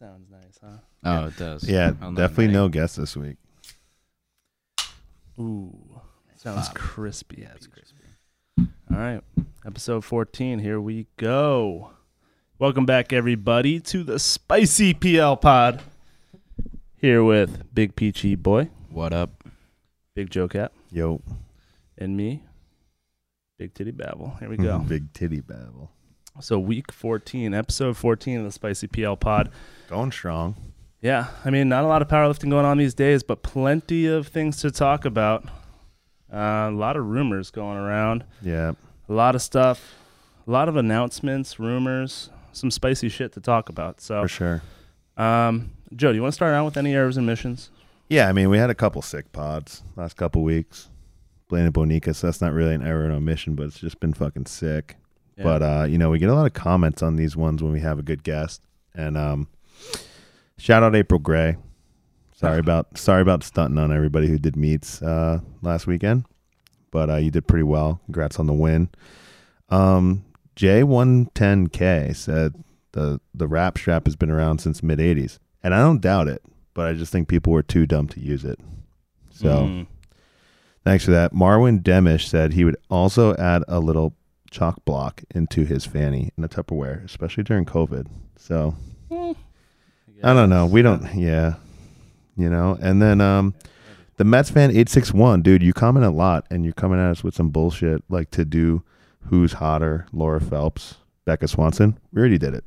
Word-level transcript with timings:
sounds 0.00 0.28
nice, 0.30 0.58
huh? 0.62 0.78
Oh, 1.04 1.26
it 1.26 1.36
does. 1.36 1.68
Yeah, 1.68 1.92
On 2.00 2.14
definitely 2.14 2.48
night. 2.48 2.52
no 2.54 2.68
guests 2.68 2.96
this 2.96 3.16
week. 3.16 3.36
Ooh, 5.38 5.76
sounds 6.36 6.68
Bob. 6.68 6.76
crispy. 6.76 7.42
Yeah, 7.42 7.52
it's 7.54 7.66
crispy. 7.66 7.96
All 8.58 8.96
right, 8.98 9.20
episode 9.64 10.04
14. 10.04 10.58
Here 10.58 10.80
we 10.80 11.06
go. 11.16 11.90
Welcome 12.58 12.84
back, 12.86 13.12
everybody, 13.12 13.80
to 13.80 14.02
the 14.02 14.18
Spicy 14.18 14.92
PL 14.94 15.36
Pod. 15.36 15.82
Here 16.96 17.24
with 17.24 17.72
Big 17.74 17.96
Peachy 17.96 18.34
Boy, 18.34 18.68
What 18.90 19.12
up? 19.14 19.44
Big 20.14 20.28
Joe 20.28 20.48
Cat, 20.48 20.72
Yo, 20.90 21.22
and 21.96 22.14
me, 22.16 22.42
Big 23.58 23.72
Titty 23.72 23.92
Babble. 23.92 24.36
Here 24.40 24.50
we 24.50 24.56
go. 24.58 24.78
big 24.80 25.10
titty 25.14 25.40
babble. 25.40 25.90
So, 26.40 26.58
week 26.58 26.92
14, 26.92 27.52
episode 27.54 27.96
14 27.96 28.38
of 28.38 28.44
the 28.44 28.52
Spicy 28.52 28.86
PL 28.86 29.16
Pod. 29.16 29.50
Going 29.88 30.12
strong. 30.12 30.54
Yeah, 31.02 31.28
I 31.44 31.50
mean, 31.50 31.68
not 31.68 31.84
a 31.84 31.86
lot 31.86 32.02
of 32.02 32.08
powerlifting 32.08 32.50
going 32.50 32.64
on 32.66 32.78
these 32.78 32.94
days, 32.94 33.22
but 33.22 33.42
plenty 33.42 34.06
of 34.06 34.28
things 34.28 34.58
to 34.58 34.70
talk 34.70 35.04
about. 35.04 35.44
Uh, 36.32 36.68
a 36.68 36.70
lot 36.70 36.96
of 36.96 37.06
rumors 37.06 37.50
going 37.50 37.76
around. 37.76 38.24
Yeah. 38.42 38.72
a 39.08 39.12
lot 39.12 39.34
of 39.34 39.42
stuff, 39.42 39.94
a 40.46 40.50
lot 40.50 40.68
of 40.68 40.76
announcements, 40.76 41.58
rumors, 41.58 42.30
some 42.52 42.70
spicy 42.70 43.08
shit 43.08 43.32
to 43.32 43.40
talk 43.40 43.68
about. 43.68 44.00
So, 44.00 44.22
For 44.22 44.28
sure. 44.28 44.62
um, 45.16 45.70
Joe, 45.96 46.10
do 46.12 46.16
you 46.16 46.22
want 46.22 46.32
to 46.32 46.36
start 46.36 46.54
out 46.54 46.64
with 46.66 46.76
any 46.76 46.94
errors 46.94 47.16
and 47.16 47.26
missions? 47.26 47.70
Yeah, 48.08 48.28
I 48.28 48.32
mean, 48.32 48.48
we 48.50 48.58
had 48.58 48.70
a 48.70 48.74
couple 48.74 49.02
sick 49.02 49.32
pods 49.32 49.82
last 49.96 50.16
couple 50.16 50.42
weeks. 50.42 50.88
Blaine 51.48 51.64
and 51.64 51.74
Bonica, 51.74 52.14
so 52.14 52.26
that's 52.28 52.40
not 52.40 52.52
really 52.52 52.74
an 52.74 52.86
error 52.86 53.04
and 53.04 53.12
omission, 53.12 53.54
but 53.56 53.66
it's 53.66 53.80
just 53.80 53.98
been 53.98 54.12
fucking 54.14 54.46
sick. 54.46 54.96
But 55.42 55.62
uh, 55.62 55.86
you 55.88 55.98
know, 55.98 56.10
we 56.10 56.18
get 56.18 56.28
a 56.28 56.34
lot 56.34 56.46
of 56.46 56.52
comments 56.52 57.02
on 57.02 57.16
these 57.16 57.36
ones 57.36 57.62
when 57.62 57.72
we 57.72 57.80
have 57.80 57.98
a 57.98 58.02
good 58.02 58.22
guest. 58.22 58.62
And 58.94 59.16
um 59.16 59.48
shout 60.58 60.82
out 60.82 60.94
April 60.96 61.20
Gray. 61.20 61.56
Sorry 62.34 62.58
about 62.66 62.98
sorry 62.98 63.22
about 63.22 63.42
stunting 63.44 63.78
on 63.78 63.92
everybody 63.92 64.26
who 64.28 64.38
did 64.38 64.56
meets 64.56 65.00
uh 65.02 65.40
last 65.62 65.86
weekend. 65.86 66.24
But 66.90 67.10
uh 67.10 67.16
you 67.16 67.30
did 67.30 67.46
pretty 67.46 67.62
well. 67.64 68.00
Congrats 68.06 68.38
on 68.38 68.46
the 68.46 68.52
win. 68.52 68.88
Um 69.68 70.24
J110K 70.56 72.14
said 72.16 72.54
the 72.92 73.20
the 73.34 73.46
rap 73.48 73.78
strap 73.78 74.06
has 74.06 74.16
been 74.16 74.30
around 74.30 74.58
since 74.58 74.82
mid 74.82 74.98
80s. 74.98 75.38
And 75.62 75.74
I 75.74 75.80
don't 75.80 76.00
doubt 76.00 76.28
it, 76.28 76.42
but 76.74 76.86
I 76.86 76.94
just 76.94 77.12
think 77.12 77.28
people 77.28 77.52
were 77.52 77.62
too 77.62 77.86
dumb 77.86 78.08
to 78.08 78.20
use 78.20 78.44
it. 78.44 78.58
So 79.30 79.48
Mm. 79.48 79.86
Thanks 80.82 81.04
for 81.04 81.10
that. 81.10 81.34
Marwin 81.34 81.82
Demish 81.82 82.26
said 82.26 82.54
he 82.54 82.64
would 82.64 82.76
also 82.88 83.36
add 83.36 83.62
a 83.68 83.80
little 83.80 84.14
chalk 84.50 84.84
block 84.84 85.22
into 85.34 85.64
his 85.64 85.86
fanny 85.86 86.30
in 86.36 86.44
a 86.44 86.48
Tupperware, 86.48 87.04
especially 87.04 87.44
during 87.44 87.64
COVID. 87.64 88.06
So 88.36 88.74
I 89.10 90.34
don't 90.34 90.50
know. 90.50 90.66
We 90.66 90.82
don't. 90.82 91.14
Yeah, 91.14 91.54
you 92.36 92.50
know. 92.50 92.78
And 92.80 93.00
then 93.00 93.20
um, 93.20 93.54
the 94.16 94.24
Mets 94.24 94.50
fan 94.50 94.70
eight 94.76 94.88
six 94.88 95.12
one, 95.14 95.42
dude. 95.42 95.62
You 95.62 95.72
comment 95.72 96.04
a 96.04 96.10
lot, 96.10 96.46
and 96.50 96.64
you're 96.64 96.74
coming 96.74 96.98
at 96.98 97.10
us 97.10 97.24
with 97.24 97.34
some 97.34 97.50
bullshit 97.50 98.02
like 98.08 98.30
to 98.32 98.44
do 98.44 98.82
who's 99.26 99.54
hotter, 99.54 100.06
Laura 100.12 100.40
Phelps, 100.40 100.96
Becca 101.24 101.48
Swanson. 101.48 101.98
We 102.12 102.20
already 102.20 102.38
did 102.38 102.54
it. 102.54 102.64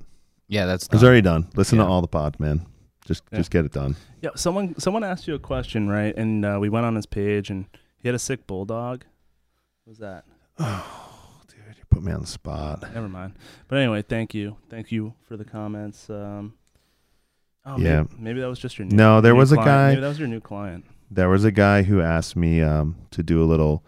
Yeah, 0.47 0.65
that's 0.65 0.83
It's 0.85 0.89
done. 0.93 1.03
already 1.03 1.21
done. 1.21 1.47
Listen 1.55 1.77
Yeah. 1.79 1.85
to 1.85 1.89
all 1.89 2.01
the 2.01 2.07
pods, 2.07 2.39
man. 2.39 2.65
Just 3.05 3.23
Yeah. 3.31 3.39
just 3.39 3.51
get 3.51 3.65
it 3.65 3.71
done. 3.71 3.95
Yeah, 4.21 4.29
someone 4.35 4.75
someone 4.79 5.03
asked 5.03 5.27
you 5.27 5.35
a 5.35 5.39
question, 5.39 5.89
right? 5.89 6.15
And 6.15 6.45
uh, 6.45 6.57
we 6.61 6.69
went 6.69 6.85
on 6.85 6.95
his 6.95 7.05
page, 7.05 7.49
and 7.49 7.65
he 7.97 8.07
had 8.07 8.15
a 8.15 8.19
sick 8.19 8.47
bulldog. 8.47 9.03
What 9.83 9.91
was 9.91 9.97
that? 9.99 10.25
Dude, 11.93 11.97
you 11.97 12.01
put 12.01 12.07
me 12.09 12.13
on 12.13 12.21
the 12.21 12.27
spot. 12.27 12.81
Never 12.93 13.09
mind. 13.09 13.33
But 13.67 13.79
anyway, 13.79 14.01
thank 14.01 14.33
you, 14.33 14.57
thank 14.69 14.91
you 14.91 15.13
for 15.27 15.37
the 15.37 15.45
comments. 15.45 16.09
Um, 16.09 16.53
oh, 17.65 17.77
Yeah. 17.77 18.03
maybe, 18.03 18.09
maybe 18.19 18.41
that 18.41 18.47
was 18.47 18.59
just 18.59 18.77
your 18.77 18.87
new, 18.87 18.95
No, 18.95 19.21
there 19.21 19.33
new 19.33 19.39
was 19.39 19.51
a 19.51 19.57
guy- 19.57 19.89
Maybe 19.89 20.01
that 20.01 20.07
was 20.07 20.19
your 20.19 20.27
new 20.27 20.39
client. 20.41 20.85
There 21.11 21.29
was 21.29 21.43
a 21.43 21.51
guy 21.51 21.83
who 21.83 22.01
asked 22.01 22.35
me 22.35 22.61
um, 22.61 22.95
to 23.11 23.21
do 23.21 23.41
a 23.43 23.45
little 23.45 23.83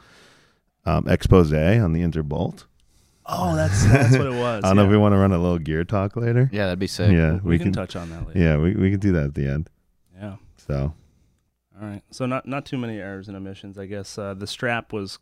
um, 0.85 1.07
expose 1.07 1.51
on 1.51 1.93
the 1.93 2.01
Interbolt. 2.01 2.65
Oh, 3.25 3.55
that's 3.55 3.83
that's 3.87 4.15
what 4.15 4.27
it 4.27 4.33
was. 4.39 4.63
I 4.63 4.67
don't 4.67 4.75
know 4.75 4.85
if 4.85 4.91
we 4.91 4.97
want 4.97 5.13
to 5.13 5.17
run 5.17 5.31
a 5.31 5.39
little 5.39 5.57
gear 5.57 5.83
talk 5.83 6.15
later. 6.15 6.47
Yeah, 6.53 6.65
that'd 6.65 6.77
be 6.77 6.85
sick. 6.85 7.11
Yeah, 7.11 7.39
we, 7.43 7.57
can, 7.57 7.73
touch 7.73 7.95
on 7.95 8.11
that 8.11 8.27
later. 8.27 8.39
Yeah, 8.39 8.57
we 8.57 8.75
we 8.75 8.91
can 8.91 8.99
do 8.99 9.11
that 9.13 9.23
at 9.23 9.33
the 9.33 9.49
end. 9.49 9.69
yeah. 10.15 10.35
So 10.57 10.93
All 11.81 11.87
right. 11.87 12.03
So 12.11 12.27
not 12.27 12.47
not 12.47 12.65
too 12.67 12.77
many 12.77 12.99
errors 12.99 13.27
and 13.27 13.35
omissions. 13.35 13.79
I 13.79 13.87
guess 13.87 14.19
uh, 14.19 14.35
the 14.35 14.45
strap 14.45 14.93
was 14.93 15.17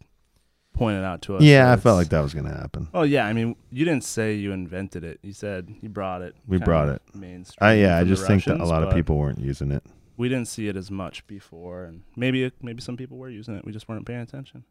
pointed 0.73 1.03
out 1.03 1.22
to 1.23 1.38
us. 1.38 1.44
yeah, 1.44 1.72
I 1.72 1.75
felt 1.78 1.97
like 1.97 2.09
that 2.09 2.22
was 2.22 2.34
gonna 2.34 2.53
happen. 2.53 2.89
Oh 2.94 3.03
yeah, 3.03 3.25
I 3.25 3.34
mean, 3.34 3.56
you 3.72 3.85
didn't 3.85 4.03
say 4.03 4.34
you 4.34 4.51
invented 4.51 5.03
it. 5.03 5.19
You 5.22 5.34
said 5.34 5.73
you 5.81 5.89
brought 5.89 6.22
it. 6.22 6.35
We 6.47 6.57
brought 6.57 6.89
it. 6.89 7.01
Mainstream. 7.13 7.57
I 7.61 7.73
yeah, 7.75 7.97
I 7.97 8.03
just 8.03 8.28
think 8.28 8.45
that 8.45 8.59
a 8.59 8.66
lot 8.66 8.83
of 8.83 8.94
people 8.94 9.17
weren't 9.17 9.39
using 9.39 9.72
it. 9.72 9.83
We 10.17 10.29
didn't 10.29 10.47
see 10.47 10.67
it 10.67 10.75
as 10.75 10.91
much 10.91 11.25
before, 11.25 11.85
and 11.85 12.03
maybe 12.16 12.44
it, 12.44 12.53
maybe 12.62 12.81
some 12.81 12.97
people 12.97 13.17
were 13.17 13.29
using 13.29 13.56
it. 13.56 13.66
We 13.66 13.72
just 13.72 13.89
weren't 13.89 14.06
paying 14.06 14.22
attention. 14.22 14.63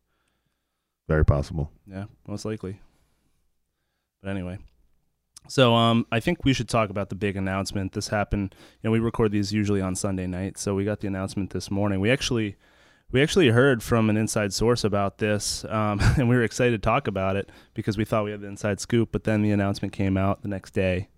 Very 1.09 1.25
possible. 1.25 1.71
Yeah, 1.87 2.05
most 2.27 2.45
likely. 2.45 2.81
But 4.23 4.31
anyway, 4.31 4.59
so 5.49 5.75
um, 5.75 6.07
I 6.13 6.21
think 6.21 6.45
we 6.45 6.53
should 6.53 6.69
talk 6.69 6.91
about 6.91 7.09
the 7.09 7.17
big 7.17 7.37
announcement. 7.37 7.93
This 7.93 8.09
happened. 8.09 8.55
You 8.83 8.89
know, 8.89 8.93
we 8.93 9.01
record 9.01 9.33
these 9.33 9.53
usually 9.53 9.81
on 9.81 9.97
Sunday 9.97 10.27
night, 10.27 10.59
so 10.59 10.75
we 10.75 10.85
got 10.85 11.01
the 11.01 11.09
announcement 11.09 11.51
this 11.51 11.71
morning. 11.71 12.01
We 12.01 12.11
actually, 12.11 12.57
we 13.13 13.23
actually 13.23 13.49
heard 13.49 13.83
from 13.83 14.11
an 14.11 14.17
inside 14.17 14.53
source 14.53 14.85
about 14.85 15.19
this, 15.19 15.65
um, 15.69 16.01
and 16.17 16.29
we 16.29 16.37
were 16.37 16.43
excited 16.43 16.83
to 16.83 16.85
talk 16.85 17.07
about 17.07 17.37
it 17.37 17.51
because 17.75 17.97
we 17.97 18.05
thought 18.05 18.25
we 18.25 18.31
had 18.31 18.41
the 18.41 18.49
inside 18.49 18.81
scoop. 18.81 19.11
But 19.13 19.25
then 19.25 19.43
the 19.43 19.53
announcement 19.53 19.93
came 19.93 20.17
out 20.17 20.43
the 20.43 20.49
next 20.49 20.73
day, 20.73 21.09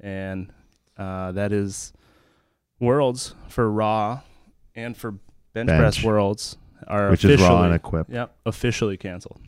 and 0.00 0.52
uh, 0.98 1.32
that 1.32 1.52
is 1.52 1.92
Worlds 2.80 3.34
for 3.48 3.70
Raw 3.70 4.20
and 4.74 4.96
for 4.96 5.12
Bench, 5.52 5.68
Bench. 5.68 5.80
Press 5.80 6.02
Worlds 6.02 6.56
are 6.86 7.10
Which 7.10 7.24
is 7.24 7.30
officially, 7.30 7.48
raw 7.48 7.62
and 7.64 7.74
equipped. 7.74 8.10
Yep, 8.10 8.36
officially 8.44 8.96
canceled. 8.96 9.40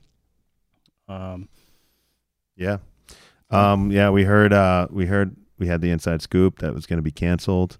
Um, 1.08 1.48
Yeah. 2.56 2.78
Um, 3.50 3.90
yeah, 3.90 4.10
we 4.10 4.24
heard 4.24 4.52
uh 4.52 4.88
we 4.90 5.06
heard 5.06 5.34
we 5.58 5.66
had 5.66 5.80
the 5.80 5.90
inside 5.90 6.20
scoop 6.22 6.58
that 6.58 6.74
was 6.74 6.86
gonna 6.86 7.02
be 7.02 7.10
canceled. 7.10 7.78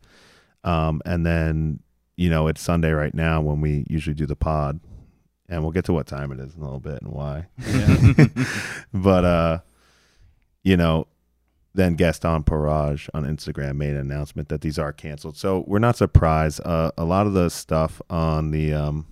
Um, 0.64 1.00
and 1.04 1.24
then, 1.24 1.80
you 2.18 2.28
know, 2.28 2.48
it's 2.48 2.60
Sunday 2.60 2.90
right 2.90 3.14
now 3.14 3.40
when 3.40 3.60
we 3.60 3.86
usually 3.88 4.12
do 4.12 4.26
the 4.26 4.36
pod. 4.36 4.80
And 5.48 5.62
we'll 5.62 5.72
get 5.72 5.86
to 5.86 5.94
what 5.94 6.06
time 6.06 6.30
it 6.30 6.40
is 6.40 6.54
in 6.54 6.60
a 6.60 6.64
little 6.64 6.80
bit 6.80 7.00
and 7.00 7.10
why. 7.10 7.46
yeah. 7.66 8.26
but 8.92 9.24
uh 9.24 9.58
you 10.62 10.76
know 10.76 11.06
then 11.74 11.94
gaston 11.94 12.42
parage 12.42 13.08
on 13.14 13.24
instagram 13.24 13.76
made 13.76 13.90
an 13.90 13.96
announcement 13.98 14.48
that 14.50 14.60
these 14.60 14.78
are 14.78 14.92
canceled 14.92 15.36
so 15.36 15.64
we're 15.66 15.78
not 15.78 15.96
surprised 15.96 16.60
uh, 16.66 16.90
a 16.98 17.04
lot 17.04 17.26
of 17.26 17.32
the 17.32 17.48
stuff 17.48 18.02
on 18.10 18.50
the 18.50 18.74
um 18.74 19.06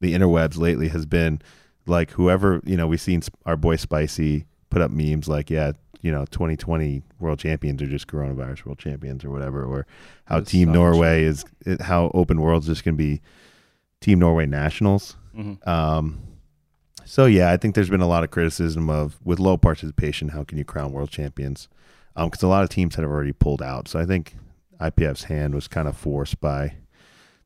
the 0.00 0.12
interwebs 0.12 0.58
lately 0.58 0.88
has 0.88 1.06
been 1.06 1.40
like 1.86 2.10
whoever 2.10 2.60
you 2.64 2.76
know 2.76 2.86
we've 2.86 3.00
seen 3.00 3.22
our 3.46 3.56
boy 3.56 3.76
spicy 3.76 4.44
put 4.68 4.82
up 4.82 4.90
memes 4.90 5.28
like 5.28 5.48
yeah 5.48 5.72
you 6.02 6.10
know 6.12 6.24
2020 6.26 7.02
world 7.20 7.38
champions 7.38 7.80
are 7.82 7.86
just 7.86 8.06
coronavirus 8.06 8.64
world 8.66 8.78
champions 8.78 9.24
or 9.24 9.30
whatever 9.30 9.64
or 9.64 9.86
how 10.26 10.38
That's 10.40 10.50
team 10.50 10.72
norway 10.72 11.24
is 11.24 11.44
it- 11.64 11.80
how 11.82 12.10
open 12.14 12.40
world's 12.40 12.66
just 12.66 12.84
gonna 12.84 12.96
be 12.96 13.20
team 14.00 14.18
norway 14.18 14.46
nationals 14.46 15.16
Mhm. 15.36 15.66
um, 15.68 16.18
so 17.04 17.26
yeah, 17.26 17.52
I 17.52 17.56
think 17.56 17.74
there's 17.76 17.88
been 17.90 18.00
a 18.00 18.06
lot 18.08 18.24
of 18.24 18.30
criticism 18.32 18.90
of 18.90 19.16
with 19.24 19.38
low 19.38 19.56
participation, 19.56 20.30
how 20.30 20.42
can 20.44 20.58
you 20.58 20.64
crown 20.64 20.92
world 20.92 21.10
champions? 21.10 21.68
Um, 22.16 22.28
because 22.30 22.42
a 22.42 22.48
lot 22.48 22.64
of 22.64 22.68
teams 22.68 22.96
had 22.96 23.04
already 23.04 23.32
pulled 23.32 23.62
out. 23.62 23.86
So 23.86 23.98
I 24.00 24.06
think 24.06 24.34
IPF's 24.80 25.24
hand 25.24 25.54
was 25.54 25.68
kind 25.68 25.86
of 25.86 25.96
forced 25.96 26.40
by 26.40 26.74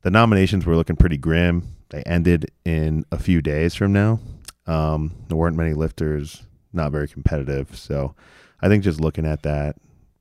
the 0.01 0.09
nominations 0.09 0.65
were 0.65 0.75
looking 0.75 0.95
pretty 0.95 1.17
grim. 1.17 1.63
They 1.89 2.01
ended 2.03 2.49
in 2.65 3.05
a 3.11 3.19
few 3.19 3.41
days 3.41 3.75
from 3.75 3.93
now. 3.93 4.19
Um, 4.65 5.11
there 5.27 5.37
weren't 5.37 5.57
many 5.57 5.73
lifters, 5.73 6.43
not 6.73 6.91
very 6.91 7.07
competitive. 7.07 7.75
So 7.75 8.15
I 8.61 8.67
think 8.69 8.83
just 8.83 8.99
looking 9.01 9.25
at 9.25 9.43
that, 9.43 9.75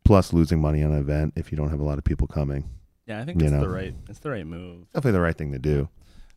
plus 0.05 0.33
losing 0.33 0.61
money 0.61 0.83
on 0.83 0.93
an 0.93 0.99
event 0.99 1.35
if 1.37 1.51
you 1.53 1.57
don't 1.57 1.71
have 1.71 1.81
a 1.81 1.85
lot 1.85 1.99
of 1.99 2.05
people 2.05 2.27
coming, 2.27 2.69
Yeah, 3.07 3.21
I 3.21 3.25
think 3.25 3.41
it's 3.43 3.51
know. 3.53 3.61
the 3.61 3.69
right 3.69 3.95
it's 4.09 4.19
the 4.21 4.31
right 4.31 4.47
move. 4.47 4.87
definitely 4.93 5.13
the 5.13 5.21
right 5.21 5.37
thing 5.37 5.53
to 5.53 5.59
do. 5.59 5.89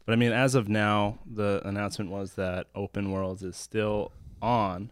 But 0.05 0.13
I 0.13 0.15
mean, 0.17 0.33
as 0.33 0.53
of 0.53 0.67
now, 0.67 1.19
the 1.25 1.61
announcement 1.65 2.11
was 2.11 2.33
that 2.33 2.67
Open 2.75 3.11
Worlds 3.11 3.41
is 3.41 3.55
still 3.55 4.11
on. 4.41 4.91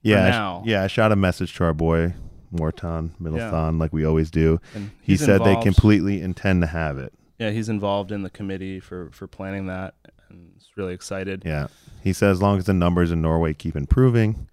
Yeah, 0.00 0.24
I 0.26 0.30
now. 0.30 0.62
yeah. 0.64 0.82
I 0.84 0.86
shot 0.86 1.10
a 1.12 1.16
message 1.16 1.54
to 1.56 1.64
our 1.64 1.72
boy 1.74 2.14
Morton 2.52 3.14
Middlethon, 3.20 3.80
like 3.80 3.92
we 3.92 4.04
always 4.04 4.30
do. 4.30 4.60
And 4.74 4.90
He 5.00 5.12
he's 5.12 5.24
said 5.24 5.42
they 5.44 5.56
completely 5.62 6.20
intend 6.20 6.60
to 6.62 6.66
have 6.68 6.98
it. 6.98 7.12
Yeah, 7.38 7.50
he's 7.50 7.68
involved 7.68 8.12
in 8.12 8.22
the 8.22 8.30
committee 8.30 8.78
for 8.78 9.10
for 9.10 9.26
planning 9.26 9.66
that, 9.66 9.94
and 10.28 10.52
is 10.56 10.68
really 10.76 10.94
excited. 10.94 11.42
Yeah, 11.44 11.66
he 12.02 12.12
said 12.12 12.30
as 12.30 12.40
long 12.40 12.58
as 12.58 12.66
the 12.66 12.74
numbers 12.74 13.10
in 13.10 13.20
Norway 13.22 13.54
keep 13.54 13.74
improving, 13.74 14.48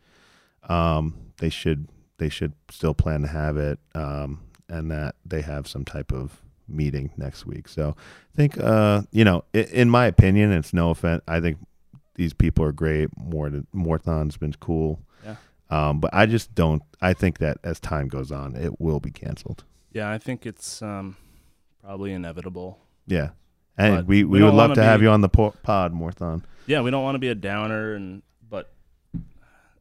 um, 0.68 1.16
they 1.40 1.50
should 1.50 1.88
they 2.18 2.30
should 2.30 2.54
still 2.70 2.94
plan 2.94 3.22
to 3.22 3.28
have 3.28 3.58
it, 3.58 3.80
um, 3.96 4.42
and 4.68 4.92
that 4.92 5.16
they 5.26 5.42
have 5.42 5.68
some 5.68 5.86
type 5.86 6.12
of 6.12 6.42
meeting 6.68 7.12
next 7.18 7.46
week. 7.46 7.68
So 7.68 7.96
I 7.98 8.36
think 8.36 8.58
uh, 8.58 9.02
you 9.12 9.24
know, 9.24 9.44
in, 9.54 9.66
in 9.66 9.90
my 9.90 10.06
opinion, 10.06 10.52
it's 10.52 10.74
no 10.74 10.92
offense. 10.92 11.24
I 11.28 11.40
think 11.40 11.58
these 12.16 12.34
people 12.34 12.64
are 12.66 12.72
great. 12.72 13.10
Mort 13.18 13.54
Morton's 13.74 14.38
been 14.38 14.54
cool. 14.60 15.00
Yeah. 15.26 15.36
Um, 15.70 16.00
but 16.00 16.14
I 16.14 16.26
just 16.26 16.54
don't. 16.54 16.84
I 17.02 17.14
think 17.14 17.40
that 17.40 17.58
as 17.64 17.80
time 17.80 18.08
goes 18.08 18.32
on, 18.32 18.56
it 18.56 18.80
will 18.80 19.00
be 19.00 19.12
canceled. 19.12 19.64
Yeah, 19.92 20.12
I 20.12 20.18
think 20.18 20.46
it's 20.46 20.82
um, 20.82 21.18
probably 21.84 22.14
inevitable. 22.14 22.80
Yeah, 23.08 23.30
and 23.80 23.96
But 23.96 24.06
we, 24.06 24.24
we 24.24 24.40
we, 24.40 24.46
would 24.46 24.54
love 24.54 24.74
to 24.74 24.84
have 24.84 25.02
you 25.02 25.10
on 25.10 25.22
the 25.22 25.30
po- 25.30 25.56
pod, 25.64 25.94
Morthon. 25.94 26.46
Yeah, 26.68 26.82
we 26.82 26.92
don't 26.92 27.02
want 27.02 27.16
to 27.16 27.20
be 27.20 27.30
a 27.30 27.36
downer, 27.36 27.94
and 27.94 28.22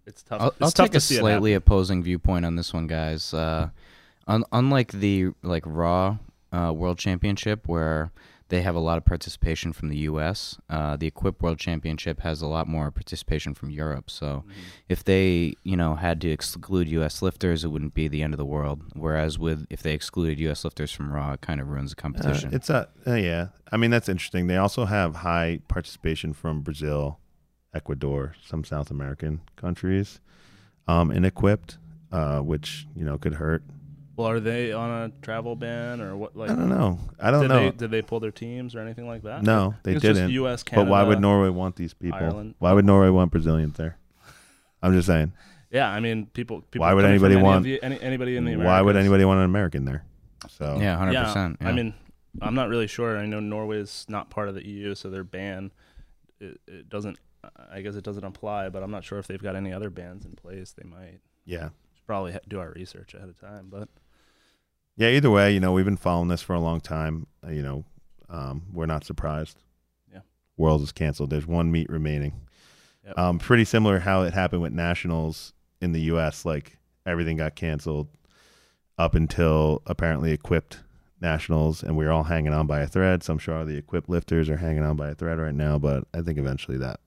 it's 0.08 0.22
tough. 0.22 0.40
I'll, 0.40 0.49
it's 0.49 0.60
I'll 0.62 0.70
tough 0.72 0.87
take 0.87 0.93
to 0.93 0.99
a 0.99 1.00
see 1.00 1.16
slightly 1.16 1.55
opposing 1.55 2.02
viewpoint 2.02 2.44
on 2.44 2.56
this 2.56 2.72
one, 2.75 2.87
guys. 2.87 3.32
Uh, 3.32 3.69
un- 4.26 4.44
unlike 4.52 4.93
the 4.93 5.28
like 5.43 5.64
Raw 5.66 6.19
uh, 6.52 6.72
World 6.75 6.99
Championship, 6.99 7.69
where 7.69 8.10
they 8.50 8.62
have 8.62 8.75
a 8.75 8.81
lot 8.81 8.96
of 8.96 9.05
participation 9.05 9.75
from 9.75 9.90
the 9.90 9.99
U.S., 10.10 10.56
uh, 10.70 10.96
the 10.96 11.06
Equip 11.06 11.43
World 11.43 11.58
Championship 11.58 12.20
has 12.20 12.40
a 12.40 12.46
lot 12.46 12.66
more 12.66 12.90
participation 12.90 13.52
from 13.52 13.69
Europe. 13.69 14.10
So, 14.10 14.26
happen. 14.37 14.52
if 14.88 15.05
they, 15.05 15.52
you 15.64 15.76
know, 15.76 15.96
had 15.96 16.19
to 16.22 16.31
exclude 16.31 16.88
U.S. 16.88 17.20
lifters, 17.20 17.62
it 17.62 17.69
wouldn't 17.69 17.93
be 17.93 18.08
the 18.08 18.22
end 18.22 18.32
of 18.32 18.38
the 18.38 18.46
world. 18.46 18.81
Whereas 18.94 19.38
with 19.38 19.66
if 19.69 19.82
they 19.82 19.93
excluded 19.93 20.38
U.S. 20.40 20.64
lifters 20.64 20.90
from 20.90 21.12
Raw, 21.12 21.32
it 21.32 21.43
kind 21.43 21.60
of 21.60 21.69
ruins 21.69 21.90
the 21.94 21.99
Uh, 21.99 22.02
competition. 22.02 22.55
it's 22.55 22.70
a 22.70 22.88
uh, 23.06 23.14
yeah. 23.16 23.49
I 23.70 23.76
mean 23.76 23.90
that's 23.90 24.08
interesting. 24.08 24.46
They 24.46 24.56
also 24.56 24.87
have 24.87 25.16
high 25.16 25.60
participation 25.69 26.32
from 26.32 26.62
Brazil, 26.62 27.19
Ecuador, 27.75 28.35
some 28.44 28.65
South 28.65 28.91
American 28.91 29.41
countries, 29.56 30.20
um, 30.87 31.11
in 31.11 31.25
equipped, 31.25 31.79
uh, 32.12 32.41
which 32.41 32.87
you 32.97 33.05
know 33.05 33.19
could 33.19 33.35
hurt. 33.35 33.62
Well, 34.17 34.29
are 34.29 34.41
they 34.41 34.73
on 34.73 34.91
a 34.91 35.12
travel 35.23 35.55
ban 35.55 36.00
or 36.00 36.17
what? 36.17 36.35
Like, 36.37 36.50
I 36.50 36.55
don't 36.56 36.69
know. 36.69 36.99
I 37.20 37.31
don't 37.31 37.43
did 37.43 37.49
know. 37.49 37.61
They, 37.70 37.70
did 37.76 37.91
they 37.91 38.03
pull 38.03 38.19
their 38.20 38.32
teams 38.32 38.75
or 38.75 38.81
anything 38.81 39.06
like 39.06 39.23
that? 39.23 39.43
no, 39.43 39.75
they 39.85 39.93
it's 39.93 40.03
didn't. 40.03 40.31
U.S. 40.31 40.62
Canada. 40.62 40.87
But 40.87 40.91
why 40.91 41.03
would 41.05 41.20
Norway 41.20 41.50
want 41.50 41.76
these 41.76 41.94
people? 41.94 42.19
Ireland. 42.19 42.55
Why 42.59 42.73
would 42.73 42.85
Norway 42.85 43.11
want 43.11 43.31
Brazilians 43.31 43.76
there? 43.76 43.97
I'm 44.82 44.93
just 44.93 45.06
saying. 45.06 45.32
Yeah, 45.70 45.88
I 45.91 46.00
mean, 46.00 46.26
people. 46.26 46.62
people 46.62 46.87
Why 46.87 46.94
would 46.94 47.05
anybody 47.05 47.35
any 47.35 47.43
want- 47.43 47.65
the- 47.65 47.82
any, 47.82 48.00
anybody 48.00 48.37
in 48.37 48.44
the? 48.44 48.56
Why 48.56 48.81
would 48.81 48.97
anybody 48.97 49.25
want 49.25 49.38
an 49.38 49.44
American 49.44 49.85
there? 49.85 50.05
So 50.49 50.79
yeah, 50.81 50.97
hundred 50.97 51.12
Yeah, 51.12 51.25
percent. 51.25 51.59
I 51.61 51.73
mean, 51.73 51.94
I'm 52.41 52.55
not 52.55 52.69
really 52.69 52.87
sure. 52.87 53.19
I 53.19 53.26
know 53.26 53.41
Norway's 53.41 54.06
not 54.09 54.31
part 54.31 54.49
of 54.49 54.55
the 54.55 54.67
EU, 54.67 54.94
so 54.94 55.11
their 55.11 55.25
ban 55.25 55.70
it, 56.41 56.61
it 56.67 56.88
doesn't. 56.88 57.19
I 57.70 57.81
guess 57.81 57.94
it 57.94 58.05
doesn't 58.05 58.25
apply, 58.25 58.69
but 58.69 58.82
I'm 58.82 58.90
not 58.90 59.05
sure 59.05 59.19
if 59.19 59.26
they've 59.26 59.43
got 59.43 59.56
any 59.56 59.73
other 59.73 59.90
bans 59.90 60.25
in 60.25 60.32
place. 60.32 60.73
They 60.73 60.88
might 60.88 61.20
yeah, 61.44 61.70
should 61.94 62.06
probably 62.06 62.32
ha- 62.32 62.40
do 62.49 62.58
our 62.58 62.70
research 62.70 63.14
ahead 63.14 63.29
of 63.29 63.40
time. 63.40 63.69
But 63.70 63.88
yeah. 64.96 65.11
Either 65.11 65.31
way, 65.31 65.52
you 65.52 65.61
know, 65.61 65.73
we've 65.73 65.85
been 65.85 65.96
following 65.96 66.29
this 66.29 66.43
for 66.43 66.55
a 66.55 66.61
long 66.61 66.81
time. 66.81 67.26
Uh, 67.46 67.50
you 67.50 67.62
know, 67.62 67.85
um, 68.29 68.64
we're 68.73 68.87
not 68.87 69.05
surprised. 69.05 69.62
Yeah. 70.12 70.20
World 70.56 70.82
is 70.82 70.93
canceled. 70.93 71.31
There's 71.31 71.46
one 71.46 71.70
meet 71.70 71.88
remaining. 71.88 72.32
Yep. 73.06 73.19
Um, 73.19 73.38
pretty 73.38 73.64
similar 73.64 74.00
how 74.00 74.23
it 74.23 74.34
happened 74.34 74.62
with 74.62 74.73
nationals 74.73 75.55
in 75.81 75.93
the 75.93 76.00
U.S. 76.02 76.44
Like 76.44 76.79
everything 77.06 77.37
got 77.37 77.55
canceled 77.55 78.08
up 78.99 79.14
until 79.14 79.82
apparently 79.87 80.32
equipped 80.32 80.81
nationals, 81.20 81.82
and 81.82 81.96
we 81.96 82.05
are 82.05 82.11
all 82.11 82.25
hanging 82.25 82.52
on 82.52 82.67
by 82.67 82.81
a 82.81 82.87
thread. 82.87 83.23
So 83.23 83.32
I'm 83.32 83.38
sure 83.38 83.56
all 83.56 83.64
the 83.64 83.76
equipped 83.76 84.08
lifters 84.08 84.49
are 84.49 84.56
hanging 84.56 84.82
on 84.82 84.96
by 84.96 85.11
a 85.11 85.14
thread 85.14 85.38
right 85.38 85.55
now, 85.55 85.79
but 85.79 86.05
I 86.12 86.23
think 86.23 86.38
eventually 86.38 86.79
that 86.79 87.00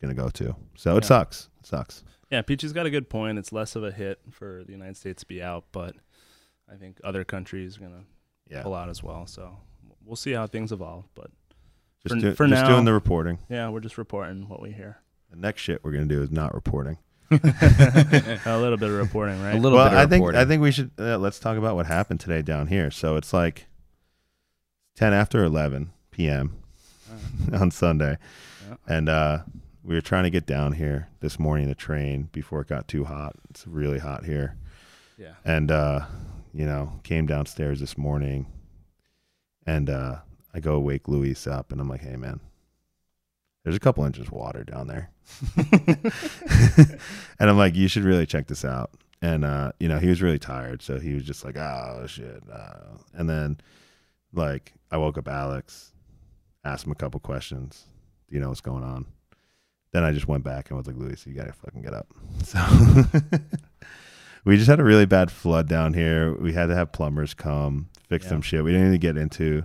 going 0.00 0.14
to 0.14 0.20
go 0.20 0.28
too. 0.28 0.54
So 0.76 0.96
it 0.96 1.04
Yeah. 1.04 1.08
sucks. 1.08 1.48
It 1.60 1.66
sucks. 1.66 2.04
yeah, 2.30 2.42
Peachy's 2.42 2.72
got 2.72 2.86
a 2.86 2.90
good 2.90 3.08
point. 3.10 3.38
It's 3.38 3.52
less 3.52 3.76
of 3.76 3.84
a 3.84 3.90
hit 3.92 4.20
for 4.30 4.62
the 4.64 4.72
United 4.72 4.96
States 4.96 5.20
to 5.22 5.26
be 5.26 5.42
out, 5.42 5.64
but 5.72 5.94
I 6.72 6.76
think 6.76 6.98
other 7.04 7.24
countries 7.24 7.76
are 7.76 7.80
gonna 7.80 8.04
Yeah. 8.48 8.62
pull 8.62 8.74
out 8.74 8.88
as 8.88 9.02
well. 9.02 9.26
So 9.26 9.58
we'll 10.04 10.16
see 10.16 10.32
how 10.32 10.46
things 10.46 10.72
evolve. 10.72 11.06
But 11.14 11.30
Just, 12.06 12.14
For- 12.14 12.20
do- 12.20 12.34
for 12.34 12.46
just 12.46 12.62
now- 12.62 12.68
doing 12.70 12.84
the 12.86 12.94
reporting. 12.94 13.38
yeah, 13.50 13.68
we're 13.68 13.80
just 13.80 13.98
reporting 13.98 14.48
what 14.48 14.62
we 14.62 14.72
hear. 14.72 14.98
The 15.30 15.36
next 15.36 15.60
shit 15.62 15.84
we're 15.84 15.92
gonna 15.92 16.06
do 16.06 16.22
is 16.22 16.30
not 16.30 16.54
reporting. 16.54 16.96
a 17.30 18.58
little 18.58 18.76
bit 18.78 18.88
of 18.88 18.96
reporting, 18.96 19.40
right? 19.42 19.54
a 19.54 19.58
little 19.58 19.76
well, 19.78 19.86
bit 19.88 19.92
of 19.92 19.98
I 19.98 20.02
think 20.06 20.22
reporting. 20.22 20.40
I 20.40 20.44
think 20.46 20.62
we 20.62 20.72
should 20.72 20.90
uh, 20.98 21.18
let's 21.18 21.38
talk 21.38 21.58
about 21.58 21.76
what 21.76 21.86
happened 21.86 22.18
today 22.20 22.40
down 22.42 22.68
here. 22.68 22.90
So 22.90 23.16
it's 23.16 23.32
like 23.32 23.66
ten 24.96 25.12
after 25.12 25.44
eleven 25.44 25.90
p.m. 26.10 26.56
on 27.52 27.70
Sunday, 27.70 28.16
Yeah. 28.68 28.76
and 28.88 29.08
uh, 29.08 29.38
we 29.82 29.94
were 29.94 30.00
trying 30.00 30.24
to 30.24 30.30
get 30.30 30.46
down 30.46 30.72
here 30.72 31.08
this 31.20 31.38
morning 31.38 31.68
the 31.68 31.74
train 31.74 32.28
before 32.32 32.60
it 32.60 32.68
got 32.68 32.88
too 32.88 33.04
hot. 33.04 33.34
It's 33.50 33.66
really 33.66 33.98
hot 33.98 34.24
here, 34.24 34.56
Yeah. 35.18 35.34
and 35.44 35.70
uh, 35.70 36.06
you 36.52 36.66
know 36.66 37.00
came 37.02 37.26
downstairs 37.26 37.80
this 37.80 37.96
morning, 37.98 38.46
and 39.66 39.88
uh, 39.90 40.16
I 40.54 40.60
go 40.60 40.78
wake 40.80 41.08
Luis 41.08 41.46
up, 41.46 41.72
and 41.72 41.80
I'm 41.80 41.88
like, 41.88 42.02
hey 42.02 42.16
man. 42.16 42.40
There's 43.62 43.76
a 43.76 43.80
couple 43.80 44.06
inches 44.06 44.28
of 44.28 44.32
water 44.32 44.64
down 44.64 44.86
there. 44.86 45.10
and 47.38 47.50
I'm 47.50 47.58
like, 47.58 47.74
you 47.74 47.88
should 47.88 48.04
really 48.04 48.24
check 48.24 48.46
this 48.46 48.64
out. 48.64 48.90
And 49.20 49.44
uh, 49.44 49.72
you 49.78 49.86
know, 49.86 49.98
he 49.98 50.08
was 50.08 50.22
really 50.22 50.38
tired, 50.38 50.80
so 50.80 50.98
he 50.98 51.12
was 51.12 51.24
just 51.24 51.44
like, 51.44 51.58
oh 51.58 52.06
shit. 52.08 52.42
Uh. 52.50 52.96
And 53.12 53.28
then, 53.28 53.60
like, 54.32 54.72
I 54.90 54.96
woke 54.96 55.18
up 55.18 55.28
Alex, 55.28 55.92
asked 56.64 56.86
him 56.86 56.92
a 56.92 56.94
couple 56.94 57.20
questions. 57.20 57.84
Do 58.30 58.34
you 58.34 58.40
know 58.40 58.48
what's 58.48 58.62
going 58.62 58.82
on? 58.82 59.04
Then 59.92 60.04
I 60.04 60.12
just 60.12 60.28
went 60.28 60.44
back 60.44 60.70
and 60.70 60.76
was 60.78 60.86
like, 60.86 60.96
Luis, 60.96 61.26
you 61.26 61.34
gotta 61.34 61.52
fucking 61.52 61.82
get 61.82 61.94
up. 61.94 62.06
So 62.44 62.58
we 64.44 64.56
just 64.56 64.68
had 64.68 64.80
a 64.80 64.84
really 64.84 65.04
bad 65.06 65.30
flood 65.30 65.68
down 65.68 65.92
here. 65.94 66.32
We 66.34 66.52
had 66.52 66.66
to 66.66 66.74
have 66.74 66.92
plumbers 66.92 67.34
come 67.34 67.88
fix 68.08 68.24
Yeah. 68.24 68.30
some 68.30 68.42
shit. 68.42 68.64
We 68.64 68.72
didn't 68.72 68.88
even 68.88 69.00
get 69.00 69.16
into. 69.16 69.64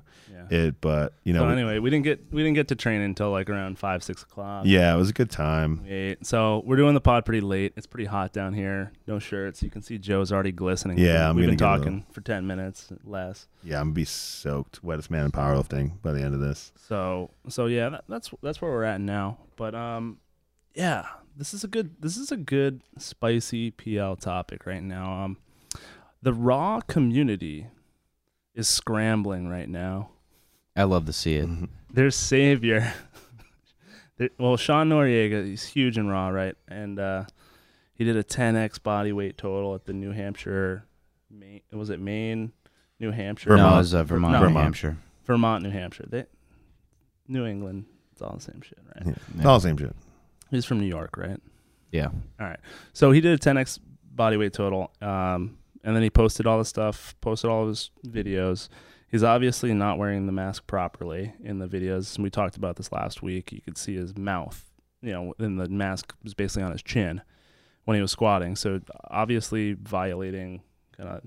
It, 0.49 0.81
but 0.81 1.13
you 1.23 1.33
know, 1.33 1.41
so 1.41 1.49
anyway, 1.49 1.79
we 1.79 1.89
didn't 1.89 2.03
get 2.03 2.31
we 2.31 2.41
didn't 2.43 2.55
get 2.55 2.67
to 2.69 2.75
train 2.75 3.01
until 3.01 3.31
like 3.31 3.49
around 3.49 3.77
five 3.77 4.03
six 4.03 4.23
o'clock. 4.23 4.65
yeah, 4.65 4.93
it 4.93 4.97
was 4.97 5.09
a 5.09 5.13
good 5.13 5.29
time. 5.29 5.81
We 5.83 5.91
ate. 5.91 6.25
So 6.25 6.63
we're 6.65 6.75
doing 6.75 6.93
the 6.93 7.01
pod 7.01 7.25
pretty 7.25 7.41
late. 7.41 7.73
It's 7.75 7.87
pretty 7.87 8.05
hot 8.05 8.33
down 8.33 8.53
here. 8.53 8.91
No 9.07 9.19
shirts. 9.19 9.61
You 9.63 9.69
can 9.69 9.81
see 9.81 9.97
Joe's 9.97 10.31
already 10.31 10.51
glistening. 10.51 10.97
Yeah, 10.97 11.29
I'm 11.29 11.35
we've 11.35 11.47
been 11.47 11.57
talking 11.57 12.05
for 12.11 12.21
ten 12.21 12.47
minutes 12.47 12.91
less. 13.03 13.47
Yeah, 13.63 13.79
I'm 13.79 13.87
gonna 13.87 13.93
be 13.93 14.05
soaked, 14.05 14.83
wettest 14.83 15.09
man 15.09 15.25
in 15.25 15.31
powerlifting 15.31 16.01
by 16.01 16.11
the 16.11 16.21
end 16.21 16.33
of 16.33 16.39
this. 16.39 16.71
So 16.75 17.31
so 17.47 17.65
yeah, 17.65 17.89
that, 17.89 18.03
that's 18.07 18.31
that's 18.41 18.61
where 18.61 18.71
we're 18.71 18.83
at 18.83 19.01
now. 19.01 19.37
But 19.55 19.75
um, 19.75 20.19
yeah, 20.73 21.05
this 21.35 21.53
is 21.53 21.63
a 21.63 21.67
good 21.67 22.01
this 22.01 22.17
is 22.17 22.31
a 22.31 22.37
good 22.37 22.81
spicy 22.97 23.71
PL 23.71 24.15
topic 24.17 24.65
right 24.65 24.83
now. 24.83 25.23
Um, 25.23 25.37
the 26.21 26.33
raw 26.33 26.81
community 26.81 27.67
is 28.53 28.67
scrambling 28.67 29.47
right 29.47 29.69
now. 29.69 30.09
I 30.75 30.83
love 30.83 31.05
to 31.05 31.13
see 31.13 31.35
it. 31.35 31.47
Mhm. 31.47 31.69
their 31.93 32.11
savior. 32.11 32.93
Well, 34.37 34.55
Sean 34.55 34.89
Noriega, 34.89 35.45
he's 35.45 35.65
huge 35.65 35.97
in 35.97 36.07
Raw, 36.07 36.29
right? 36.29 36.55
And 36.69 36.99
uh, 36.99 37.25
he 37.93 38.05
did 38.05 38.15
a 38.15 38.23
10x 38.23 38.81
body 38.81 39.11
weight 39.11 39.37
total 39.37 39.75
at 39.75 39.85
the 39.85 39.91
New 39.93 40.11
Hampshire, 40.11 40.85
Maine, 41.29 41.61
was 41.73 41.89
it 41.89 41.99
Maine, 41.99 42.53
New 42.99 43.11
Hampshire, 43.11 43.49
No, 43.49 43.55
Vermont. 43.57 43.73
it 43.73 43.77
was 43.77 43.93
uh, 43.93 44.03
Vermont, 44.05 44.31
No. 44.33 44.39
New 44.39 44.45
Vermont. 44.47 44.63
Hampshire. 44.63 44.97
Vermont, 45.25 45.63
New 45.63 45.69
Hampshire. 45.69 46.05
They, 46.09 46.25
New 47.27 47.45
England, 47.45 47.85
it's 48.13 48.21
all 48.21 48.35
the 48.35 48.41
same 48.41 48.61
shit, 48.61 48.77
right? 48.95 49.05
Yeah. 49.05 49.13
It's 49.37 49.45
all 49.45 49.59
the 49.59 49.63
same 49.67 49.77
shit. 49.77 49.93
He's 50.49 50.63
from 50.65 50.79
New 50.79 50.87
York, 50.87 51.17
right? 51.17 51.39
Yeah. 51.91 52.07
All 52.39 52.47
right. 52.47 52.59
So 52.93 53.11
he 53.11 53.19
did 53.19 53.33
a 53.33 53.37
10x 53.37 53.79
body 54.13 54.37
weight 54.37 54.53
total, 54.53 54.91
um, 55.01 55.57
and 55.83 55.93
then 55.93 56.03
he 56.03 56.09
posted 56.09 56.47
all 56.47 56.57
the 56.57 56.63
stuff, 56.65 57.15
posted 57.19 57.49
all 57.49 57.63
of 57.63 57.67
his 57.69 57.89
videos. 58.07 58.69
He's 59.15 59.23
obviously 59.23 59.73
not 59.73 59.97
wearing 59.97 60.25
the 60.25 60.33
mask 60.33 60.67
properly 60.67 61.31
in 61.41 61.59
the 61.59 61.67
videos. 61.67 62.15
And 62.15 62.23
we 62.25 62.29
talked 62.29 62.57
about 62.57 62.75
this 62.75 62.91
last 62.91 63.21
week. 63.21 63.53
You 63.53 63.61
could 63.61 63.77
see 63.77 63.95
his 63.95 64.17
mouth, 64.17 64.61
you 65.01 65.13
know, 65.13 65.33
and 65.39 65.57
the 65.57 65.69
mask 65.69 66.13
was 66.21 66.33
basically 66.33 66.63
on 66.63 66.73
his 66.73 66.83
chin 66.83 67.21
when 67.85 67.95
he 67.95 68.01
was 68.01 68.11
squatting. 68.11 68.57
So 68.57 68.81
obviously 69.09 69.71
violating 69.71 70.63
kind 70.97 71.07
of 71.07 71.21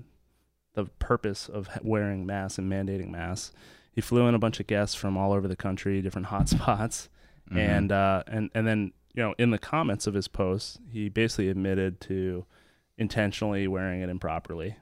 the 0.75 0.85
purpose 0.99 1.49
of 1.49 1.67
wearing 1.81 2.27
masks 2.27 2.59
and 2.59 2.71
mandating 2.71 3.09
masks. 3.09 3.53
He 3.91 4.01
flew 4.01 4.27
in 4.27 4.35
a 4.35 4.39
bunch 4.39 4.59
of 4.59 4.67
guests 4.67 4.93
from 4.95 5.17
all 5.17 5.33
over 5.33 5.47
the 5.47 5.55
country, 5.55 5.99
different 6.03 6.27
hotspots 6.33 7.09
Mhm. 7.51 7.57
and 7.57 7.91
uh, 7.91 8.21
and 8.27 8.51
and 8.53 8.67
then 8.67 8.93
you 9.15 9.23
know 9.23 9.33
in 9.39 9.49
the 9.49 9.57
comments 9.57 10.05
of 10.05 10.13
his 10.13 10.27
post, 10.27 10.79
he 10.91 11.09
basically 11.09 11.49
admitted 11.49 11.99
to 12.01 12.45
intentionally 12.99 13.67
wearing 13.67 14.01
it 14.01 14.09
improperly. 14.09 14.75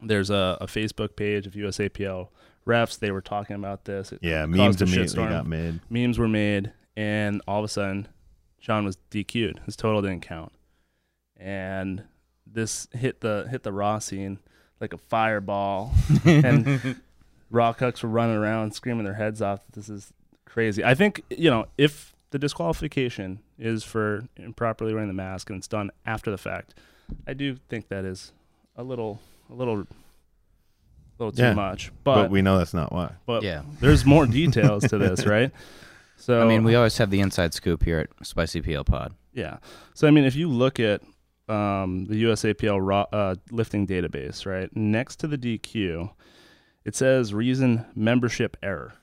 There's 0.00 0.30
a, 0.30 0.58
a 0.60 0.66
Facebook 0.66 1.16
page 1.16 1.46
of 1.46 1.54
USAPL 1.54 2.28
refs. 2.66 2.98
They 2.98 3.10
were 3.10 3.20
talking 3.20 3.56
about 3.56 3.84
this. 3.84 4.12
It 4.12 4.20
Yeah, 4.22 4.46
memes 4.46 4.80
immediately 4.80 5.24
got 5.26 5.46
made. 5.46 5.80
Memes 5.90 6.18
were 6.18 6.28
made, 6.28 6.72
and 6.96 7.42
all 7.48 7.58
of 7.58 7.64
a 7.64 7.68
sudden, 7.68 8.08
Sean 8.58 8.84
was 8.84 8.98
DQ'd. 9.10 9.60
His 9.66 9.76
total 9.76 10.02
didn't 10.02 10.22
count, 10.22 10.52
and 11.36 12.04
this 12.46 12.88
hit 12.92 13.20
the 13.20 13.46
hit 13.50 13.62
the 13.62 13.72
raw 13.72 13.98
scene 13.98 14.38
like 14.80 14.92
a 14.92 14.98
fireball. 14.98 15.92
and 16.24 16.96
raw 17.50 17.72
cucks 17.72 18.02
were 18.02 18.08
running 18.08 18.36
around 18.36 18.74
screaming 18.74 19.04
their 19.04 19.14
heads 19.14 19.42
off 19.42 19.60
this 19.72 19.88
is 19.88 20.12
crazy. 20.44 20.84
I 20.84 20.94
think, 20.94 21.22
you 21.30 21.50
know, 21.50 21.66
if 21.76 22.14
the 22.30 22.38
disqualification 22.38 23.40
is 23.58 23.84
for 23.84 24.24
improperly 24.36 24.92
wearing 24.92 25.08
the 25.08 25.14
mask 25.14 25.50
and 25.50 25.58
it's 25.58 25.68
done 25.68 25.90
after 26.06 26.30
the 26.30 26.38
fact, 26.38 26.74
I 27.26 27.32
do 27.32 27.56
think 27.68 27.88
that 27.88 28.04
is 28.04 28.32
a 28.76 28.82
little 28.82 29.20
a 29.50 29.54
little 29.54 29.80
a 29.80 29.86
little 31.18 31.32
too 31.32 31.42
Yeah, 31.42 31.54
much. 31.54 31.90
But, 32.04 32.14
But 32.22 32.30
we 32.30 32.42
know 32.42 32.58
that's 32.58 32.74
not 32.74 32.92
why. 32.92 33.12
but 33.26 33.42
yeah. 33.42 33.62
there's 33.80 34.04
more 34.04 34.26
details 34.26 34.84
to 34.88 34.98
this, 34.98 35.26
right? 35.34 35.50
So 36.16 36.40
I 36.40 36.46
mean, 36.46 36.64
we 36.64 36.74
always 36.74 36.98
have 36.98 37.10
the 37.10 37.20
inside 37.20 37.54
scoop 37.54 37.84
here 37.84 37.98
at 38.00 38.26
Spicy 38.26 38.60
PL 38.60 38.84
Pod. 38.84 39.14
Yeah. 39.32 39.58
So 39.94 40.08
I 40.08 40.10
mean, 40.10 40.24
if 40.24 40.34
you 40.36 40.48
look 40.48 40.80
at 40.80 41.00
um, 41.48 42.06
the 42.06 42.24
USAPL 42.24 42.78
raw, 42.80 43.06
uh, 43.12 43.36
lifting 43.50 43.86
database, 43.86 44.44
right? 44.44 44.68
Next 44.76 45.16
to 45.20 45.26
the 45.26 45.38
DQ, 45.38 46.10
it 46.84 46.94
says 46.96 47.32
reason 47.32 47.86
membership 47.94 48.56
error. 48.62 48.94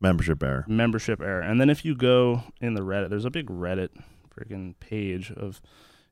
Membership 0.00 0.42
error. 0.42 0.64
Membership 0.68 1.20
error. 1.22 1.40
And 1.40 1.60
then 1.60 1.70
if 1.70 1.84
you 1.84 1.94
go 1.96 2.42
in 2.60 2.74
the 2.74 2.82
Reddit, 2.82 3.08
there's 3.10 3.24
a 3.24 3.30
big 3.30 3.46
Reddit 3.48 3.88
freaking 4.36 4.74
page 4.80 5.30
of, 5.32 5.62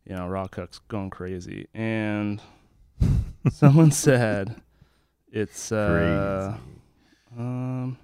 you 0.09 0.17
know, 0.17 0.27
raw 0.27 0.47
cooks 0.47 0.79
going 0.89 1.11
crazy. 1.11 1.67
And 1.75 2.41
someone 3.51 3.91
said 3.91 4.57
it's 5.31 5.71
uh 5.73 6.57
um 7.37 7.99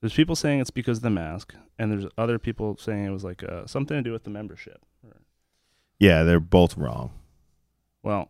there's 0.00 0.14
people 0.14 0.34
saying 0.36 0.60
it's 0.60 0.70
because 0.70 0.98
of 0.98 1.02
the 1.02 1.10
mask 1.10 1.54
and 1.78 1.90
there's 1.90 2.10
other 2.18 2.38
people 2.38 2.76
saying 2.78 3.04
it 3.06 3.10
was 3.10 3.24
like 3.24 3.42
uh, 3.42 3.66
something 3.66 3.96
to 3.96 4.02
do 4.02 4.12
with 4.12 4.24
the 4.24 4.30
membership. 4.30 4.80
Yeah, 5.98 6.22
they're 6.24 6.40
both 6.40 6.76
wrong. 6.76 7.10
Well, 8.02 8.28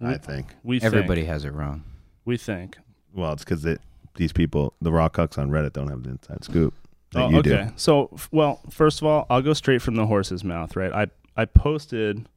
we, 0.00 0.08
I 0.08 0.18
think. 0.18 0.46
we 0.64 0.80
Everybody 0.80 1.20
think, 1.22 1.30
has 1.32 1.44
it 1.44 1.52
wrong. 1.52 1.84
we 2.24 2.36
think. 2.36 2.76
Well, 3.14 3.32
it's 3.32 3.44
because 3.44 3.64
it 3.64 3.80
these 4.16 4.32
people, 4.32 4.74
the 4.80 4.90
raw 4.90 5.08
cucks 5.08 5.38
on 5.38 5.50
Reddit, 5.50 5.74
don't 5.74 5.88
have 5.88 6.02
the 6.02 6.10
inside 6.10 6.42
scoop 6.42 6.74
that 7.12 7.24
Oh, 7.24 7.28
you 7.30 7.38
okay. 7.38 7.64
do. 7.66 7.72
So, 7.76 8.08
f- 8.14 8.28
well, 8.32 8.60
first 8.70 9.00
of 9.00 9.06
all, 9.06 9.26
I'll 9.30 9.42
go 9.42 9.52
straight 9.52 9.82
from 9.82 9.94
the 9.94 10.06
horse's 10.06 10.42
mouth, 10.42 10.74
right? 10.74 10.92
I 10.92 11.06
I 11.40 11.44
posted, 11.44 12.28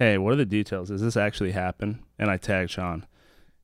"Hey, 0.00 0.18
what 0.18 0.32
are 0.32 0.36
the 0.36 0.44
details? 0.44 0.88
Does 0.88 1.00
this 1.00 1.16
actually 1.16 1.52
happen?" 1.52 2.02
And 2.18 2.28
I 2.28 2.36
tagged 2.36 2.72
Sean. 2.72 3.06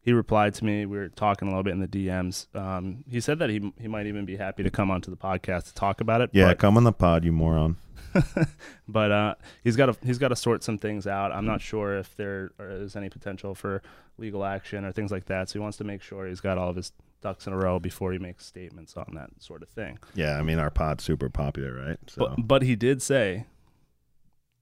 He 0.01 0.13
replied 0.13 0.55
to 0.55 0.65
me. 0.65 0.87
We 0.87 0.99
were 0.99 1.09
talking 1.09 1.49
a 1.49 1.51
little 1.51 1.65
bit 1.65 1.73
in 1.73 1.81
the 1.81 1.89
DMs. 1.89 2.47
Um, 2.55 3.03
he 3.11 3.21
said 3.21 3.41
that 3.41 3.51
he 3.51 3.73
he 3.81 3.89
might 3.89 4.07
even 4.07 4.25
be 4.25 4.37
happy 4.37 4.63
to 4.63 4.71
come 4.71 4.89
onto 4.89 5.11
the 5.11 5.17
podcast 5.17 5.65
to 5.65 5.75
talk 5.75 6.01
about 6.01 6.21
it. 6.21 6.31
Yeah, 6.33 6.51
but, 6.51 6.59
come 6.59 6.77
on 6.77 6.85
the 6.85 6.93
pod, 6.93 7.25
you 7.25 7.33
moron. 7.33 7.77
but 8.89 9.11
uh, 9.11 9.35
he's 9.65 9.77
got 9.77 9.87
to 9.87 9.97
he's 10.07 10.19
got 10.19 10.29
to 10.29 10.37
sort 10.37 10.63
some 10.63 10.79
things 10.79 11.07
out. 11.07 11.33
I'm 11.33 11.47
not 11.47 11.61
sure 11.61 11.97
if 11.97 12.15
there 12.17 12.53
is 12.61 12.95
any 12.97 13.09
potential 13.09 13.55
for 13.55 13.83
legal 14.19 14.45
action 14.45 14.85
or 14.85 14.93
things 14.93 15.11
like 15.11 15.27
that. 15.27 15.49
So 15.49 15.55
he 15.55 15.59
wants 15.59 15.79
to 15.79 15.85
make 15.85 16.03
sure 16.03 16.27
he's 16.27 16.41
got 16.41 16.59
all 16.59 16.71
of 16.71 16.77
his 16.77 16.93
ducks 17.21 17.47
in 17.47 17.53
a 17.53 17.57
row 17.57 17.79
before 17.79 18.13
he 18.13 18.19
makes 18.19 18.47
statements 18.47 18.97
on 18.97 19.15
that 19.15 19.31
sort 19.41 19.63
of 19.63 19.69
thing. 19.69 19.99
Yeah, 20.15 20.39
I 20.39 20.43
mean 20.43 20.59
our 20.59 20.71
pod's 20.71 21.05
super 21.05 21.29
popular, 21.29 21.73
right? 21.75 21.99
So 22.07 22.27
But 22.27 22.47
but 22.47 22.63
he 22.63 22.77
did 22.77 23.03
say 23.03 23.47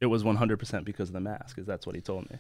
it 0.05 0.09
was 0.09 0.23
100% 0.23 0.85
because 0.85 1.09
of 1.09 1.15
the 1.15 1.21
mask. 1.21 1.59
Is 1.59 1.67
that's 1.67 1.87
what 1.87 1.97
he 1.97 2.03
told 2.03 2.31
me. 2.31 2.39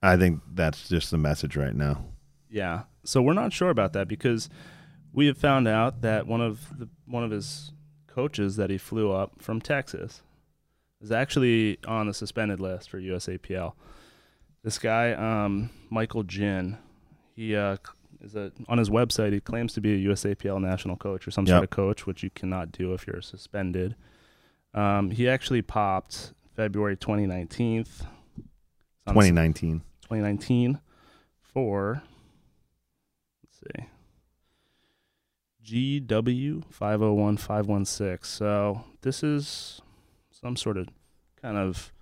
I 0.00 0.16
think 0.16 0.40
that's 0.54 0.88
just 0.88 1.10
the 1.10 1.18
message 1.18 1.56
right 1.56 1.74
now. 1.74 2.04
Yeah. 2.48 2.84
So 3.04 3.20
we're 3.20 3.34
not 3.34 3.52
sure 3.52 3.70
about 3.70 3.92
that 3.94 4.08
because 4.08 4.48
we 5.12 5.26
have 5.26 5.36
found 5.36 5.66
out 5.68 6.02
that 6.02 6.26
one 6.26 6.40
of 6.40 6.78
the 6.78 6.88
one 7.06 7.24
of 7.24 7.30
his 7.30 7.72
coaches 8.06 8.56
that 8.56 8.70
he 8.70 8.78
flew 8.78 9.10
up 9.10 9.42
from 9.42 9.60
Texas 9.60 10.22
is 11.00 11.10
actually 11.10 11.78
on 11.86 12.06
the 12.06 12.14
suspended 12.14 12.60
list 12.60 12.90
for 12.90 13.00
USAPL. 13.00 13.72
This 14.62 14.78
guy, 14.78 15.12
um, 15.12 15.70
Michael 15.90 16.22
Jin, 16.22 16.78
he 17.34 17.56
uh, 17.56 17.76
is 18.20 18.36
a 18.36 18.52
on 18.68 18.78
his 18.78 18.90
website. 18.90 19.32
He 19.32 19.40
claims 19.40 19.72
to 19.74 19.80
be 19.80 19.94
a 19.94 20.08
USAPL 20.10 20.60
national 20.60 20.96
coach 20.96 21.26
or 21.26 21.32
some 21.32 21.46
sort 21.46 21.64
of 21.64 21.70
coach, 21.70 22.06
which 22.06 22.22
you 22.22 22.30
cannot 22.30 22.70
do 22.70 22.94
if 22.94 23.06
you're 23.06 23.22
suspended. 23.22 23.96
Um, 24.74 25.10
he 25.10 25.28
actually 25.28 25.62
popped 25.62 26.32
February 26.54 26.96
2019. 26.96 27.80
It's 27.80 28.02
on 29.06 29.14
the 29.14 29.20
2019. 29.20 29.82
2019 30.02 30.80
for 31.40 32.02
let's 33.44 33.58
see 33.58 33.86
GW 35.64 36.64
501516. 36.70 38.18
So 38.22 38.84
this 39.02 39.22
is 39.22 39.80
some 40.30 40.56
sort 40.56 40.76
of 40.76 40.88
kind 41.40 41.56
of 41.56 41.92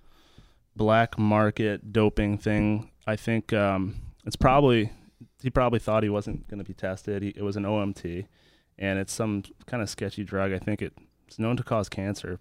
black 0.75 1.17
market 1.17 1.93
doping 1.93 2.37
thing. 2.37 2.89
I 3.05 3.15
think 3.15 3.53
um, 3.53 3.95
it's 4.25 4.35
probably 4.35 4.91
he 5.41 5.49
probably 5.49 5.79
thought 5.79 6.03
he 6.03 6.09
wasn't 6.09 6.47
going 6.47 6.59
to 6.59 6.63
be 6.63 6.73
tested. 6.73 7.23
He, 7.23 7.29
it 7.29 7.41
was 7.43 7.55
an 7.55 7.63
OMT, 7.63 8.25
and 8.77 8.99
it's 8.99 9.13
some 9.13 9.43
kind 9.65 9.81
of 9.81 9.89
sketchy 9.89 10.23
drug. 10.23 10.51
I 10.51 10.59
think 10.59 10.81
it, 10.81 10.93
it's 11.27 11.39
known 11.39 11.57
to 11.57 11.63
cause 11.63 11.89
cancer, 11.89 12.39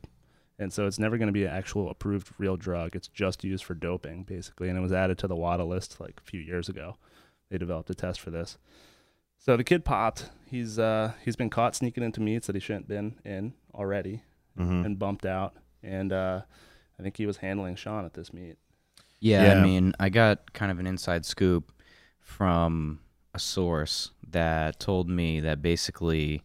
and 0.60 0.72
so 0.72 0.86
it's 0.86 0.98
never 0.98 1.16
going 1.18 1.26
to 1.26 1.32
be 1.32 1.44
an 1.44 1.50
actual 1.50 1.90
approved 1.90 2.28
real 2.38 2.56
drug. 2.56 2.94
It's 2.94 3.08
just 3.08 3.42
used 3.42 3.64
for 3.64 3.74
doping, 3.74 4.22
basically, 4.22 4.68
and 4.68 4.78
it 4.78 4.80
was 4.82 4.92
added 4.92 5.18
to 5.18 5.26
the 5.26 5.34
WADA 5.34 5.64
list 5.64 6.00
like 6.00 6.20
a 6.24 6.30
few 6.30 6.40
years 6.40 6.68
ago. 6.68 6.96
They 7.50 7.58
developed 7.58 7.90
a 7.90 7.94
test 7.94 8.20
for 8.20 8.30
this. 8.30 8.58
So 9.38 9.56
the 9.56 9.64
kid 9.64 9.84
popped. 9.84 10.30
He's 10.46 10.78
uh, 10.78 11.12
he's 11.24 11.34
been 11.36 11.50
caught 11.50 11.74
sneaking 11.74 12.04
into 12.04 12.20
meets 12.20 12.46
that 12.46 12.54
he 12.54 12.60
shouldn't 12.60 12.86
been 12.88 13.18
in 13.24 13.54
already, 13.74 14.22
Mhm. 14.58 14.84
and 14.84 14.98
bumped 14.98 15.24
out. 15.26 15.54
And 15.82 16.12
uh, 16.12 16.42
I 16.98 17.02
think 17.02 17.16
he 17.16 17.24
was 17.26 17.38
handling 17.38 17.74
Sean 17.76 18.04
at 18.04 18.12
this 18.14 18.32
meet. 18.32 18.56
Yeah, 19.18 19.44
Yeah. 19.54 19.60
I 19.60 19.62
mean, 19.64 19.94
I 19.98 20.10
got 20.10 20.52
kind 20.52 20.70
of 20.70 20.78
an 20.78 20.86
inside 20.86 21.24
scoop 21.24 21.72
from 22.20 23.00
a 23.34 23.38
source 23.38 24.10
that 24.28 24.78
told 24.78 25.08
me 25.08 25.40
that 25.40 25.62
basically 25.62 26.42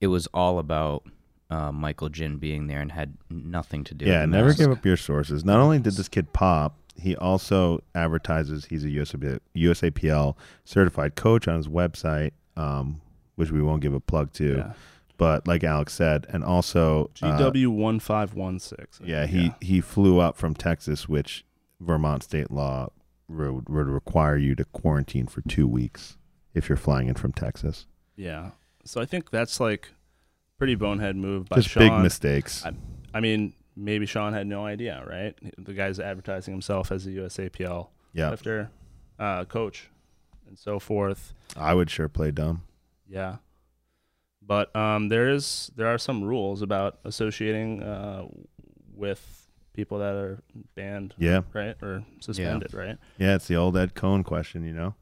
it 0.00 0.08
was 0.08 0.26
all 0.34 0.58
about 0.58 1.04
uh, 1.50 1.70
Michael 1.72 2.08
Jin 2.08 2.38
being 2.38 2.66
there 2.66 2.80
and 2.80 2.92
had 2.92 3.16
nothing 3.30 3.84
to 3.84 3.94
do 3.94 4.04
Yeah, 4.06 4.22
with 4.22 4.30
the 4.30 4.36
never 4.36 4.48
mask. 4.48 4.58
give 4.58 4.70
up 4.70 4.84
your 4.84 4.96
sources. 4.96 5.44
Not 5.44 5.60
only 5.60 5.78
did 5.78 5.94
this 5.94 6.08
kid 6.08 6.32
pop, 6.32 6.76
he 7.00 7.14
also 7.14 7.80
advertises 7.94 8.64
he's 8.66 8.84
a 8.84 8.88
USAP, 8.88 9.38
USAPL 9.54 10.36
certified 10.64 11.14
coach 11.14 11.46
on 11.46 11.56
his 11.56 11.68
website, 11.68 12.32
um, 12.56 13.00
which 13.36 13.50
we 13.50 13.60
won't 13.62 13.82
give 13.82 13.92
a 13.94 14.00
plug 14.00 14.32
to. 14.34 14.56
Yeah. 14.56 14.72
But 15.18 15.46
like 15.46 15.64
Alex 15.64 15.94
said, 15.94 16.26
and 16.30 16.44
also 16.44 17.10
uh, 17.22 17.38
GW 17.38 17.68
one 17.68 18.00
five 18.00 18.34
one 18.34 18.58
six. 18.58 19.00
yeah, 19.02 19.26
he 19.26 19.52
he 19.62 19.80
flew 19.80 20.18
up 20.20 20.36
from 20.36 20.52
Texas, 20.54 21.08
which 21.08 21.44
Vermont 21.80 22.22
state 22.22 22.50
law 22.50 22.90
would, 23.28 23.68
would 23.68 23.88
require 23.88 24.36
you 24.36 24.54
to 24.56 24.64
quarantine 24.66 25.26
for 25.26 25.40
two 25.42 25.66
weeks 25.66 26.16
if 26.54 26.68
you're 26.68 26.76
flying 26.76 27.08
in 27.08 27.14
from 27.14 27.32
Texas. 27.32 27.86
Yeah. 28.14 28.50
So 28.84 29.00
I 29.00 29.06
think 29.06 29.30
that's 29.30 29.58
like 29.58 29.90
pretty 30.58 30.74
bonehead 30.74 31.16
move 31.16 31.48
by 31.48 31.56
Just 31.56 31.68
Sean. 31.70 31.82
big 31.88 32.02
mistakes. 32.02 32.64
I- 32.64 32.72
I 33.14 33.20
mean, 33.20 33.54
maybe 33.74 34.04
Sean 34.06 34.32
had 34.34 34.46
no 34.46 34.66
idea, 34.66 35.02
right? 35.08 35.34
The 35.58 35.72
guy's 35.72 35.98
advertising 35.98 36.52
himself 36.52 36.92
as 36.92 37.06
a 37.06 37.10
USAPL 37.10 37.88
yeah, 38.12 38.30
lifter, 38.30 38.70
uh, 39.18 39.44
coach, 39.46 39.88
and 40.46 40.58
so 40.58 40.78
forth. 40.78 41.32
I 41.56 41.74
would 41.74 41.90
sure 41.90 42.08
play 42.08 42.30
dumb. 42.30 42.62
Yeah. 43.08 43.36
But 44.42 44.74
um, 44.76 45.08
there 45.08 45.28
is 45.30 45.70
there 45.76 45.86
are 45.88 45.98
some 45.98 46.22
rules 46.22 46.62
about 46.62 46.98
associating 47.04 47.82
uh, 47.82 48.26
with 48.94 49.48
people 49.72 49.98
that 49.98 50.14
are 50.14 50.42
banned, 50.74 51.14
Yeah, 51.18 51.40
right, 51.52 51.74
or 51.82 52.04
suspended, 52.20 52.72
right? 52.74 52.96
yeah, 53.18 53.34
it's 53.34 53.48
the 53.48 53.56
old 53.56 53.76
Ed 53.76 53.94
Coan 53.94 54.24
question, 54.24 54.64
you 54.64 54.72
know. 54.72 54.94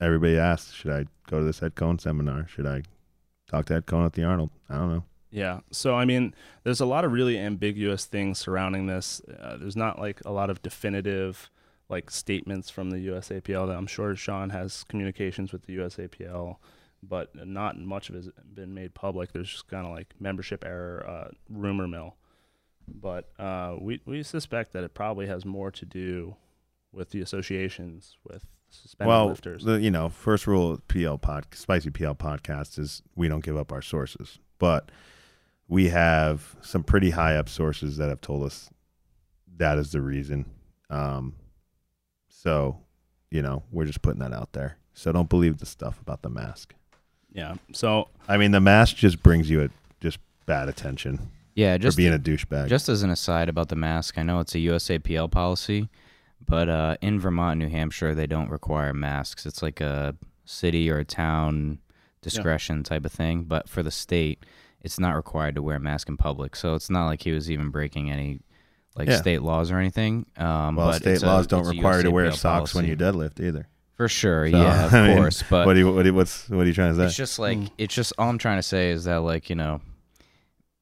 Everybody 0.00 0.38
asks, 0.38 0.72
should 0.72 0.92
I 0.92 1.06
go 1.28 1.38
to 1.40 1.44
this 1.44 1.62
Ed 1.62 1.74
Coan 1.74 2.00
seminar? 2.00 2.46
Should 2.46 2.66
I 2.66 2.82
talk 3.48 3.66
to 3.66 3.74
Ed 3.74 3.86
Coan 3.86 4.04
at 4.04 4.12
the 4.12 4.24
Arnold? 4.24 4.50
I 4.68 4.76
don't 4.76 4.92
know. 4.92 5.04
Yeah. 5.30 5.60
So 5.70 5.94
I 5.94 6.04
mean, 6.04 6.34
there's 6.64 6.80
a 6.80 6.86
lot 6.86 7.04
of 7.04 7.12
really 7.12 7.38
ambiguous 7.38 8.04
things 8.04 8.38
surrounding 8.38 8.86
this. 8.86 9.20
Uh, 9.40 9.56
there's 9.56 9.76
not 9.76 9.98
like 9.98 10.20
a 10.24 10.32
lot 10.32 10.50
of 10.50 10.62
definitive 10.62 11.50
like 11.88 12.10
statements 12.10 12.70
from 12.70 12.90
the 12.90 13.06
USAPL. 13.08 13.66
That 13.68 13.76
I'm 13.76 13.86
sure 13.86 14.14
Sean 14.16 14.50
has 14.50 14.84
communications 14.84 15.52
with 15.52 15.66
the 15.66 15.76
USAPL, 15.76 16.56
but 17.02 17.34
not 17.46 17.78
much 17.78 18.08
of 18.08 18.14
it 18.14 18.24
has 18.24 18.30
been 18.54 18.74
made 18.74 18.94
public. 18.94 19.32
There's 19.32 19.50
just 19.50 19.68
kind 19.68 19.86
of 19.86 19.92
like 19.92 20.14
membership 20.18 20.64
error, 20.64 21.04
uh, 21.06 21.28
rumor 21.50 21.86
mill. 21.86 22.16
But 22.88 23.28
uh, 23.38 23.76
we 23.80 24.00
we 24.06 24.22
suspect 24.22 24.72
that 24.72 24.84
it 24.84 24.94
probably 24.94 25.26
has 25.26 25.44
more 25.44 25.70
to 25.72 25.84
do 25.84 26.36
with 26.92 27.10
the 27.10 27.20
associations 27.20 28.16
with 28.24 28.46
suspended 28.82 29.08
well, 29.08 29.28
lifters. 29.28 29.64
the, 29.64 29.80
you 29.80 29.90
know, 29.90 30.08
first 30.08 30.46
rule 30.46 30.72
of 30.72 30.88
PL 30.88 31.18
pod, 31.18 31.46
Spicy 31.52 31.90
PL 31.90 32.14
podcast 32.14 32.78
is 32.78 33.02
we 33.14 33.28
don't 33.28 33.44
give 33.44 33.56
up 33.56 33.72
our 33.72 33.82
sources, 33.82 34.38
but 34.58 34.90
we 35.68 35.88
have 35.88 36.56
some 36.60 36.82
pretty 36.84 37.10
high 37.10 37.36
up 37.36 37.48
sources 37.48 37.96
that 37.96 38.08
have 38.08 38.20
told 38.20 38.44
us 38.44 38.70
that 39.56 39.78
is 39.78 39.92
the 39.92 40.00
reason. 40.00 40.46
Um, 40.90 41.34
so, 42.28 42.78
you 43.30 43.42
know, 43.42 43.64
we're 43.72 43.86
just 43.86 44.02
putting 44.02 44.20
that 44.20 44.32
out 44.32 44.52
there. 44.52 44.78
So 44.94 45.12
don't 45.12 45.28
believe 45.28 45.58
the 45.58 45.66
stuff 45.66 46.00
about 46.00 46.22
the 46.22 46.30
mask. 46.30 46.74
yeah. 47.32 47.54
So 47.72 48.08
I 48.28 48.36
mean, 48.36 48.52
the 48.52 48.60
mask 48.60 48.96
just 48.96 49.22
brings 49.22 49.50
you 49.50 49.62
a 49.64 49.68
just 50.00 50.18
bad 50.46 50.68
attention 50.68 51.30
Yeah, 51.54 51.76
just 51.76 51.96
for 51.96 52.02
being 52.02 52.14
a 52.14 52.18
douchebag. 52.18 52.68
Just 52.68 52.88
as 52.88 53.02
an 53.02 53.10
aside 53.10 53.48
about 53.48 53.68
the 53.68 53.76
mask, 53.76 54.16
I 54.16 54.22
know 54.22 54.40
it's 54.40 54.54
a 54.54 54.58
USAPL 54.58 55.30
policy, 55.30 55.88
but 56.44 56.68
uh, 56.68 56.96
in 57.00 57.18
Vermont, 57.20 57.58
New 57.58 57.68
Hampshire, 57.68 58.14
they 58.14 58.26
don't 58.26 58.50
require 58.50 58.92
masks. 58.92 59.46
It's 59.46 59.62
like 59.62 59.80
a 59.80 60.14
city 60.44 60.90
or 60.90 60.98
a 60.98 61.04
town 61.04 61.78
discretion 62.22 62.82
type 62.82 63.04
of 63.04 63.12
thing. 63.12 63.44
But 63.44 63.68
for 63.68 63.82
the 63.82 63.90
state, 63.90 64.44
it's 64.80 64.98
not 65.00 65.16
required 65.16 65.54
to 65.56 65.62
wear 65.62 65.76
a 65.76 65.80
mask 65.80 66.08
in 66.08 66.16
public. 66.16 66.54
So 66.56 66.74
it's 66.74 66.90
not 66.90 67.06
like 67.06 67.22
he 67.22 67.32
was 67.32 67.50
even 67.50 67.70
breaking 67.70 68.10
any 68.10 68.40
like 68.94 69.08
Yeah. 69.08 69.16
state 69.20 69.42
laws 69.42 69.70
or 69.70 69.78
anything. 69.78 70.26
Um, 70.36 70.76
well, 70.76 70.88
but 70.88 70.96
state 71.02 71.14
it's 71.14 71.22
a- 71.22 71.26
laws 71.26 71.46
don't 71.46 71.66
require 71.66 71.98
you 71.98 72.04
to 72.04 72.10
wear 72.10 72.30
socks 72.32 72.74
when 72.74 72.86
you 72.86 72.96
deadlift 72.96 73.40
either. 73.44 73.68
For 73.94 74.08
sure, 74.08 74.50
So, 74.50 74.56
yeah, 74.58 74.86
of 74.86 74.94
I 74.94 75.06
mean, 75.08 75.16
course. 75.16 75.42
But 75.48 75.66
what 75.66 75.72
do 75.74 75.80
you, 75.80 75.92
what 75.92 76.02
do 76.02 76.08
you, 76.10 76.14
what's 76.14 76.48
what 76.50 76.60
are 76.64 76.66
you 76.66 76.74
trying 76.74 76.92
to 76.92 76.98
say? 76.98 77.06
it's 77.06 77.16
just 77.16 77.38
like 77.38 77.58
Mm. 77.58 77.70
it's 77.78 77.94
just 77.94 78.12
all 78.18 78.28
I'm 78.28 78.38
trying 78.38 78.58
to 78.58 78.62
say 78.62 78.90
is 78.90 79.04
that 79.04 79.16
like 79.22 79.48
you 79.50 79.56
know 79.56 79.80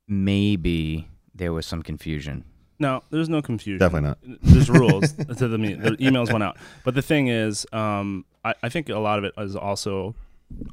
maybe 0.08 1.08
there 1.34 1.52
was 1.52 1.66
some 1.66 1.82
confusion 1.82 2.44
No, 2.78 3.02
there's 3.10 3.28
no 3.28 3.40
confusion. 3.40 3.78
Definitely 3.78 4.08
not. 4.08 4.18
There's 4.42 4.68
rules 4.68 5.12
to 5.12 5.48
the. 5.48 5.56
The 5.56 5.96
emails 6.00 6.32
went 6.32 6.42
out, 6.42 6.56
but 6.84 6.94
the 6.94 7.02
thing 7.02 7.28
is, 7.28 7.66
um, 7.72 8.24
I, 8.44 8.54
I 8.62 8.68
think 8.68 8.88
a 8.88 8.98
lot 8.98 9.18
of 9.18 9.24
it 9.24 9.32
is 9.38 9.56
also 9.56 10.14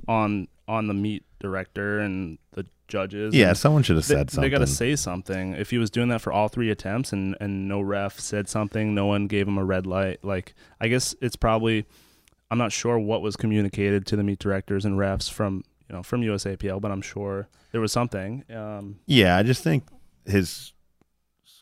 on 0.07 0.47
on 0.67 0.87
the 0.87 0.93
meet 0.93 1.23
director 1.39 1.99
and 1.99 2.37
the 2.53 2.65
judges. 2.87 3.33
Yeah, 3.33 3.53
someone 3.53 3.83
should 3.83 3.97
have 3.97 4.07
they, 4.07 4.15
said 4.15 4.31
something. 4.31 4.49
They 4.49 4.55
got 4.55 4.65
to 4.65 4.67
say 4.67 4.95
something. 4.95 5.53
If 5.53 5.69
he 5.69 5.77
was 5.77 5.89
doing 5.89 6.09
that 6.09 6.21
for 6.21 6.31
all 6.31 6.47
three 6.47 6.71
attempts 6.71 7.13
and 7.13 7.35
and 7.39 7.67
no 7.67 7.81
ref 7.81 8.19
said 8.19 8.49
something, 8.49 8.95
no 8.95 9.05
one 9.05 9.27
gave 9.27 9.47
him 9.47 9.57
a 9.57 9.63
red 9.63 9.85
light. 9.85 10.23
Like 10.23 10.53
I 10.79 10.87
guess 10.87 11.15
it's 11.21 11.35
probably 11.35 11.85
I'm 12.49 12.57
not 12.57 12.71
sure 12.71 12.99
what 12.99 13.21
was 13.21 13.35
communicated 13.35 14.05
to 14.07 14.15
the 14.15 14.23
meet 14.23 14.39
directors 14.39 14.85
and 14.85 14.97
refs 14.97 15.31
from 15.31 15.63
you 15.89 15.95
know 15.95 16.03
from 16.03 16.21
USAPL, 16.21 16.81
but 16.81 16.91
I'm 16.91 17.01
sure 17.01 17.47
there 17.71 17.81
was 17.81 17.91
something. 17.91 18.43
Um, 18.53 18.99
Yeah, 19.05 19.37
I 19.37 19.43
just 19.43 19.63
think 19.63 19.85
his 20.25 20.73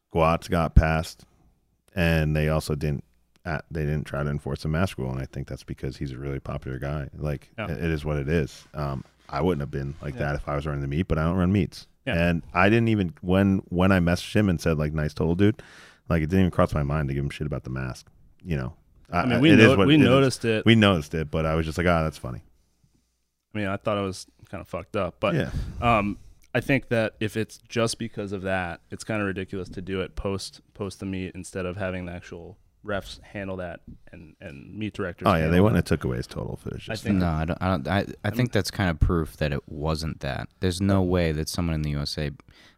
squats 0.09 0.47
got 0.47 0.75
passed, 0.75 1.23
and 1.95 2.35
they 2.35 2.49
also 2.49 2.75
didn't. 2.75 3.03
At, 3.45 3.63
they 3.71 3.81
didn't 3.85 4.03
try 4.03 4.21
to 4.21 4.29
enforce 4.29 4.63
the 4.63 4.67
mask 4.67 4.97
rule, 4.97 5.11
and 5.11 5.19
I 5.21 5.25
think 5.25 5.47
that's 5.47 5.63
because 5.63 5.95
he's 5.97 6.11
a 6.11 6.17
really 6.17 6.39
popular 6.41 6.77
guy. 6.77 7.07
Like 7.17 7.49
Yeah. 7.57 7.65
it 7.71 7.77
it 7.83 7.91
is 7.91 8.03
what 8.03 8.17
it 8.17 8.27
is. 8.27 8.67
Um, 8.73 9.03
I 9.29 9.41
wouldn't 9.41 9.61
have 9.61 9.71
been 9.71 9.95
like 10.01 10.15
Yeah. 10.15 10.19
that 10.21 10.35
if 10.35 10.47
I 10.49 10.55
was 10.55 10.65
running 10.67 10.81
the 10.81 10.87
meet, 10.87 11.07
but 11.07 11.17
I 11.17 11.23
don't 11.23 11.37
run 11.37 11.51
meets. 11.51 11.87
Yeah. 12.05 12.15
And 12.29 12.43
I 12.53 12.69
didn't 12.69 12.89
even 12.89 13.13
when 13.21 13.59
when 13.69 13.91
I 13.91 13.99
messaged 13.99 14.35
him 14.35 14.49
and 14.49 14.59
said 14.59 14.77
like 14.77 14.93
nice 14.93 15.13
total 15.13 15.35
dude, 15.35 15.61
like 16.09 16.21
it 16.21 16.25
didn't 16.27 16.39
even 16.41 16.51
cross 16.51 16.73
my 16.73 16.83
mind 16.83 17.07
to 17.07 17.13
give 17.13 17.23
him 17.23 17.29
shit 17.29 17.47
about 17.47 17.63
the 17.63 17.69
mask. 17.69 18.07
You 18.43 18.57
know, 18.57 18.73
I 19.11 19.25
mean, 19.25 19.39
we 19.41 19.51
is 19.51 19.57
no- 19.57 19.85
we 19.85 19.95
it 19.95 20.01
is. 20.01 20.05
noticed 20.05 20.45
it. 20.45 20.65
We 20.65 20.75
noticed 20.75 21.13
it, 21.15 21.31
but 21.31 21.45
I 21.45 21.55
was 21.55 21.65
just 21.65 21.77
like, 21.77 21.87
ah, 21.87 22.03
that's 22.03 22.17
funny. 22.17 22.41
I 23.55 23.57
mean, 23.57 23.67
I 23.67 23.77
thought 23.77 23.97
it 23.97 24.01
was 24.01 24.27
kind 24.49 24.61
of 24.61 24.67
fucked 24.67 24.95
up, 24.97 25.15
but 25.21 25.33
yeah, 25.33 25.51
um, 25.81 26.17
I 26.53 26.61
think 26.61 26.89
that 26.89 27.13
if 27.19 27.37
it's 27.37 27.59
just 27.69 27.99
because 27.99 28.31
of 28.31 28.41
that, 28.41 28.81
it's 28.89 29.03
kind 29.03 29.21
of 29.21 29.27
ridiculous 29.27 29.69
to 29.69 29.81
do 29.81 30.01
it 30.01 30.15
post 30.15 30.61
post 30.73 30.99
the 30.99 31.05
meet 31.05 31.33
instead 31.35 31.65
of 31.65 31.77
having 31.77 32.05
the 32.05 32.11
actual 32.11 32.57
refs 32.85 33.21
handle 33.21 33.57
that 33.57 33.81
and 34.11 34.35
and 34.41 34.73
meet 34.77 34.93
directors. 34.93 35.27
oh 35.27 35.31
yeah, 35.31 35.37
they 35.37 35.43
handle 35.43 35.63
wouldn't 35.65 35.75
have 35.77 35.85
took 35.85 36.03
away 36.05 36.17
his 36.17 36.27
total 36.27 36.57
if 36.59 36.65
it 36.67 36.73
was 36.73 36.89
I 36.89 36.95
think- 36.95 37.17
No, 37.17 37.27
I 37.27 37.45
don't. 37.45 37.57
I, 37.61 37.67
don't, 37.69 37.87
I, 37.87 38.05
I 38.23 38.29
think 38.29 38.51
that's 38.51 38.71
kind 38.71 38.89
of 38.89 38.99
proof 38.99 39.37
that 39.37 39.51
it 39.53 39.67
wasn't 39.67 40.21
that. 40.21 40.47
There's 40.59 40.79
no 40.81 41.01
way 41.01 41.31
that 41.33 41.49
someone 41.49 41.75
in 41.75 41.81
the 41.81 41.91
USA 41.91 42.31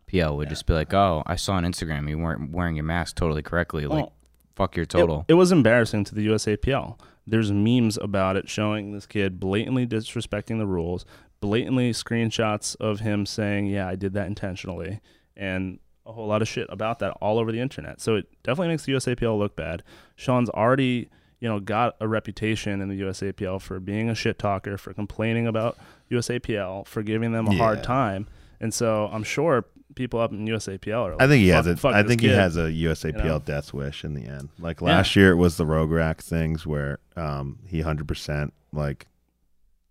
PL 0.07 0.35
would 0.37 0.49
just 0.49 0.65
be 0.65 0.73
like, 0.73 0.93
"Oh, 0.93 1.23
I 1.25 1.35
saw 1.35 1.53
on 1.53 1.63
Instagram 1.63 2.09
you 2.09 2.17
weren't 2.17 2.51
wearing 2.51 2.75
your 2.75 2.83
mask 2.85 3.15
totally 3.15 3.41
correctly." 3.43 3.85
Like, 3.85 4.03
Well, 4.05 4.13
fuck 4.55 4.75
your 4.75 4.83
It- 4.83 4.89
total. 4.89 5.23
It, 5.29 5.35
was 5.35 5.51
embarrassing 5.51 6.03
to 6.05 6.15
the 6.15 6.27
USAPL. 6.27 6.97
There's 7.27 7.51
memes 7.51 7.97
about 7.97 8.35
it 8.35 8.49
showing 8.49 8.91
this 8.91 9.05
kid 9.05 9.39
blatantly 9.39 9.85
disrespecting 9.87 10.57
the 10.57 10.65
rules, 10.65 11.05
blatantly 11.41 11.91
screenshots 11.91 12.75
of 12.79 13.01
him 13.01 13.25
saying, 13.25 13.65
"Yeah, 13.67 13.87
I 13.87 13.95
did 13.95 14.13
that 14.13 14.27
intentionally," 14.27 15.01
and 15.35 15.79
a 16.05 16.11
whole 16.13 16.27
lot 16.27 16.41
of 16.41 16.47
shit 16.47 16.67
about 16.69 16.99
that 16.99 17.11
all 17.21 17.37
over 17.37 17.51
the 17.51 17.59
internet. 17.59 17.99
So 18.01 18.15
it 18.15 18.27
definitely 18.43 18.69
makes 18.69 18.85
the 18.85 18.93
USAPL 18.93 19.37
look 19.37 19.55
bad. 19.55 19.83
Sean's 20.15 20.49
already, 20.49 21.09
you 21.39 21.47
know, 21.47 21.59
got 21.59 21.95
a 22.01 22.07
reputation 22.07 22.81
in 22.81 22.89
the 22.89 22.99
USAPL 23.01 23.61
for 23.61 23.79
being 23.79 24.09
a 24.09 24.15
shit 24.15 24.39
talker, 24.39 24.77
for 24.77 24.93
complaining 24.93 25.45
about 25.47 25.77
USAPL, 26.09 26.87
for 26.87 27.03
giving 27.03 27.31
them 27.33 27.47
a 27.47 27.51
Yeah. 27.51 27.57
hard 27.59 27.83
time. 27.83 28.27
And 28.59 28.73
so 28.73 29.09
I'm 29.11 29.23
sure 29.23 29.65
people 29.95 30.19
up 30.19 30.31
in 30.31 30.45
USAPL 30.47 31.03
are 31.05 31.11
like, 31.11 31.21
I 31.21 31.27
think 31.27 31.41
he 31.41 31.49
has 31.49 31.67
a. 31.67 31.75
fuck 31.77 31.93
I 31.93 32.01
think 32.03 32.21
he 32.21 32.27
kid. 32.27 32.35
has 32.37 32.57
a 32.57 32.71
USAPL 32.71 33.17
you 33.23 33.29
know? 33.29 33.39
death 33.39 33.73
wish 33.73 34.03
in 34.03 34.13
the 34.15 34.25
end. 34.25 34.49
Like 34.59 34.81
Yeah. 34.81 34.87
last 34.87 35.15
year, 35.15 35.31
it 35.31 35.35
was 35.35 35.57
the 35.57 35.65
Rogue 35.67 35.91
Rack 35.91 36.21
things 36.21 36.65
where 36.65 36.97
um, 37.15 37.59
he 37.67 37.81
hundred 37.81 38.07
percent 38.07 38.53
like 38.73 39.05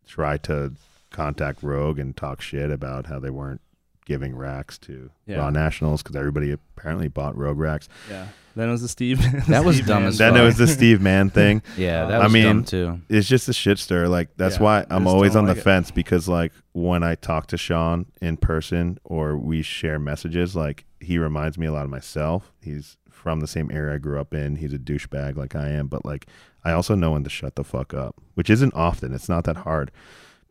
tried 0.07 0.42
to 0.45 0.73
contact 1.11 1.62
Rogue 1.62 1.99
and 1.99 2.17
talk 2.17 2.40
shit 2.40 2.71
about 2.71 3.07
how 3.07 3.19
they 3.19 3.31
weren't 3.31 3.61
giving 4.07 4.35
racks 4.37 4.79
to 4.79 5.11
Yeah. 5.26 5.38
Raw 5.38 5.50
Nationals 5.50 6.02
because 6.02 6.17
everybody 6.17 6.50
apparently 6.50 7.09
bought 7.09 7.37
Rogue 7.37 7.59
racks. 7.59 7.88
Yeah. 8.11 8.26
Then 8.57 8.69
it 8.69 8.73
was 8.73 8.83
the 8.83 8.88
Steve. 8.88 9.21
That 9.49 9.64
was 9.64 9.76
Steve 9.76 9.87
dumb 9.87 10.02
Mann 10.02 10.09
as 10.09 10.19
Then 10.19 10.31
fuck. 10.31 10.35
there 10.35 10.45
was 10.45 10.57
the 10.59 10.67
Steve 10.67 11.00
Mann 11.00 11.31
thing. 11.40 11.62
yeah, 11.76 12.07
that 12.07 12.20
I 12.23 12.27
mean, 12.29 12.42
dumb 12.44 12.64
too. 12.64 13.01
It's 13.09 13.29
just 13.29 13.49
a 13.49 13.53
shit 13.53 13.79
stir. 13.79 14.09
Like 14.09 14.31
that's 14.37 14.57
Yeah, 14.57 14.62
why 14.62 14.81
I 14.81 14.87
I'm 14.90 15.07
always 15.07 15.37
on 15.37 15.46
like 15.46 15.55
the 15.55 15.61
it. 15.61 15.64
fence 15.64 15.90
because 15.92 16.29
like 16.29 16.53
when 16.73 17.05
I 17.05 17.14
talk 17.14 17.46
to 17.49 17.57
Sean 17.57 18.07
in 18.20 18.37
person 18.38 18.99
or 19.05 19.37
we 19.37 19.62
share 19.62 20.01
messages, 20.01 20.57
like 20.57 20.85
he 20.99 21.16
reminds 21.18 21.59
me 21.59 21.66
a 21.66 21.73
lot 21.73 21.85
of 21.85 21.90
myself. 21.90 22.53
He's 22.61 22.96
from 23.09 23.38
the 23.40 23.46
same 23.46 23.70
area 23.70 23.94
I 23.94 23.99
grew 23.99 24.18
up 24.20 24.35
in. 24.35 24.57
He's 24.57 24.73
a 24.73 24.79
douchebag 24.79 25.37
like 25.37 25.55
I 25.55 25.68
am, 25.68 25.87
but 25.87 26.05
like 26.05 26.27
I 26.64 26.73
also 26.73 26.96
know 26.96 27.12
when 27.12 27.23
to 27.25 27.31
shut 27.31 27.55
the 27.55 27.62
fuck 27.64 27.94
up, 27.94 28.16
which 28.35 28.51
isn't 28.51 28.75
often. 28.75 29.14
It's 29.14 29.29
not 29.29 29.44
that 29.44 29.59
hard. 29.59 29.92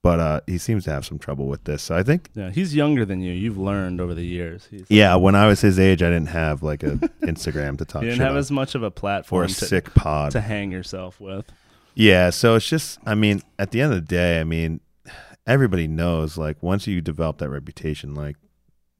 But 0.02 0.20
uh, 0.20 0.42
he 0.48 0.58
seems 0.58 0.86
to 0.86 0.92
have 0.92 1.06
some 1.06 1.20
trouble 1.20 1.48
with 1.48 1.66
this. 1.66 1.84
So 1.84 1.96
I 1.96 2.04
think, 2.04 2.30
Yeah, 2.34 2.52
he's 2.52 2.74
younger 2.74 3.04
than 3.04 3.22
you. 3.22 3.34
You've 3.34 3.58
learned 3.58 4.00
over 4.00 4.14
the 4.14 4.26
years. 4.26 4.66
He's, 4.72 4.86
yeah, 4.90 5.16
when 5.16 5.36
I 5.36 5.48
was 5.48 5.60
his 5.60 5.78
age, 5.78 6.02
I 6.02 6.10
didn't 6.10 6.30
have 6.30 6.64
like 6.64 6.84
an 6.84 7.00
Instagram 7.22 7.78
to 7.80 7.86
talk 7.86 8.02
to. 8.02 8.06
you 8.06 8.12
didn't 8.14 8.26
have 8.26 8.38
as 8.38 8.50
much 8.50 8.76
of 8.76 8.84
a 8.84 8.92
platform 8.92 9.42
or 9.42 9.44
a 9.46 9.48
to, 9.50 9.54
sick 9.54 9.94
pod. 9.94 10.32
to 10.32 10.42
hang 10.42 10.72
yourself 10.72 11.20
with. 11.20 11.52
Yeah, 11.96 12.30
so 12.30 12.56
it's 12.56 12.68
just 12.70 12.98
I 13.06 13.14
mean, 13.16 13.42
at 13.58 13.72
the 13.72 13.82
end 13.82 13.92
of 13.94 14.00
the 14.00 14.08
day, 14.08 14.40
I 14.40 14.46
mean, 14.46 14.80
everybody 15.46 15.88
knows 15.88 16.38
like 16.38 16.64
once 16.64 16.88
you 16.88 17.02
develop 17.02 17.40
that 17.40 17.50
reputation, 17.50 18.16
like 18.16 18.38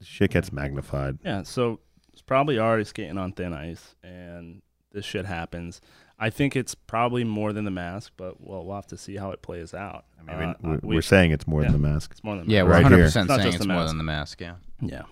shit 0.02 0.32
gets 0.32 0.52
magnified. 0.52 1.18
Yeah, 1.24 1.44
so 1.44 1.80
it's 2.12 2.20
probably 2.22 2.58
already 2.58 2.84
skating 2.84 3.16
on 3.16 3.32
thin 3.32 3.54
ice, 3.54 3.94
and 4.02 4.60
this 4.92 5.06
shit 5.06 5.24
happens. 5.24 5.80
I 6.22 6.28
think 6.30 6.54
it's 6.54 6.74
probably 6.74 7.24
more 7.24 7.52
than 7.54 7.64
the 7.64 7.70
mask, 7.70 8.12
but 8.18 8.40
we'll, 8.46 8.64
we'll 8.66 8.76
have 8.76 8.86
to 8.88 8.98
see 8.98 9.16
how 9.16 9.30
it 9.30 9.40
plays 9.40 9.72
out. 9.72 10.04
I 10.28 10.36
mean, 10.36 10.48
Uh, 10.50 10.54
we're, 10.62 10.78
we- 10.82 10.94
we're 10.96 11.02
saying 11.02 11.30
it's 11.32 11.46
more 11.46 11.62
yeah. 11.62 11.70
than 11.72 11.80
the 11.80 11.88
mask. 11.88 12.10
it's 12.12 12.22
more 12.22 12.36
than 12.36 12.46
the 12.46 12.52
Yeah, 12.52 12.60
mask. 12.62 12.66
we're 12.68 12.72
Right 12.74 12.82
100 12.82 12.96
here. 12.96 13.04
percent 13.06 13.24
It's 13.24 13.28
not 13.30 13.36
saying 13.40 13.46
just 13.52 13.56
it's 13.56 13.66
the 13.66 13.72
more 13.72 13.84
than 13.86 13.96
the 13.98 14.04
mask. 14.04 14.40
Yeah. 14.40 14.54
Yeah. 14.82 15.02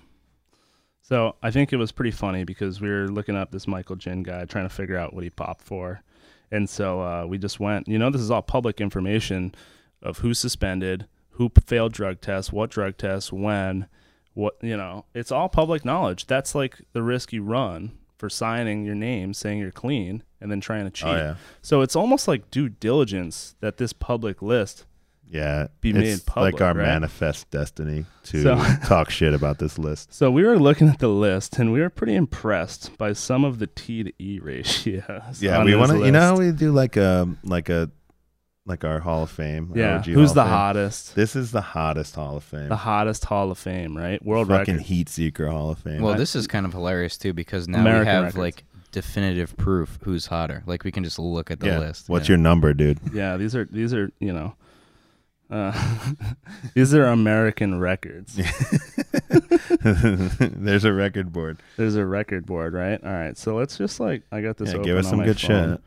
So 1.03 1.37
I 1.43 1.51
think 1.51 1.73
it 1.73 1.77
was 1.77 1.93
pretty 1.93 2.11
funny 2.11 2.45
because 2.45 2.81
we 2.81 2.89
were 2.89 3.09
looking 3.09 3.37
up 3.37 3.51
this 3.51 3.67
Michael 3.67 3.97
Jin 3.97 4.23
guy, 4.23 4.45
trying 4.45 4.69
to 4.69 4.75
figure 4.75 4.99
out 4.99 5.15
what 5.15 5.25
he 5.25 5.31
popped 5.31 5.63
for, 5.63 6.03
and 6.51 6.69
so 6.69 7.01
uh, 7.01 7.25
we 7.27 7.39
just 7.39 7.59
went. 7.59 7.89
You 7.89 7.99
know, 7.99 8.11
this 8.11 8.21
is 8.21 8.31
all 8.31 8.43
public 8.43 8.81
information 8.81 9.55
of 10.03 10.19
who's 10.19 10.39
suspended, 10.39 11.07
who 11.31 11.51
failed 11.65 11.93
drug 11.95 12.21
tests, 12.21 12.53
what 12.53 12.71
drug 12.71 12.99
tests, 12.99 13.33
when, 13.33 13.87
what 14.35 14.57
you 14.61 14.77
know. 14.77 15.07
It's 15.15 15.33
all 15.33 15.49
public 15.49 15.83
knowledge. 15.85 16.27
That's 16.27 16.55
like 16.55 16.83
the 16.93 17.03
risk 17.03 17.33
you 17.33 17.43
run 17.43 17.93
for 18.19 18.29
signing 18.29 18.85
your 18.85 18.95
name, 18.95 19.33
saying 19.33 19.61
you're 19.61 19.71
clean, 19.71 20.23
and 20.41 20.51
then 20.51 20.61
trying 20.61 20.85
to 20.85 20.89
oh, 20.89 20.91
cheat. 20.91 21.09
Oh 21.09 21.17
yeah, 21.17 21.35
So 21.63 21.83
it's 21.83 21.97
almost 21.97 22.29
like 22.29 22.51
due 22.51 22.69
diligence 22.69 23.55
that 23.61 23.77
this 23.77 23.93
public 23.93 24.43
list 24.43 24.85
yeah. 25.31 25.69
Be 25.81 25.91
it's 25.91 25.99
made 25.99 26.27
public, 26.27 26.55
like 26.55 26.63
our 26.63 26.75
right? 26.75 26.87
manifest 26.87 27.51
destiny 27.51 28.07
to 28.25 28.43
So- 28.43 28.57
talk 28.85 29.11
shit 29.11 29.35
about 29.35 29.59
this 29.59 29.79
list. 29.79 30.13
So 30.15 30.31
we 30.31 30.45
were 30.45 30.59
looking 30.59 30.89
at 30.89 30.99
the 30.99 31.09
list, 31.09 31.59
and 31.59 31.73
we 31.73 31.81
were 31.81 31.91
pretty 31.91 32.15
impressed 32.15 32.97
by 32.99 33.13
some 33.13 33.45
of 33.45 33.59
the 33.59 33.67
T 33.67 34.03
to 34.05 34.13
E 34.19 34.39
ratios. 34.41 35.43
Yeah, 35.43 35.59
on 35.59 35.67
we 35.67 35.75
want 35.75 35.93
to. 35.93 36.05
You 36.05 36.13
know, 36.13 36.21
how 36.21 36.39
we 36.39 36.51
do 36.53 36.73
like 36.73 36.97
a 36.97 37.29
like 37.45 37.69
a 37.69 37.91
like 38.67 38.85
our 38.85 39.01
Hall 39.01 39.23
of 39.23 39.31
Fame. 39.31 39.73
yeah. 39.75 39.97
OG 39.97 40.05
Who's 40.07 40.29
Hall 40.31 40.35
the 40.35 40.43
Fame. 40.43 40.51
hottest? 40.51 41.15
This 41.15 41.35
is 41.35 41.53
the 41.53 41.63
hottest 41.63 42.15
Hall 42.15 42.37
of 42.37 42.45
Fame. 42.45 42.69
The 42.69 42.77
hottest 42.77 43.25
Hall 43.25 43.51
of 43.51 43.59
Fame, 43.59 43.97
right? 43.97 44.23
World 44.23 44.49
Fucking 44.49 44.75
record. 44.75 44.87
Heat 44.87 45.09
Seeker 45.09 45.49
Hall 45.49 45.71
of 45.71 45.79
Fame. 45.79 46.03
Well, 46.03 46.15
I- 46.15 46.19
this 46.19 46.37
is 46.37 46.47
kind 46.47 46.67
of 46.67 46.73
hilarious 46.73 47.17
too 47.17 47.33
because 47.33 47.67
now 47.67 47.81
American 47.81 48.05
we 48.07 48.13
have 48.13 48.25
records. 48.25 48.39
like 48.39 48.65
definitive 48.93 49.57
proof 49.57 49.99
who's 50.03 50.27
hotter. 50.27 50.63
Like 50.67 50.85
we 50.85 50.93
can 50.93 51.05
just 51.05 51.19
look 51.19 51.51
at 51.51 51.61
the 51.61 51.69
yeah. 51.69 51.79
list. 51.79 52.09
What's 52.09 52.29
yeah. 52.29 52.33
your 52.35 52.39
number, 52.39 52.75
dude? 52.75 52.99
Yeah, 53.13 53.37
these 53.37 53.55
are 53.55 53.65
these 53.67 53.95
are 53.95 54.11
you 54.21 54.33
know, 54.33 54.55
uh, 55.51 55.73
these 56.75 56.95
are 56.95 57.07
American 57.07 57.81
records. 57.81 58.35
There's 59.81 60.85
a 60.85 60.93
record 60.93 61.33
board. 61.33 61.59
There's 61.77 61.97
a 61.97 62.05
record 62.05 62.47
board, 62.47 62.75
right? 62.75 63.03
All 63.03 63.13
right, 63.13 63.37
so 63.37 63.57
let's 63.57 63.79
just 63.79 64.01
like 64.01 64.23
I 64.33 64.41
got 64.41 64.57
this. 64.57 64.69
Yeah, 64.71 64.77
open 64.77 64.85
give 64.85 64.97
us 64.97 65.07
on 65.07 65.11
some 65.11 65.19
my 65.21 65.25
good 65.27 65.41
phone. 65.41 65.71
shit. 65.71 65.81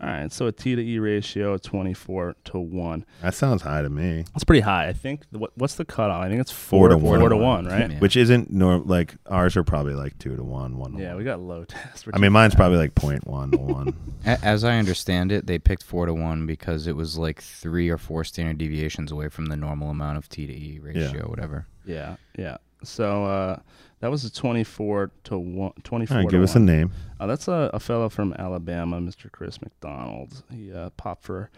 All 0.00 0.08
right, 0.08 0.30
so 0.32 0.46
a 0.48 0.52
T 0.52 0.74
to 0.74 0.82
E 0.82 0.98
ratio 0.98 1.54
of 1.54 1.62
24 1.62 2.34
to 2.46 2.58
one. 2.58 3.06
That 3.22 3.32
sounds 3.32 3.62
high 3.62 3.80
to 3.80 3.88
me. 3.88 4.24
That's 4.34 4.42
pretty 4.44 4.60
high. 4.60 4.88
I 4.88 4.92
think. 4.92 5.22
the- 5.30 5.38
What, 5.38 5.52
what's 5.56 5.76
the 5.76 5.84
cutoff? 5.84 6.22
I 6.22 6.28
think 6.28 6.40
it's 6.40 6.50
Four 6.50 6.88
four, 6.90 6.96
to 6.96 6.98
four 6.98 7.18
one. 7.20 7.30
to 7.30 7.36
one, 7.36 7.66
right? 7.66 7.90
Yeah. 7.90 7.98
Which 8.00 8.16
isn't 8.16 8.50
norm 8.50 8.86
like 8.86 9.14
ours 9.26 9.56
are 9.56 9.62
probably 9.62 9.94
like 9.94 10.18
two 10.18 10.34
to 10.36 10.42
one, 10.42 10.76
one 10.78 10.92
to 10.94 11.00
Yeah, 11.00 11.08
one. 11.10 11.18
we 11.18 11.24
got 11.24 11.40
low 11.40 11.64
test. 11.68 12.06
I 12.12 12.18
mean, 12.18 12.32
mine's 12.32 12.54
probably 12.56 12.78
like 12.78 12.94
point 12.96 13.26
one 13.26 13.52
to 13.52 13.58
one. 13.58 13.94
A- 14.26 14.44
As 14.44 14.64
I 14.64 14.76
understand 14.78 15.30
it, 15.32 15.46
they 15.46 15.58
picked 15.60 15.84
four 15.84 16.06
to 16.06 16.12
one 16.12 16.44
because 16.44 16.86
it 16.88 16.96
was 16.96 17.16
like 17.16 17.40
three 17.40 17.88
or 17.88 17.96
four 17.96 18.24
standard 18.24 18.58
deviations 18.58 19.12
away 19.12 19.28
from 19.28 19.46
the 19.46 19.56
normal 19.56 19.90
amount 19.90 20.18
of 20.18 20.28
T 20.28 20.46
to 20.46 20.52
E 20.52 20.80
ratio, 20.82 21.28
whatever. 21.30 21.66
Yeah, 21.86 22.16
yeah. 22.36 22.56
So 22.82 23.24
uh, 23.24 23.58
that 24.00 24.10
was 24.10 24.24
a 24.24 24.32
24 24.32 25.10
to 25.24 25.38
1. 25.38 25.72
24 25.82 26.16
All 26.16 26.22
right, 26.22 26.28
to 26.28 26.36
give 26.36 26.42
us 26.42 26.54
a 26.54 26.60
name. 26.60 26.92
Uh, 27.18 27.26
that's 27.26 27.48
a, 27.48 27.70
a 27.72 27.80
fellow 27.80 28.08
from 28.08 28.34
Alabama, 28.38 29.00
Mr. 29.00 29.30
Chris 29.30 29.60
McDonald. 29.62 30.42
He 30.52 30.72
uh, 30.72 30.90
popped 30.90 31.24
for 31.24 31.50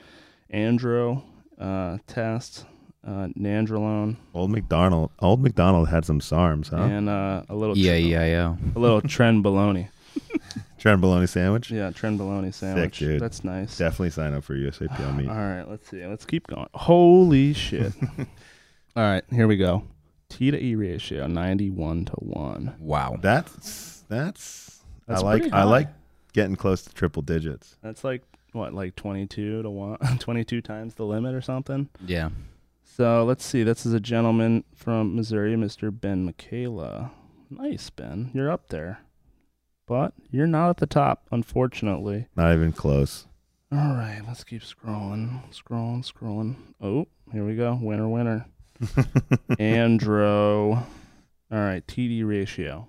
Andro 0.53 1.23
uh, 1.59 1.99
test, 2.07 2.67
uh, 3.07 3.29
Nandrolone, 3.39 4.17
Old 4.35 4.51
McDonald. 4.51 5.11
Old 5.21 5.43
McDonald 5.43 5.89
had 5.89 6.05
some 6.05 6.21
SARMs, 6.21 6.71
huh? 6.71 6.77
and 6.77 7.09
uh, 7.09 7.43
a 7.49 7.55
little 7.55 7.77
yeah, 7.77 7.95
yeah, 7.95 8.25
yeah, 8.25 8.57
a 8.75 8.79
little 8.79 9.01
Trenbolone. 9.01 9.89
Trent 10.79 11.01
bologna 11.01 11.27
sandwich. 11.27 11.71
Yeah, 11.71 11.91
Trenbolone 11.91 12.53
sandwich. 12.53 12.99
Sick, 12.99 13.09
dude. 13.09 13.21
That's 13.21 13.45
nice. 13.45 13.77
Definitely 13.77 14.11
sign 14.11 14.35
up 14.35 14.45
for 14.45 14.55
USAPL 14.55 15.17
meet. 15.17 15.29
All 15.29 15.35
right, 15.35 15.65
let's 15.69 15.89
see. 15.89 16.05
Let's 16.07 16.25
keep 16.25 16.47
going. 16.47 16.69
Holy 16.75 17.53
shit. 17.53 17.93
All 18.97 19.03
right, 19.03 19.25
here 19.31 19.47
we 19.47 19.57
go. 19.57 19.83
T 20.29 20.51
to 20.51 20.63
E 20.63 20.75
ratio, 20.75 21.27
91 21.27 22.07
to 22.07 22.13
1. 22.13 22.77
Wow. 22.79 23.17
That's 23.21 24.05
that's. 24.09 24.83
That's 25.07 25.23
I 25.23 25.25
like 25.25 25.43
pretty 25.43 25.53
I 25.53 25.63
like 25.65 25.89
getting 26.33 26.57
close 26.57 26.83
to 26.83 26.93
triple 26.93 27.23
digits. 27.23 27.77
That's 27.83 28.03
like 28.05 28.23
what, 28.53 28.75
like 28.75 28.97
22 28.97 29.63
to 29.63 29.71
one, 29.71 29.99
22 30.19 30.61
times 30.61 30.95
the 30.95 31.05
limit 31.05 31.35
or 31.35 31.41
something. 31.41 31.89
Yeah. 32.05 32.31
So 32.85 33.25
let's 33.25 33.45
see. 33.45 33.63
This 33.63 33.87
is 33.87 33.93
a 33.93 34.01
gentleman 34.01 34.65
from 34.75 35.15
Missouri, 35.15 35.55
Mr. 35.55 35.91
Ben 35.99 36.25
Michaela. 36.25 37.13
Nice, 37.51 37.91
Ben. 37.91 38.31
You're 38.35 38.51
up 38.51 38.69
there, 38.69 39.01
but 39.87 40.15
you're 40.31 40.47
not 40.47 40.71
at 40.71 40.77
the 40.79 40.87
top, 40.87 41.27
unfortunately. 41.31 42.27
Not 42.35 42.53
even 42.55 42.73
close. 42.73 43.27
All 43.71 43.95
right, 43.95 44.23
let's 44.27 44.45
keep 44.45 44.63
scrolling, 44.63 45.43
scrolling, 45.53 46.11
scrolling. 46.11 46.57
Oh, 46.81 47.07
here 47.33 47.45
we 47.45 47.55
go. 47.57 47.79
Winner, 47.81 48.09
winner. 48.09 48.47
Andro. 49.59 50.77
All 51.51 51.59
right, 51.59 51.87
TD 51.87 52.27
ratio. 52.27 52.89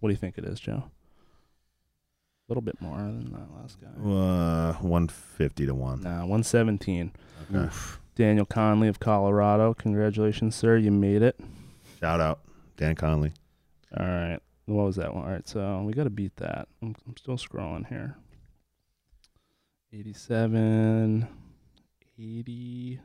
What 0.00 0.08
do 0.08 0.12
you 0.12 0.16
think 0.18 0.38
it 0.38 0.44
is, 0.44 0.58
Joe? 0.60 0.84
A 0.84 2.48
little 2.48 2.62
bit 2.62 2.80
more 2.80 2.96
than 2.98 3.32
that 3.32 3.48
last 3.60 3.78
guy. 3.80 3.88
uh, 4.10 4.72
one 4.74 5.08
fifty 5.08 5.64
to 5.66 5.74
one. 5.74 6.02
Nah, 6.02 6.20
117. 6.20 7.12
Okay. 7.54 7.72
Daniel 8.14 8.44
Conley 8.44 8.88
of 8.88 9.00
Colorado. 9.00 9.74
Congratulations, 9.74 10.54
sir. 10.54 10.76
You 10.76 10.90
made 10.90 11.22
it. 11.22 11.38
Shout 12.00 12.20
out 12.20 12.40
Dan 12.76 12.94
Conley. 12.94 13.32
All 13.96 14.04
right. 14.06 14.38
What 14.66 14.84
was 14.84 14.96
that 14.96 15.14
one? 15.14 15.24
All 15.24 15.30
right, 15.30 15.46
so 15.48 15.82
we 15.84 15.92
got 15.92 16.04
to 16.04 16.10
beat 16.10 16.36
that. 16.36 16.68
I'm, 16.82 16.94
I'm 17.06 17.16
still 17.16 17.36
scrolling 17.36 17.86
here. 17.88 18.16
87, 19.92 21.26
80. 22.18 23.00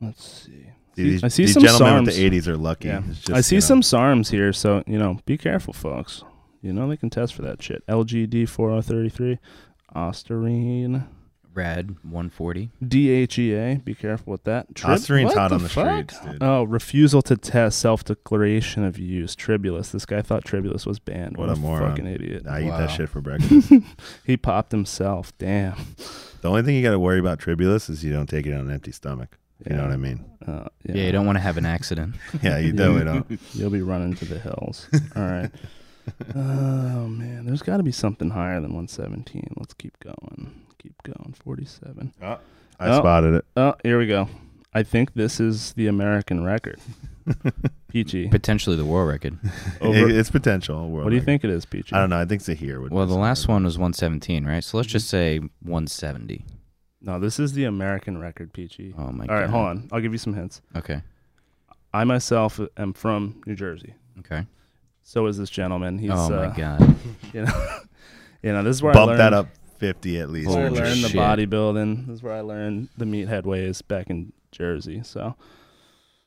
Let's 0.00 0.24
see. 0.44 0.70
These, 0.94 1.22
I 1.22 1.28
see 1.28 1.44
these 1.44 1.54
some 1.54 1.62
gentlemen 1.62 2.04
with 2.04 2.14
SARMs. 2.14 2.16
the 2.16 2.24
eighties 2.24 2.48
are 2.48 2.56
lucky. 2.56 2.88
Yeah. 2.88 3.02
Just, 3.08 3.30
I 3.30 3.40
see 3.40 3.54
you 3.56 3.60
know, 3.60 3.66
some 3.66 3.80
SARMs 3.82 4.30
here, 4.30 4.52
so, 4.52 4.82
you 4.86 4.98
know, 4.98 5.18
be 5.26 5.38
careful, 5.38 5.72
folks. 5.72 6.24
You 6.60 6.72
know 6.72 6.88
they 6.88 6.96
can 6.96 7.08
test 7.08 7.34
for 7.34 7.42
that 7.42 7.62
shit. 7.62 7.86
LGD 7.86 8.48
4033, 8.48 9.38
Ostarine, 9.94 11.06
Rad 11.54 11.90
140. 12.02 12.70
DHEA. 12.84 13.84
Be 13.84 13.94
careful 13.94 14.32
with 14.32 14.44
that. 14.44 14.74
Trib- 14.74 14.98
Ostarine's 14.98 15.24
what 15.26 15.36
hot 15.38 15.52
on 15.52 15.62
the 15.62 15.68
fuck? 15.68 16.10
streets, 16.10 16.24
dude. 16.32 16.42
Oh, 16.42 16.64
refusal 16.64 17.22
to 17.22 17.36
test, 17.36 17.78
self 17.78 18.04
declaration 18.04 18.84
of 18.84 18.98
use. 18.98 19.34
Tribulus. 19.36 19.90
This 19.92 20.04
guy 20.06 20.20
thought 20.22 20.44
Tribulus 20.44 20.84
was 20.86 20.98
banned. 20.98 21.36
What 21.36 21.48
What, 21.48 21.56
a 21.56 21.60
a, 21.60 21.62
moron. 21.62 21.90
fucking 21.90 22.06
idiot. 22.06 22.46
I 22.48 22.62
eat 22.62 22.70
that 22.70 22.90
shit 22.90 23.08
for 23.08 23.20
breakfast. 23.22 23.72
He 24.24 24.36
popped 24.36 24.72
himself. 24.72 25.32
Damn. 25.38 25.76
the 26.42 26.48
only 26.48 26.62
thing 26.62 26.74
you 26.76 26.82
got 26.82 26.90
to 26.92 26.98
worry 26.98 27.18
about 27.20 27.38
Tribulus 27.38 27.88
is 27.88 28.04
you 28.04 28.12
don't 28.12 28.28
take 28.28 28.46
it 28.46 28.52
on 28.52 28.60
an 28.60 28.70
empty 28.70 28.92
stomach. 28.92 29.38
You 29.68 29.76
know 29.76 29.82
what 29.82 29.92
I 29.92 29.96
mean? 29.96 30.24
Uh, 30.46 30.68
Yeah. 30.84 30.94
you 31.06 31.12
don't 31.12 31.26
want 31.26 31.36
to 31.36 31.42
have 31.42 31.56
an 31.56 31.66
accident. 31.66 32.14
Yeah, 32.42 32.58
you 32.58 32.72
definitely 32.72 33.04
don't. 33.04 33.40
You'll 33.54 33.70
be 33.70 33.82
running 33.82 34.14
to 34.16 34.24
the 34.24 34.38
hills. 34.38 34.88
All 35.16 35.22
right. 35.22 35.50
Oh 36.34 37.06
man, 37.06 37.44
there's 37.44 37.60
got 37.60 37.76
to 37.76 37.82
be 37.82 37.92
something 37.92 38.30
higher 38.30 38.60
than 38.62 38.72
117. 38.72 39.52
Let's 39.58 39.74
keep 39.74 39.98
going. 40.00 40.64
Keep 40.78 41.02
going. 41.02 41.34
47. 41.34 42.14
I 42.22 42.38
Oh. 42.80 42.98
spotted 42.98 43.34
it. 43.34 43.44
Oh, 43.58 43.74
here 43.82 43.98
we 43.98 44.06
go. 44.06 44.26
I 44.72 44.84
think 44.84 45.12
this 45.12 45.38
is 45.38 45.72
the 45.74 45.86
American 45.86 46.44
record. 46.44 46.78
Peachy. 47.88 48.28
Potentially 48.28 48.74
the 48.76 48.86
world 48.86 49.08
record. 49.08 49.38
Over, 49.82 50.08
it's 50.08 50.30
potential. 50.30 50.88
what 50.90 51.10
do 51.10 51.14
you 51.14 51.20
think 51.20 51.44
it 51.44 51.50
is, 51.50 51.66
Peachy? 51.66 51.94
I 51.94 52.00
don't 52.00 52.08
know. 52.10 52.18
I 52.20 52.24
think 52.24 52.40
Zahir 52.40 52.80
would. 52.80 52.90
Well, 52.92 53.04
the 53.04 53.10
miss 53.12 53.16
it. 53.16 53.20
last 53.20 53.48
one 53.48 53.64
was 53.64 53.76
117, 53.76 54.46
right? 54.46 54.64
So 54.64 54.78
let's 54.78 54.88
just 54.88 55.08
say 55.08 55.38
170. 55.62 56.44
No, 57.00 57.20
this 57.20 57.38
is 57.38 57.52
the 57.52 57.64
American 57.64 58.18
record, 58.18 58.52
Peachy. 58.52 58.94
Oh 58.98 59.12
my 59.12 59.24
All 59.24 59.28
god. 59.28 59.34
right, 59.34 59.50
hold 59.50 59.66
on. 59.66 59.88
I'll 59.92 60.00
give 60.00 60.12
you 60.12 60.18
some 60.18 60.34
hints. 60.34 60.60
Okay. 60.76 61.02
I 61.92 62.04
myself 62.04 62.60
am 62.76 62.92
from 62.92 63.40
New 63.46 63.54
Jersey. 63.54 63.94
Okay. 64.20 64.46
So 65.02 65.26
is 65.26 65.38
this 65.38 65.48
gentleman. 65.50 65.98
He's 65.98 66.10
oh 66.12 66.28
my 66.28 66.46
uh, 66.46 66.54
god. 66.54 66.96
you 67.32 67.42
know, 67.44 67.78
you 68.42 68.52
know, 68.52 68.62
this 68.62 68.76
is 68.76 68.82
where 68.82 68.92
I 68.92 68.94
Bump 68.94 69.06
learned, 69.08 69.20
that 69.20 69.32
up 69.32 69.48
fifty 69.78 70.18
at 70.20 70.28
least. 70.30 70.48
This 70.48 70.52
is 70.52 70.56
where 70.56 70.66
I 70.66 70.68
Holy 70.68 70.80
learned 70.80 71.04
the 71.04 71.08
shit. 71.08 71.16
bodybuilding. 71.18 72.06
This 72.06 72.14
is 72.16 72.22
where 72.22 72.34
I 72.34 72.40
learned 72.40 72.88
the 72.98 73.04
meathead 73.04 73.44
ways 73.44 73.80
back 73.80 74.10
in 74.10 74.32
Jersey. 74.52 75.02
So, 75.04 75.34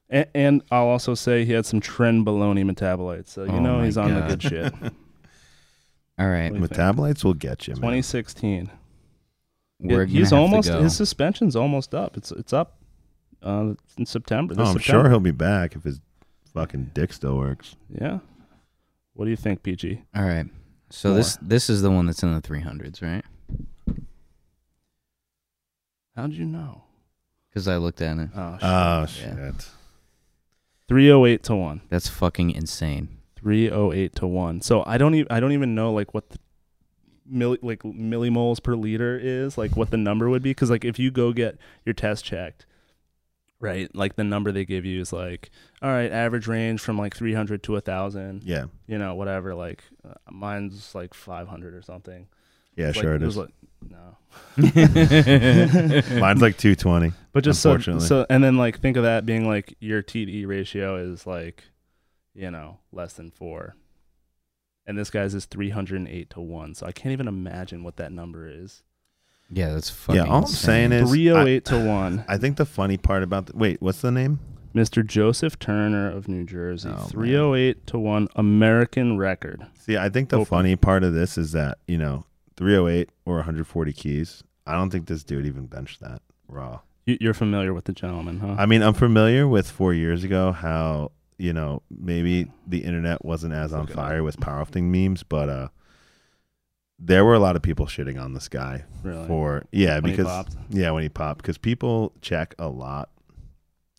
and, 0.09 0.25
and 0.33 0.63
I'll 0.71 0.87
also 0.87 1.13
say 1.13 1.45
he 1.45 1.51
had 1.51 1.65
some 1.65 1.79
trend 1.79 2.25
baloney 2.25 2.63
metabolites. 2.63 3.27
So 3.29 3.43
you 3.43 3.51
Oh 3.51 3.59
know 3.59 3.77
my 3.79 3.85
he's 3.85 3.97
on 3.97 4.13
the 4.13 4.21
God. 4.21 4.29
good 4.29 4.43
shit. 4.43 4.73
All 6.17 6.29
right. 6.29 6.51
What 6.51 6.61
think? 6.61 6.71
Metabolites 6.71 7.23
will 7.23 7.33
get 7.33 7.67
you, 7.67 7.73
man. 7.73 7.81
2016. 7.81 8.71
We're 9.81 10.03
It- 10.03 10.09
he's 10.09 10.29
have 10.29 10.39
almost 10.39 10.67
to 10.67 10.73
go. 10.75 10.83
his 10.83 10.95
suspension's 10.95 11.55
almost 11.55 11.93
up. 11.95 12.15
It's 12.15 12.31
it's 12.31 12.53
up 12.53 12.77
uh, 13.41 13.73
in 13.97 14.05
September. 14.05 14.53
Oh, 14.57 14.61
I'm 14.61 14.73
September. 14.77 15.03
sure 15.03 15.09
he'll 15.09 15.19
be 15.19 15.31
back 15.31 15.75
if 15.75 15.83
his 15.83 15.99
fucking 16.53 16.91
dick 16.93 17.11
still 17.13 17.37
works. 17.37 17.75
Yeah. 17.89 18.19
What 19.13 19.25
do 19.25 19.31
you 19.31 19.37
think, 19.37 19.63
PG? 19.63 20.03
All 20.15 20.23
right. 20.23 20.45
So 20.89 21.09
More. 21.09 21.17
this 21.17 21.37
this 21.41 21.69
is 21.69 21.81
the 21.81 21.89
one 21.91 22.05
that's 22.05 22.21
in 22.23 22.33
the 22.33 22.41
300s, 22.41 23.01
right? 23.01 23.25
How'd 26.15 26.33
you 26.33 26.45
know? 26.45 26.83
Because 27.49 27.67
I 27.67 27.77
looked 27.77 28.01
at 28.01 28.17
it. 28.17 28.29
Oh, 28.35 28.53
shit. 28.57 28.63
Oh 28.63 28.99
Yeah. 28.99 29.05
shit. 29.51 29.69
308 30.87 31.43
to 31.43 31.55
1. 31.55 31.81
That's 31.89 32.07
fucking 32.09 32.51
insane. 32.51 33.17
308 33.35 34.15
to 34.15 34.27
1. 34.27 34.61
So 34.61 34.83
I 34.85 34.97
don't 34.97 35.15
even 35.15 35.31
I 35.31 35.39
don't 35.39 35.53
even 35.53 35.73
know 35.73 35.91
like 35.93 36.13
what 36.13 36.29
the 36.29 36.37
milli, 37.31 37.57
like 37.61 37.83
millimoles 37.83 38.61
per 38.61 38.75
liter 38.75 39.17
is, 39.21 39.57
like 39.57 39.75
what 39.77 39.89
the 39.91 39.97
number 39.97 40.29
would 40.29 40.43
be 40.43 40.53
cuz 40.53 40.69
like 40.69 40.83
if 40.85 40.99
you 40.99 41.11
go 41.11 41.31
get 41.33 41.57
your 41.85 41.93
test 41.93 42.25
checked, 42.25 42.65
right? 43.59 43.93
Like 43.95 44.15
the 44.15 44.23
number 44.23 44.51
they 44.51 44.65
give 44.65 44.85
you 44.85 45.01
is 45.01 45.11
like 45.13 45.49
all 45.81 45.89
right, 45.89 46.11
average 46.11 46.47
range 46.47 46.81
from 46.81 46.97
like 46.97 47.15
300 47.15 47.63
to 47.63 47.71
1000, 47.73 48.43
Yeah. 48.43 48.65
you 48.87 48.97
know, 48.97 49.15
whatever 49.15 49.55
like 49.55 49.83
uh, 50.07 50.13
mine's 50.29 50.93
like 50.93 51.13
500 51.13 51.73
or 51.73 51.81
something. 51.81 52.27
Yeah, 52.75 52.87
Like, 52.87 52.95
sure 52.95 53.15
it 53.15 53.21
was. 53.21 53.35
Like, 53.37 53.49
no. 53.89 54.17
Mine's 56.19 56.41
like 56.41 56.57
220. 56.57 57.11
But 57.33 57.43
just 57.43 57.61
so, 57.61 57.77
so, 57.77 58.25
and 58.29 58.43
then 58.43 58.57
like 58.57 58.79
think 58.79 58.95
of 58.97 59.03
that 59.03 59.25
being 59.25 59.47
like 59.47 59.75
your 59.79 60.01
TDE 60.03 60.45
ratio 60.47 60.97
is 60.97 61.25
like, 61.25 61.63
you 62.33 62.49
know, 62.51 62.79
less 62.91 63.13
than 63.13 63.31
four, 63.31 63.75
and 64.87 64.97
this 64.97 65.09
guy's 65.09 65.33
is 65.33 65.45
three 65.45 65.69
hundred 65.69 65.97
and 65.97 66.07
eight 66.07 66.29
to 66.31 66.41
one. 66.41 66.73
So 66.75 66.85
I 66.85 66.91
can't 66.91 67.13
even 67.13 67.27
imagine 67.27 67.83
what 67.83 67.97
that 67.97 68.11
number 68.11 68.47
is. 68.47 68.83
Yeah, 69.53 69.73
that's 69.73 69.89
fucking 69.89 70.15
Yeah, 70.23 70.27
all 70.29 70.37
I'm 70.37 70.43
insane. 70.43 70.91
saying 70.91 70.91
is 70.93 71.09
308 71.09 71.55
I, 71.55 71.77
to 71.77 71.85
one. 71.85 72.25
I 72.29 72.37
think 72.37 72.55
the 72.55 72.65
funny 72.65 72.95
part 72.95 73.21
about 73.21 73.47
the, 73.47 73.57
wait, 73.57 73.81
what's 73.81 73.99
the 73.99 74.09
name? 74.09 74.39
Mr. 74.73 75.05
Joseph 75.05 75.59
Turner 75.59 76.09
of 76.09 76.29
New 76.29 76.45
Jersey, 76.45 76.87
Oh, 76.87 76.93
man. 76.95 77.07
three 77.09 77.35
oh 77.35 77.53
eight 77.53 77.85
to 77.87 77.99
one 77.99 78.29
American 78.37 79.17
record. 79.17 79.67
See, 79.77 79.97
I 79.97 80.07
think 80.07 80.29
the 80.29 80.37
Open. 80.37 80.45
funny 80.45 80.75
part 80.77 81.03
of 81.03 81.13
this 81.13 81.37
is 81.37 81.51
that 81.51 81.79
you 81.87 81.97
know 81.97 82.23
308 82.55 83.09
or 83.25 83.35
140 83.35 83.91
keys. 83.91 84.41
I 84.65 84.73
don't 84.75 84.89
think 84.89 85.07
this 85.07 85.23
dude 85.25 85.45
even 85.45 85.65
benched 85.65 85.99
that 85.99 86.21
raw. 86.47 86.79
You, 87.05 87.17
you're 87.19 87.33
familiar 87.33 87.73
with 87.73 87.83
the 87.85 87.93
gentleman, 87.93 88.39
huh? 88.39 88.55
I 88.57 88.65
mean, 88.65 88.81
I'm 88.81 88.93
familiar 88.93 89.47
with 89.49 89.69
four 89.69 89.93
years 89.93 90.23
ago 90.23 90.53
how 90.53 91.11
you 91.41 91.53
know 91.53 91.81
maybe 91.89 92.51
the 92.67 92.83
internet 92.83 93.25
wasn't 93.25 93.53
as 93.53 93.73
on 93.73 93.87
fire 93.87 94.23
with 94.23 94.37
powerlifting 94.39 94.83
memes, 94.83 95.23
but 95.23 95.49
uh, 95.49 95.67
there 96.99 97.25
were 97.25 97.33
a 97.33 97.39
lot 97.39 97.55
of 97.55 97.61
people 97.61 97.85
shitting 97.87 98.21
on 98.21 98.33
this 98.33 98.47
guy 98.47 98.83
really? 99.03 99.27
for 99.27 99.65
yeah 99.71 99.95
When 99.95 100.05
he 100.05 100.11
because 100.11 100.27
popped? 100.27 100.55
yeah 100.69 100.91
when 100.91 101.03
he 101.03 101.09
popped 101.09 101.41
because 101.41 101.57
people 101.57 102.13
check 102.21 102.53
a 102.59 102.67
lot 102.67 103.09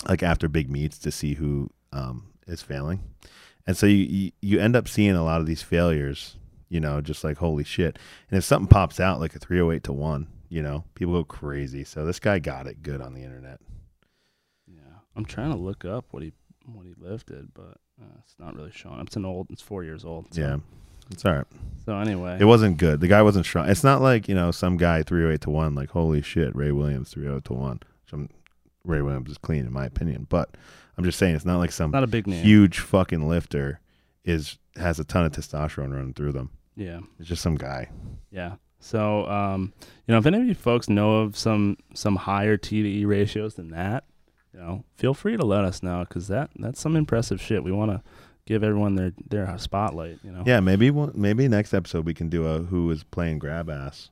like 0.08 0.22
after 0.22 0.48
big 0.48 0.70
meets 0.70 0.98
to 1.00 1.10
see 1.10 1.34
who 1.34 1.68
um, 1.92 2.28
is 2.46 2.62
failing, 2.62 3.00
and 3.66 3.76
so 3.76 3.86
you, 3.86 3.96
you 4.04 4.32
you 4.40 4.60
end 4.60 4.74
up 4.76 4.88
seeing 4.88 5.14
a 5.14 5.24
lot 5.24 5.40
of 5.40 5.46
these 5.46 5.62
failures. 5.62 6.36
You 6.68 6.80
know, 6.80 7.02
just 7.02 7.22
like 7.22 7.36
holy 7.36 7.64
shit. 7.64 7.98
And 8.30 8.38
if 8.38 8.44
something 8.44 8.66
pops 8.66 8.98
out 8.98 9.20
like 9.20 9.36
a 9.36 9.38
308 9.38 9.84
to 9.84 9.92
one, 9.92 10.26
you 10.48 10.62
know, 10.62 10.84
people 10.94 11.12
go 11.12 11.22
crazy. 11.22 11.84
So 11.84 12.06
this 12.06 12.18
guy 12.18 12.38
got 12.38 12.66
it 12.66 12.82
good 12.82 13.02
on 13.02 13.12
the 13.12 13.22
internet. 13.22 13.60
Yeah, 14.66 14.80
I'm 15.14 15.26
trying 15.26 15.50
to 15.50 15.58
look 15.58 15.84
up 15.84 16.06
what 16.12 16.22
he 16.22 16.32
what 16.66 16.86
he 16.86 16.94
lifted, 16.96 17.52
but 17.54 17.76
uh, 18.00 18.18
it's 18.24 18.34
not 18.38 18.54
really 18.56 18.70
showing. 18.72 19.00
It's 19.00 19.16
an 19.16 19.24
old. 19.24 19.48
It's 19.50 19.62
four 19.62 19.84
years 19.84 20.04
old. 20.04 20.32
So. 20.34 20.40
Yeah, 20.40 20.56
it's 21.10 21.24
all 21.24 21.34
right. 21.34 21.46
So 21.84 21.96
anyway, 21.98 22.38
It 22.40 22.44
wasn't 22.44 22.78
good. 22.78 23.00
The 23.00 23.08
guy 23.08 23.22
wasn't 23.22 23.46
strong. 23.46 23.68
It's 23.68 23.84
not 23.84 24.00
like 24.00 24.28
you 24.28 24.34
know 24.34 24.50
some 24.50 24.76
guy 24.76 25.02
308 25.02 25.40
to 25.42 25.50
one. 25.50 25.74
Like 25.74 25.90
holy 25.90 26.22
shit, 26.22 26.54
Ray 26.54 26.72
Williams 26.72 27.10
308 27.10 27.44
to 27.46 27.52
one. 27.52 27.80
Which 28.04 28.12
I'm, 28.12 28.28
Ray 28.84 29.02
Williams 29.02 29.30
is 29.30 29.38
clean 29.38 29.66
in 29.66 29.72
my 29.72 29.86
opinion, 29.86 30.26
but 30.28 30.56
I'm 30.96 31.04
just 31.04 31.18
saying 31.18 31.34
it's 31.34 31.44
not 31.44 31.58
like 31.58 31.72
some 31.72 31.90
not 31.90 32.04
a 32.04 32.08
big 32.08 32.26
name. 32.26 32.44
huge 32.44 32.78
fucking 32.78 33.28
lifter 33.28 33.80
is 34.24 34.58
has 34.76 34.98
a 34.98 35.04
ton 35.04 35.24
of 35.24 35.32
testosterone 35.32 35.92
running 35.92 36.14
through 36.14 36.32
them. 36.32 36.50
Yeah. 36.76 37.00
It's 37.18 37.28
just 37.28 37.42
some 37.42 37.56
guy. 37.56 37.90
Yeah. 38.30 38.56
So, 38.80 39.26
um, 39.28 39.72
you 40.06 40.12
know, 40.12 40.18
if 40.18 40.26
any 40.26 40.40
of 40.40 40.44
you 40.46 40.54
folks 40.54 40.88
know 40.88 41.20
of 41.20 41.36
some 41.36 41.76
some 41.94 42.16
higher 42.16 42.56
T 42.56 42.82
to 42.82 42.88
E 42.88 43.04
ratios 43.04 43.54
than 43.54 43.70
that, 43.70 44.04
you 44.52 44.60
know, 44.60 44.84
feel 44.96 45.14
free 45.14 45.36
to 45.36 45.44
let 45.44 45.64
us 45.64 45.82
know 45.82 46.04
because 46.08 46.28
that 46.28 46.50
that's 46.56 46.80
some 46.80 46.96
impressive 46.96 47.40
shit. 47.40 47.64
We 47.64 47.72
want 47.72 47.90
to 47.90 48.02
give 48.46 48.62
everyone 48.62 48.94
their 48.94 49.12
their 49.28 49.58
spotlight. 49.58 50.18
You 50.22 50.32
know. 50.32 50.42
Yeah, 50.46 50.60
maybe 50.60 50.90
one, 50.90 51.12
maybe 51.14 51.48
next 51.48 51.74
episode 51.74 52.04
we 52.06 52.14
can 52.14 52.28
do 52.28 52.46
a 52.46 52.58
who 52.60 52.90
is 52.90 53.04
playing 53.04 53.38
grab 53.38 53.70
ass 53.70 54.10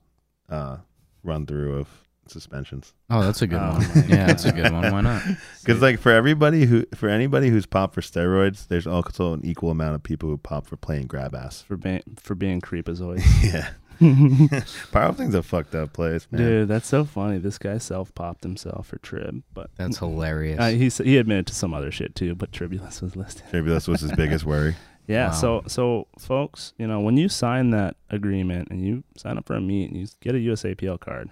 uh, 0.49 0.79
run 1.23 1.47
through 1.47 1.79
of 1.79 1.89
suspensions. 2.27 2.95
Oh, 3.09 3.23
that's 3.23 3.43
a 3.43 3.47
good 3.47 3.61
Oh 3.61 3.73
one. 3.73 3.83
Yeah, 4.09 4.27
that's 4.27 4.45
a 4.45 4.53
good 4.53 4.73
one. 4.73 4.93
Why 4.93 5.01
not? 5.01 5.23
Because 5.61 5.83
like 5.83 6.01
for 6.01 6.11
everybody 6.11 6.65
who 6.65 6.87
for 6.95 7.09
anybody 7.09 7.49
who's 7.49 7.67
popped 7.67 7.95
for 7.95 8.01
steroids, 8.01 8.67
there's 8.69 8.87
also 8.87 9.35
an 9.35 9.41
equal 9.45 9.71
amount 9.71 9.95
of 9.95 10.03
people 10.03 10.29
who 10.29 10.39
pop 10.39 10.67
for 10.67 10.77
playing 10.77 11.07
grab 11.07 11.35
ass. 11.35 11.63
for 11.63 11.77
being 11.77 12.03
for 12.17 12.35
being 12.35 12.61
creepazoid. 12.61 13.23
yeah, 13.43 13.71
powerlifting's 14.93 15.35
a 15.35 15.43
fucked 15.43 15.75
up 15.75 15.93
place, 15.93 16.27
man. 16.31 16.41
Dude, 16.43 16.69
that's 16.69 16.89
so 16.89 17.05
funny. 17.05 17.39
This 17.39 17.59
guy 17.59 17.79
self 17.79 18.15
popped 18.15 18.43
himself 18.43 18.87
for 18.89 18.99
Trib, 18.99 19.43
but 19.53 19.71
That's 19.77 19.99
hilarious. 19.99 20.59
uh, 20.61 20.69
he 20.69 20.87
s- 20.87 20.99
he 20.99 21.17
admitted 21.19 21.47
to 21.49 21.55
some 21.55 21.75
other 21.75 21.91
shit 21.91 22.15
too. 22.15 22.35
But 22.35 22.53
Tribulus 22.53 23.03
was 23.03 23.15
listed. 23.17 23.45
Maybe 23.53 23.69
this 23.71 23.87
was 23.89 24.01
his 24.01 24.13
biggest 24.13 24.45
worry. 24.45 24.77
Yeah. 25.07 25.29
Wow. 25.31 25.33
So 25.33 25.63
so 25.67 26.07
folks, 26.21 26.73
you 26.79 26.87
know, 26.87 27.01
when 27.01 27.17
you 27.17 27.29
sign 27.29 27.71
that 27.71 27.97
agreement 28.11 28.69
and 28.71 28.87
you 28.87 29.03
sign 29.17 29.39
up 29.39 29.45
for 29.47 29.57
a 29.57 29.61
meet 29.61 29.91
and 29.91 29.99
you 29.99 30.07
get 30.21 30.37
a 30.37 30.39
USAPL 30.39 31.01
card, 31.01 31.31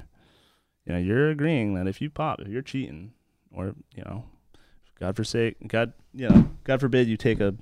you 0.85 0.93
know, 0.95 0.99
you're 0.99 1.31
agreeing 1.31 1.75
that 1.75 1.87
if 1.87 2.01
you 2.01 2.11
pop, 2.11 2.41
if 2.41 2.49
you're 2.49 2.63
cheating, 2.63 3.13
or 3.53 3.75
you 3.95 4.03
know, 4.05 4.25
God 4.99 5.15
forsake, 5.15 5.57
God, 5.69 5.93
you 6.13 6.29
know, 6.29 6.51
God 6.65 6.81
forbid 6.81 7.07
you 7.07 7.17
take 7.17 7.39
a 7.41 7.55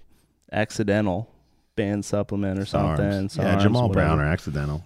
accidental 0.52 1.30
banned 1.74 2.06
supplement 2.06 2.58
or 2.58 2.64
something. 2.64 3.28
Yeah, 3.36 3.56
Jamal 3.56 3.88
whatever, 3.88 4.06
Brown 4.06 4.20
or 4.20 4.24
accidental. 4.24 4.84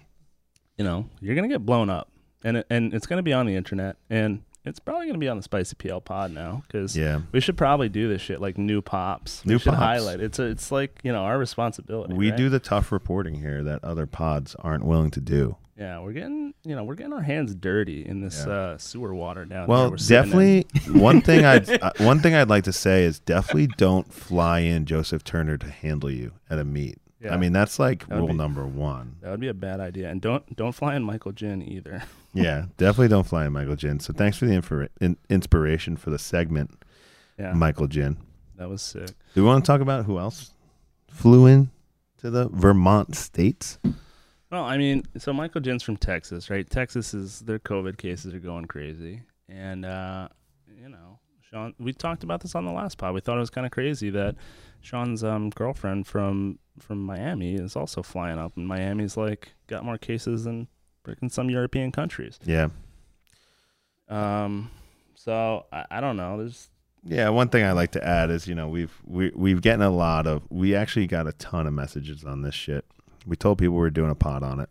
You 0.80 0.84
know, 0.84 1.04
you're 1.20 1.34
gonna 1.34 1.46
get 1.48 1.66
blown 1.66 1.90
up, 1.90 2.08
and 2.42 2.56
it, 2.56 2.66
and 2.70 2.94
it's 2.94 3.06
gonna 3.06 3.22
be 3.22 3.34
on 3.34 3.44
the 3.44 3.54
internet, 3.54 3.96
and 4.08 4.40
it's 4.64 4.78
probably 4.80 5.08
gonna 5.08 5.18
be 5.18 5.28
on 5.28 5.36
the 5.36 5.42
Spicy 5.42 5.74
PL 5.74 6.00
pod 6.00 6.32
now 6.32 6.62
because 6.66 6.96
Yeah, 6.96 7.20
we 7.32 7.40
should 7.42 7.58
probably 7.58 7.90
do 7.90 8.08
this 8.08 8.22
shit 8.22 8.40
like 8.40 8.56
new 8.56 8.80
pops. 8.80 9.44
New 9.44 9.56
we 9.56 9.58
should 9.58 9.74
pops. 9.74 9.82
highlight 9.82 10.20
it's 10.20 10.38
a, 10.38 10.44
it's 10.44 10.72
like 10.72 10.98
you 11.02 11.12
know 11.12 11.20
our 11.24 11.36
responsibility. 11.36 12.14
we 12.14 12.30
right? 12.30 12.36
do 12.38 12.48
the 12.48 12.58
tough 12.58 12.90
reporting 12.92 13.34
here 13.34 13.62
that 13.62 13.84
other 13.84 14.06
pods 14.06 14.56
aren't 14.60 14.86
willing 14.86 15.10
to 15.10 15.20
do. 15.20 15.56
Yeah, 15.76 16.00
we're 16.00 16.14
getting 16.14 16.54
you 16.64 16.74
know 16.74 16.82
we're 16.84 16.94
getting 16.94 17.12
our 17.12 17.20
hands 17.20 17.54
dirty 17.54 18.06
in 18.06 18.22
this 18.22 18.44
Yeah. 18.46 18.52
uh, 18.52 18.78
sewer 18.78 19.14
water 19.14 19.44
down 19.44 19.66
here. 19.66 19.68
Well, 19.68 19.90
definitely 19.90 20.64
one 20.98 21.20
thing 21.20 21.44
I'd 21.44 21.68
uh, 21.82 21.92
one 21.98 22.20
thing 22.20 22.34
I'd 22.34 22.48
like 22.48 22.64
to 22.64 22.72
say 22.72 23.04
is 23.04 23.18
definitely 23.20 23.66
don't 23.76 24.10
fly 24.10 24.60
in 24.60 24.86
Joseph 24.86 25.24
Turner 25.24 25.58
to 25.58 25.68
handle 25.70 26.10
you 26.10 26.32
at 26.48 26.58
a 26.58 26.64
meet. 26.64 26.96
Yeah, 27.20 27.34
I 27.34 27.36
mean, 27.36 27.52
that's 27.52 27.78
like 27.78 28.06
That 28.08 28.16
rule 28.16 28.28
be- 28.28 28.32
number 28.34 28.66
one. 28.66 29.16
that 29.20 29.30
would 29.30 29.40
be 29.40 29.48
a 29.48 29.54
bad 29.54 29.78
idea, 29.80 30.08
and 30.08 30.20
don't 30.22 30.56
don't 30.56 30.72
fly 30.72 30.94
in 30.96 31.02
Michael 31.04 31.32
Jin 31.32 31.62
either. 31.62 32.02
Yeah, 32.32 32.66
definitely 32.76 33.08
don't 33.08 33.26
fly 33.26 33.44
in 33.46 33.52
Michael 33.52 33.74
Jin. 33.74 33.98
So 33.98 34.12
thanks 34.12 34.36
for 34.38 34.46
the 34.46 34.52
infor- 34.52 34.88
in- 35.00 35.16
inspiration 35.28 35.96
for 35.96 36.10
the 36.10 36.18
segment, 36.18 36.80
Yeah, 37.36 37.54
Michael 37.54 37.88
Jin. 37.88 38.18
that 38.56 38.68
was 38.68 38.82
sick. 38.82 39.08
Do 39.34 39.42
we 39.42 39.48
want 39.48 39.64
to 39.64 39.66
talk 39.66 39.80
about 39.80 40.04
who 40.04 40.16
else 40.20 40.52
flew 41.10 41.46
in 41.46 41.70
to 42.18 42.30
the 42.30 42.48
Vermont 42.50 43.16
states? 43.16 43.80
Well, 44.48 44.62
I 44.62 44.78
mean, 44.78 45.02
so 45.18 45.32
Michael 45.32 45.60
Jin's 45.60 45.82
from 45.82 45.96
Texas, 45.96 46.50
right? 46.50 46.70
Texas 46.70 47.14
is 47.14 47.40
their 47.40 47.58
COVID 47.58 47.98
cases 47.98 48.32
are 48.32 48.38
going 48.38 48.66
crazy, 48.66 49.22
and 49.48 49.84
uh, 49.84 50.28
you 50.80 50.88
know, 50.88 51.18
Sean. 51.50 51.74
We 51.80 51.92
talked 51.92 52.22
about 52.22 52.42
this 52.42 52.54
on 52.54 52.64
the 52.64 52.70
last 52.72 52.96
pod. 52.96 53.12
We 53.12 53.20
thought 53.20 53.38
it 53.38 53.40
was 53.40 53.50
kind 53.50 53.66
of 53.66 53.72
crazy 53.72 54.10
that 54.10 54.36
Sean's 54.80 55.22
um, 55.22 55.50
girlfriend 55.50 56.06
from 56.06 56.58
from 56.78 57.02
Miami 57.02 57.54
is 57.54 57.76
also 57.76 58.02
flying 58.02 58.38
up, 58.38 58.56
and 58.56 58.66
Miami's 58.66 59.16
like 59.16 59.52
got 59.66 59.84
more 59.84 59.98
cases 59.98 60.44
than 60.44 60.68
freaking 61.04 61.30
some 61.30 61.50
European 61.50 61.92
countries. 61.92 62.38
Yeah, 62.44 62.68
Um, 64.08 64.70
so 65.14 65.66
I, 65.72 65.84
I 65.90 66.00
don't 66.00 66.16
know. 66.16 66.38
There's 66.38 66.68
yeah. 67.04 67.28
One 67.28 67.48
thing 67.48 67.64
I 67.64 67.72
like 67.72 67.92
to 67.92 68.06
add 68.06 68.30
is 68.30 68.46
you 68.46 68.54
know 68.54 68.68
we've 68.68 68.94
we 69.04 69.30
we've 69.34 69.60
getting 69.60 69.82
a 69.82 69.90
lot 69.90 70.26
of 70.26 70.42
we 70.50 70.74
actually 70.74 71.06
got 71.06 71.26
a 71.26 71.32
ton 71.32 71.66
of 71.66 71.72
messages 71.72 72.24
on 72.24 72.42
this 72.42 72.54
shit. 72.54 72.84
We 73.26 73.36
told 73.36 73.58
people 73.58 73.74
we 73.74 73.80
were 73.80 73.90
doing 73.90 74.10
a 74.10 74.14
pod 74.14 74.42
on 74.42 74.60
it. 74.60 74.70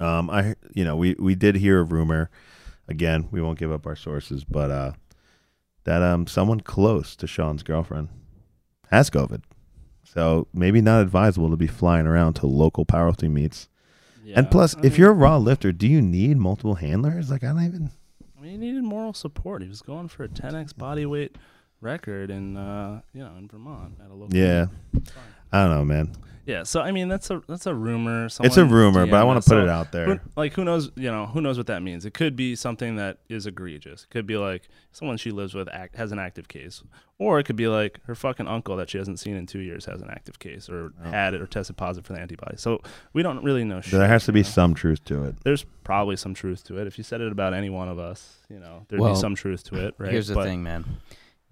Um, 0.00 0.30
I 0.30 0.54
you 0.74 0.84
know 0.84 0.96
we 0.96 1.14
we 1.18 1.34
did 1.34 1.56
hear 1.56 1.80
a 1.80 1.84
rumor. 1.84 2.30
Again, 2.88 3.28
we 3.30 3.40
won't 3.40 3.58
give 3.58 3.72
up 3.72 3.86
our 3.86 3.96
sources, 3.96 4.44
but 4.44 4.70
uh, 4.70 4.92
that 5.84 6.02
um 6.02 6.26
someone 6.26 6.60
close 6.60 7.16
to 7.16 7.26
Sean's 7.26 7.62
girlfriend 7.62 8.08
has 8.92 9.10
COVID. 9.10 9.42
So 10.04 10.46
maybe 10.52 10.80
not 10.80 11.00
advisable 11.02 11.50
to 11.50 11.56
be 11.56 11.66
flying 11.66 12.06
around 12.06 12.34
to 12.34 12.46
local 12.46 12.84
powerlifting 12.84 13.30
meets. 13.32 13.68
yeah, 14.22 14.38
and 14.38 14.50
plus, 14.50 14.76
I 14.76 14.80
if 14.80 14.92
mean- 14.92 15.00
you're 15.00 15.10
a 15.10 15.14
raw 15.14 15.38
lifter, 15.38 15.72
do 15.72 15.88
you 15.88 16.02
need 16.02 16.36
multiple 16.36 16.74
handlers? 16.76 17.30
Like 17.30 17.42
I 17.42 17.48
don't 17.48 17.64
even. 17.64 17.90
I 18.38 18.42
mean, 18.42 18.52
he 18.52 18.58
needed 18.58 18.82
moral 18.84 19.14
support. 19.14 19.62
He 19.62 19.68
was 19.68 19.82
going 19.82 20.08
for 20.08 20.24
a 20.24 20.28
10x 20.28 20.76
body 20.76 21.06
weight 21.06 21.36
record 21.80 22.30
in 22.30 22.56
uh, 22.56 23.00
you 23.14 23.20
know 23.24 23.34
in 23.38 23.48
Vermont 23.48 23.94
at 24.04 24.10
a 24.10 24.14
local. 24.14 24.36
Yeah. 24.36 24.66
I 25.52 25.62
don't 25.64 25.70
know, 25.76 25.84
man. 25.84 26.12
Yeah, 26.44 26.64
so 26.64 26.80
I 26.80 26.90
mean 26.90 27.08
that's 27.08 27.30
a 27.30 27.40
that's 27.46 27.66
a 27.66 27.74
rumor. 27.74 28.26
it's 28.26 28.56
a 28.56 28.64
rumor, 28.64 29.06
but 29.06 29.14
I 29.14 29.22
want 29.24 29.42
to 29.42 29.48
put 29.48 29.54
So 29.56 29.62
it 29.62 29.68
out 29.68 29.92
there. 29.92 30.06
Who, 30.16 30.20
like 30.36 30.52
who 30.54 30.64
knows? 30.64 30.90
You 30.96 31.10
know 31.10 31.26
who 31.26 31.40
knows 31.40 31.56
what 31.56 31.68
that 31.68 31.82
means? 31.82 32.04
It 32.04 32.14
could 32.14 32.34
be 32.34 32.56
something 32.56 32.96
that 32.96 33.18
is 33.28 33.46
egregious. 33.46 34.02
It 34.04 34.10
could 34.10 34.26
be 34.26 34.36
like 34.36 34.68
someone 34.90 35.16
she 35.18 35.30
lives 35.30 35.54
with 35.54 35.68
act, 35.68 35.94
has 35.94 36.10
an 36.10 36.18
active 36.18 36.48
case, 36.48 36.82
or 37.18 37.38
it 37.38 37.44
could 37.44 37.54
be 37.54 37.68
like 37.68 38.00
her 38.06 38.16
fucking 38.16 38.48
uncle 38.48 38.76
that 38.76 38.90
she 38.90 38.98
hasn't 38.98 39.20
seen 39.20 39.36
in 39.36 39.46
two 39.46 39.60
years 39.60 39.84
has 39.84 40.02
an 40.02 40.10
active 40.10 40.40
case, 40.40 40.68
or 40.68 40.92
Oh. 41.04 41.10
had 41.10 41.32
it, 41.34 41.40
or 41.40 41.46
tested 41.46 41.76
positive 41.76 42.06
for 42.06 42.12
the 42.14 42.20
antibody. 42.20 42.56
So 42.56 42.80
we 43.12 43.22
don't 43.22 43.42
really 43.44 43.62
know. 43.62 43.80
Shit, 43.80 43.92
there 44.00 44.08
has 44.08 44.24
to 44.26 44.32
be 44.32 44.40
know? 44.40 44.48
some 44.48 44.74
truth 44.74 45.04
to 45.04 45.22
it. 45.24 45.36
There's 45.44 45.64
probably 45.84 46.16
some 46.16 46.34
truth 46.34 46.64
to 46.64 46.76
it. 46.78 46.88
If 46.88 46.98
you 46.98 47.04
said 47.04 47.20
it 47.20 47.30
about 47.30 47.54
any 47.54 47.70
one 47.70 47.88
of 47.88 48.00
us, 48.00 48.38
you 48.48 48.58
know, 48.58 48.84
there'd 48.88 49.00
Well, 49.00 49.14
be 49.14 49.20
some 49.20 49.36
truth 49.36 49.62
to 49.70 49.76
it, 49.86 49.94
right? 49.98 50.10
Here's 50.10 50.26
the 50.26 50.34
But 50.34 50.44
thing, 50.44 50.62
man. 50.64 50.84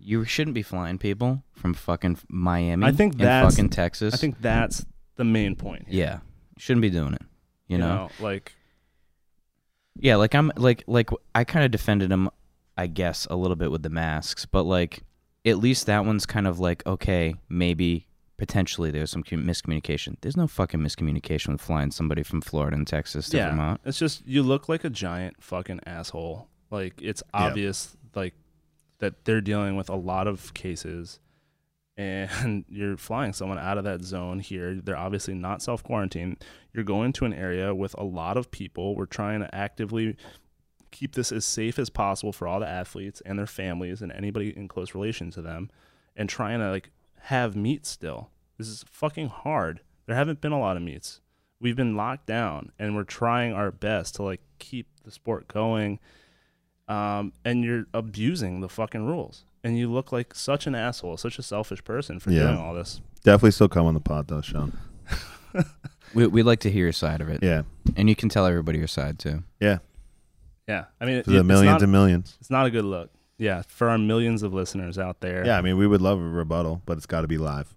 You 0.03 0.25
shouldn't 0.25 0.55
be 0.55 0.63
flying 0.63 0.99
people 0.99 1.43
from 1.53 1.75
fucking 1.75 2.19
Miami. 2.29 2.87
I 2.87 2.93
think 2.93 3.13
and 3.15 3.21
that's- 3.23 3.55
fucking 3.55 3.71
Texas. 3.71 4.15
I 4.15 4.17
think 4.17 4.41
that's 4.41 4.85
the 5.17 5.25
main 5.25 5.55
point. 5.57 5.89
Here, 5.89 6.05
yeah, 6.05 6.19
shouldn't 6.59 6.83
be 6.83 6.91
doing 6.91 7.15
it. 7.15 7.23
You, 7.69 7.79
know? 7.79 8.11
like 8.21 8.55
Yeah, 9.97 10.17
like 10.17 10.35
I'm 10.35 10.51
like 10.57 10.83
like 10.87 11.11
I 11.35 11.45
kind 11.45 11.65
of 11.65 11.71
defended 11.71 12.11
him, 12.11 12.31
I 12.77 12.87
guess, 12.87 13.27
a 13.31 13.37
little 13.37 13.57
bit 13.57 13.71
with 13.71 13.83
the 13.83 13.91
masks, 13.91 14.47
but 14.47 14.65
like 14.65 15.03
at 15.45 15.59
least 15.59 15.87
that 15.87 16.05
one's 16.05 16.27
kind 16.27 16.47
of 16.47 16.59
like 16.59 16.85
okay, 16.87 17.35
maybe 17.49 18.07
potentially 18.39 18.91
there's 18.91 19.11
some 19.11 19.23
miscommunication. 19.23 20.17
There's 20.23 20.37
no 20.37 20.47
fucking 20.47 20.81
miscommunication 20.81 21.49
with 21.53 21.61
flying 21.61 21.91
somebody 21.91 22.23
from 22.23 22.41
Florida 22.41 22.77
and 22.77 22.87
Texas 22.87 23.29
to 23.29 23.37
yeah, 23.37 23.51
Vermont. 23.51 23.81
it's 23.85 23.99
just 23.99 24.27
you 24.27 24.43
look 24.43 24.69
like 24.69 24.83
a 24.85 24.91
giant 24.91 25.43
fucking 25.43 25.81
asshole. 25.87 26.49
Like 26.71 26.95
it's 27.03 27.23
Yeah. 27.35 27.47
obvious, 27.47 27.97
like 28.15 28.35
that 29.01 29.25
they're 29.25 29.41
dealing 29.41 29.77
with 29.77 29.89
a 29.89 29.97
lot 29.97 30.27
of 30.27 30.55
cases, 30.55 31.19
and 31.97 32.65
you're 32.69 32.97
flying 32.97 33.33
someone 33.33 33.59
out 33.59 33.79
of 33.79 33.85
that 33.85 34.03
zone 34.03 34.39
here. 34.41 34.81
They're 34.83 34.97
obviously 34.97 35.35
not 35.35 35.63
self 35.63 35.83
quarantine. 35.83 36.37
You're 36.73 36.85
going 36.85 37.13
to 37.15 37.25
an 37.25 37.35
area 37.35 37.75
with 37.75 37.95
a 37.99 38.05
lot 38.05 38.37
of 38.37 38.51
people. 38.51 38.95
We're 38.95 39.07
trying 39.07 39.41
to 39.41 39.55
actively 39.55 40.17
keep 40.91 41.15
this 41.15 41.31
as 41.33 41.45
safe 41.45 41.79
as 41.79 41.91
possible 41.91 42.33
for 42.33 42.49
all 42.49 42.61
the 42.61 42.69
athletes 42.69 43.23
and 43.25 43.39
their 43.39 43.47
families 43.47 44.03
and 44.03 44.11
anybody 44.13 44.57
in 44.57 44.69
close 44.69 44.95
relation 44.95 45.31
to 45.33 45.43
them, 45.43 45.71
and 46.17 46.29
trying 46.29 46.61
to 46.61 46.71
like 46.71 46.91
have 47.23 47.57
meets 47.57 47.89
still. 47.89 48.31
This 48.59 48.69
is 48.69 48.85
fucking 48.91 49.29
hard. 49.29 49.81
There 50.07 50.17
haven't 50.17 50.41
been 50.41 50.53
a 50.53 50.61
lot 50.61 50.77
of 50.77 50.83
meets. 50.83 51.21
We've 51.61 51.77
been 51.77 51.97
locked 51.97 52.27
down 52.27 52.73
and 52.79 52.97
we're 52.97 53.05
trying 53.05 53.53
our 53.53 53.71
best 53.71 54.17
to 54.17 54.23
like 54.23 54.41
keep 54.59 54.89
the 55.05 55.11
sport 55.11 55.49
going. 55.49 55.99
Um, 56.91 57.33
and 57.45 57.63
you're 57.65 57.85
abusing 57.95 58.61
the 58.61 58.69
fucking 58.69 59.07
rules. 59.07 59.45
And 59.63 59.79
you 59.79 59.91
look 59.93 60.11
like 60.11 60.35
such 60.35 60.67
an 60.67 60.75
asshole, 60.75 61.17
such 61.19 61.39
a 61.39 61.43
selfish 61.43 61.85
person 61.85 62.19
for 62.19 62.31
Yeah. 62.31 62.45
doing 62.45 62.57
all 62.59 62.75
this. 62.75 63.01
Definitely 63.23 63.53
still 63.53 63.69
come 63.69 63.87
on 63.87 63.95
the 63.95 64.01
pod 64.01 64.29
though, 64.29 64.41
Sean. 64.41 64.77
We 66.15 66.27
we'd 66.27 66.43
like 66.43 66.59
to 66.61 66.71
hear 66.71 66.87
your 66.87 66.93
side 66.93 67.21
of 67.21 67.29
it, 67.29 67.41
Yeah, 67.41 67.63
and 67.95 68.09
you 68.09 68.17
can 68.17 68.29
tell 68.29 68.45
everybody 68.45 68.79
your 68.79 68.89
side 68.89 69.21
too. 69.21 69.45
Yeah. 69.61 69.79
Yeah, 70.67 70.87
I 71.01 71.05
mean, 71.05 71.17
it, 71.19 71.25
for 71.25 71.31
the 71.31 71.39
it's 71.39 71.47
millions 71.47 71.73
not, 71.75 71.83
and 71.83 71.93
millions. 71.93 72.37
it's 72.41 72.51
not 72.51 72.67
a 72.67 72.71
good 72.71 72.85
look. 72.85 73.11
Yeah. 73.39 73.63
For 73.69 73.89
our 73.89 73.97
millions 73.99 74.43
of 74.43 74.53
listeners 74.53 74.99
out 74.99 75.21
there. 75.21 75.47
Yeah, 75.47 75.57
I 75.57 75.63
mean, 75.63 75.77
we 75.79 75.87
would 75.87 76.01
love 76.01 76.19
a 76.19 76.23
rebuttal, 76.23 76.83
but 76.85 76.97
it's 76.97 77.07
got 77.07 77.21
to 77.23 77.29
be 77.29 77.39
live. 77.39 77.75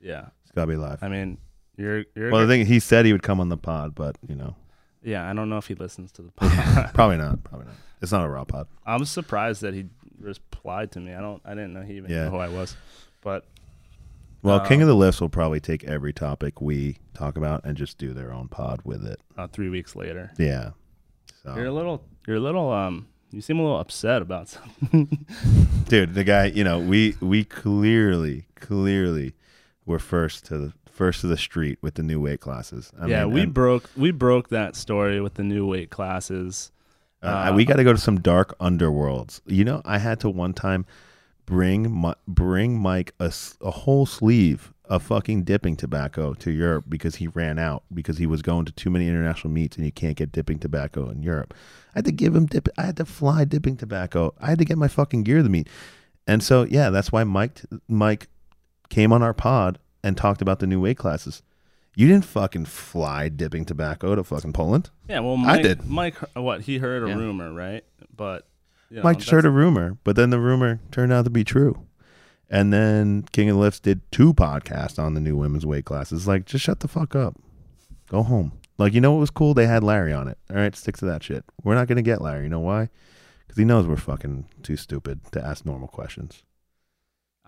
Yeah. 0.00 0.26
It's 0.42 0.50
got 0.52 0.62
to 0.62 0.66
be 0.66 0.76
live. 0.76 0.98
I 1.02 1.08
mean, 1.08 1.38
you're, 1.76 2.04
you're, 2.16 2.30
Well, 2.32 2.40
the 2.42 2.48
thing 2.48 2.66
he 2.66 2.80
said 2.80 3.06
he 3.06 3.12
would 3.12 3.22
come 3.22 3.38
on 3.40 3.48
the 3.48 3.56
pod, 3.56 3.94
but 3.94 4.16
you 4.28 4.34
know, 4.34 4.56
yeah, 5.02 5.28
I 5.28 5.32
don't 5.32 5.48
know 5.48 5.58
if 5.58 5.66
he 5.66 5.74
listens 5.74 6.12
to 6.12 6.22
the 6.22 6.30
pod. 6.36 6.90
probably 6.94 7.16
not. 7.16 7.42
Probably 7.44 7.66
not. 7.66 7.74
It's 8.02 8.12
not 8.12 8.24
a 8.24 8.28
raw 8.28 8.44
pod. 8.44 8.66
I'm 8.86 9.04
surprised 9.04 9.62
that 9.62 9.74
he 9.74 9.86
replied 10.18 10.92
to 10.92 11.00
me. 11.00 11.14
I 11.14 11.20
don't, 11.20 11.40
I 11.44 11.50
didn't 11.50 11.72
know 11.74 11.82
he 11.82 11.96
even 11.96 12.10
Yeah. 12.10 12.24
knew 12.24 12.30
who 12.30 12.36
I 12.38 12.48
was. 12.48 12.76
But 13.22 13.44
Well, 14.42 14.56
Uh, 14.60 14.66
King 14.66 14.80
of 14.82 14.88
the 14.88 14.94
Lifts 14.94 15.20
will 15.20 15.28
probably 15.28 15.60
take 15.60 15.84
every 15.84 16.12
topic 16.14 16.60
we 16.62 16.96
talk 17.14 17.36
about 17.36 17.62
and 17.64 17.76
just 17.76 17.98
do 17.98 18.14
their 18.14 18.32
own 18.32 18.48
pod 18.48 18.80
with 18.84 19.04
it. 19.06 19.20
uh, 19.36 19.46
three 19.48 19.68
weeks 19.68 19.94
later, 19.96 20.30
Yeah. 20.38 20.70
So, 21.42 21.54
you're 21.56 21.66
a 21.66 21.72
little, 21.72 22.02
you're 22.26 22.36
a 22.36 22.40
little, 22.40 22.70
um, 22.70 23.06
you 23.30 23.40
seem 23.40 23.58
a 23.58 23.62
little 23.62 23.78
upset 23.80 24.20
about 24.22 24.48
something. 24.48 25.24
dude, 25.88 26.14
the 26.14 26.24
guy, 26.24 26.46
you 26.46 26.64
know, 26.64 26.78
we 26.78 27.16
we 27.20 27.44
clearly, 27.44 28.46
clearly 28.56 29.34
were 29.86 29.98
first 29.98 30.44
to 30.46 30.58
the 30.58 30.72
first 31.00 31.22
to 31.22 31.26
the 31.26 31.38
street 31.38 31.78
with 31.80 31.94
the 31.94 32.02
new 32.02 32.20
weight 32.20 32.40
classes. 32.40 32.92
I 33.00 33.06
yeah, 33.06 33.24
mean, 33.24 33.32
we 33.32 33.40
and, 33.40 33.54
broke, 33.54 33.88
we 33.96 34.10
broke 34.10 34.50
that 34.50 34.76
story 34.76 35.18
with 35.18 35.32
the 35.32 35.42
new 35.42 35.66
weight 35.66 35.88
classes. 35.88 36.72
uh, 37.22 37.26
uh, 37.26 37.52
we 37.56 37.64
got 37.64 37.76
to 37.76 37.84
go 37.84 37.94
to 37.94 37.98
some 37.98 38.20
dark 38.20 38.54
underworlds. 38.58 39.40
You 39.46 39.64
know, 39.64 39.80
I 39.86 39.96
had 39.96 40.20
to 40.20 40.28
one 40.28 40.52
time 40.52 40.84
bring 41.46 41.90
my, 41.90 42.14
bring 42.28 42.78
Mike 42.78 43.14
a 43.18 43.30
whole 43.70 44.04
sleeve 44.04 44.74
of 44.84 45.02
fucking 45.02 45.44
dipping 45.44 45.74
tobacco 45.74 46.34
to 46.34 46.50
Europe 46.50 46.84
because 46.86 47.16
he 47.16 47.28
ran 47.28 47.58
out 47.58 47.82
because 47.94 48.18
he 48.18 48.26
was 48.26 48.42
going 48.42 48.66
to 48.66 48.72
too 48.72 48.90
many 48.90 49.08
international 49.08 49.50
meets 49.50 49.78
and 49.78 49.86
you 49.86 49.92
can't 49.92 50.18
get 50.18 50.32
dipping 50.32 50.58
tobacco 50.58 51.08
in 51.08 51.22
Europe. 51.22 51.54
I 51.94 52.00
had 52.00 52.04
to 52.04 52.12
give 52.12 52.36
him 52.36 52.44
dip. 52.44 52.68
I 52.76 52.82
had 52.82 52.98
to 52.98 53.06
fly 53.06 53.46
dipping 53.46 53.78
tobacco. 53.78 54.34
I 54.38 54.50
had 54.50 54.58
to 54.58 54.66
get 54.66 54.76
my 54.76 54.88
fucking 54.88 55.22
gear 55.22 55.42
to 55.42 55.48
meet, 55.48 55.66
and 56.26 56.42
so 56.42 56.64
yeah, 56.64 56.90
that's 56.90 57.10
why 57.10 57.24
Mike 57.24 57.62
Mike 57.88 58.28
came 58.90 59.14
on 59.14 59.22
our 59.22 59.32
pod 59.32 59.78
and 60.02 60.16
talked 60.16 60.42
about 60.42 60.58
the 60.60 60.66
new 60.66 60.80
weight 60.80 60.96
classes. 60.98 61.42
You 61.96 62.06
didn't 62.06 62.24
fucking 62.24 62.66
fly 62.66 63.28
dipping 63.28 63.64
tobacco 63.64 64.14
to 64.14 64.22
fucking 64.24 64.52
Poland. 64.52 64.90
Yeah, 65.08 65.20
well, 65.20 65.36
Mike, 65.36 65.62
did. 65.62 65.86
Mike, 65.86 66.14
uh, 66.36 66.42
what 66.42 66.62
he 66.62 66.78
heard 66.78 67.02
a 67.02 67.08
Yeah. 67.08 67.16
rumor, 67.16 67.52
right? 67.52 67.84
But 68.16 68.46
you 68.90 68.98
know, 68.98 69.02
Mike 69.02 69.18
just 69.18 69.30
heard 69.30 69.44
a 69.44 69.50
rumor, 69.50 69.96
but 70.04 70.16
then 70.16 70.30
the 70.30 70.38
rumor 70.38 70.78
turned 70.92 71.12
out 71.12 71.24
to 71.24 71.30
be 71.30 71.44
true. 71.44 71.86
And 72.48 72.72
then 72.72 73.22
King 73.32 73.48
of 73.50 73.56
the 73.56 73.60
Lifts 73.60 73.80
did 73.80 74.00
two 74.10 74.34
podcasts 74.34 74.98
on 74.98 75.14
the 75.14 75.20
new 75.20 75.36
women's 75.36 75.64
weight 75.66 75.84
classes. 75.84 76.26
Like, 76.26 76.46
just 76.46 76.64
shut 76.64 76.80
the 76.80 76.88
fuck 76.88 77.14
up. 77.14 77.36
Go 78.08 78.22
home. 78.24 78.52
Like, 78.78 78.92
you 78.94 79.00
know 79.00 79.12
what 79.12 79.20
was 79.20 79.30
cool? 79.30 79.54
They 79.54 79.66
had 79.66 79.84
Larry 79.84 80.12
on 80.12 80.26
it. 80.26 80.38
All 80.50 80.56
right, 80.56 80.74
stick 80.74 80.96
to 80.98 81.04
that 81.06 81.22
shit. 81.22 81.44
We're 81.62 81.74
not 81.76 81.86
going 81.86 81.96
to 81.96 82.02
get 82.02 82.20
Larry. 82.20 82.44
You 82.44 82.48
know 82.48 82.58
why? 82.60 82.88
Because 83.46 83.58
he 83.58 83.64
knows 83.64 83.86
we're 83.86 83.96
fucking 83.96 84.46
too 84.62 84.76
stupid 84.76 85.20
to 85.32 85.44
ask 85.44 85.64
normal 85.66 85.86
questions. 85.88 86.42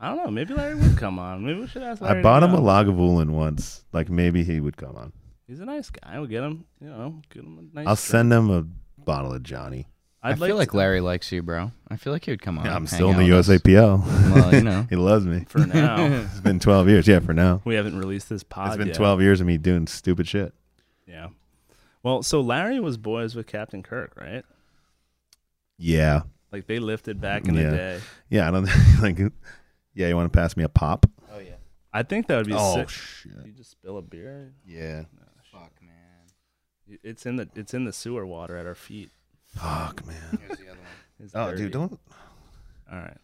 I 0.03 0.09
don't 0.09 0.17
know. 0.25 0.31
Maybe 0.31 0.53
Larry 0.53 0.75
would 0.75 0.97
come 0.99 1.19
on. 1.19 1.47
Maybe 1.47 1.61
we 1.61 1.67
should 1.69 1.83
ask 1.85 2.03
Larry. 2.03 2.19
I 2.19 2.23
bought 2.23 2.43
him 2.43 2.51
a 2.53 2.57
come. 2.57 2.65
Lagavulin 2.65 3.31
once. 3.31 3.85
Like, 3.93 4.11
maybe 4.11 4.43
he 4.43 4.59
would 4.61 4.77
come 4.77 4.97
on. 4.97 5.13
He's 5.47 5.61
a 5.61 5.65
nice 5.65 5.91
guy. 5.91 6.19
We'll 6.19 6.27
get 6.29 6.43
him. 6.43 6.65
You 6.81 6.89
know, 6.89 7.23
get 7.33 7.45
him 7.45 7.71
a 7.73 7.77
nice. 7.77 7.87
I'll 7.87 7.95
drink. 7.95 7.99
send 7.99 8.33
him 8.33 8.51
a 8.51 8.63
bottle 9.01 9.33
of 9.33 9.43
Johnny. 9.45 9.87
I'd 10.25 10.41
I 10.43 10.47
feel 10.47 10.57
like 10.57 10.71
to- 10.73 10.77
Larry 10.77 11.01
likes 11.01 11.31
you, 11.33 11.43
bro. 11.43 11.71
I 11.89 11.97
feel 11.97 12.13
like 12.13 12.25
he 12.25 12.31
would 12.33 12.43
come 12.43 12.59
on. 12.59 12.65
Yeah, 12.65 12.73
I'm 12.73 12.79
and 12.83 12.89
still 12.89 13.13
hang 13.13 13.23
in 13.23 13.31
the 13.31 13.37
out 13.37 13.47
with 13.47 13.51
us. 13.51 13.63
USAPL. 13.63 14.35
Well, 14.35 14.55
you 14.55 14.61
know. 14.65 14.87
he 14.91 14.97
loves 14.97 15.25
me. 15.27 15.45
for 15.49 15.59
now. 15.67 16.05
It's 16.31 16.41
been 16.41 16.59
12 16.61 16.89
years. 16.89 17.07
Yeah, 17.09 17.21
for 17.21 17.33
now. 17.35 17.61
we 17.65 17.75
haven't 17.77 17.99
released 17.99 18.29
this 18.29 18.43
pod. 18.43 18.69
It's 18.69 18.77
been 18.79 18.89
yet. 18.89 18.97
12 18.97 19.21
years 19.23 19.41
of 19.41 19.47
me 19.47 19.57
doing 19.59 19.87
stupid 19.87 20.27
shit. 20.29 20.53
Yeah. 21.07 21.29
Well, 22.03 22.23
so 22.25 22.41
Larry 22.41 22.81
was 22.81 22.97
boys 22.97 23.35
with 23.37 23.47
Captain 23.47 23.83
Kirk, 23.83 24.13
right? 24.21 24.45
Yeah. 25.79 26.23
Like 26.51 26.67
they 26.67 26.79
lifted 26.79 27.21
back 27.21 27.47
in 27.49 27.55
Yeah. 27.55 27.71
the 27.71 27.77
day. 27.77 28.01
Yeah, 28.31 28.49
I 28.49 28.51
don't 28.51 28.69
like. 29.03 29.19
Yeah, 29.95 30.09
you 30.09 30.17
want 30.17 30.33
to 30.33 30.37
pass 30.37 30.57
me 30.57 30.65
a 30.65 30.69
pop? 30.69 31.07
Oh 31.33 31.39
yeah. 31.39 31.55
I 31.93 32.03
think 32.03 32.27
that 32.29 32.37
would 32.39 32.47
be 32.47 32.55
oh, 32.57 32.75
sick. 32.75 32.85
Oh 32.85 32.89
shit! 32.89 33.47
You 33.47 33.53
just 33.53 33.71
spill 33.71 33.99
a 33.99 34.03
beer. 34.03 34.55
Yeah, 34.67 35.05
Fuck 35.51 35.73
man. 35.83 36.99
It's 37.03 37.27
in 37.27 37.37
the 37.37 37.49
it's 37.55 37.75
in 37.75 37.85
the 37.85 37.93
sewer 37.93 38.25
water 38.27 38.57
at 38.57 38.67
our 38.67 38.75
feet. 38.75 39.11
fuck, 39.47 40.05
man. 40.07 40.39
Here's 40.47 40.59
the 40.59 40.65
other 40.69 40.79
one. 40.79 40.79
It's 41.25 41.33
Oh, 41.37 41.51
dirty. 41.51 41.63
dude, 41.65 41.73
don't. 41.73 42.01
All 42.91 42.99
right. 42.99 43.17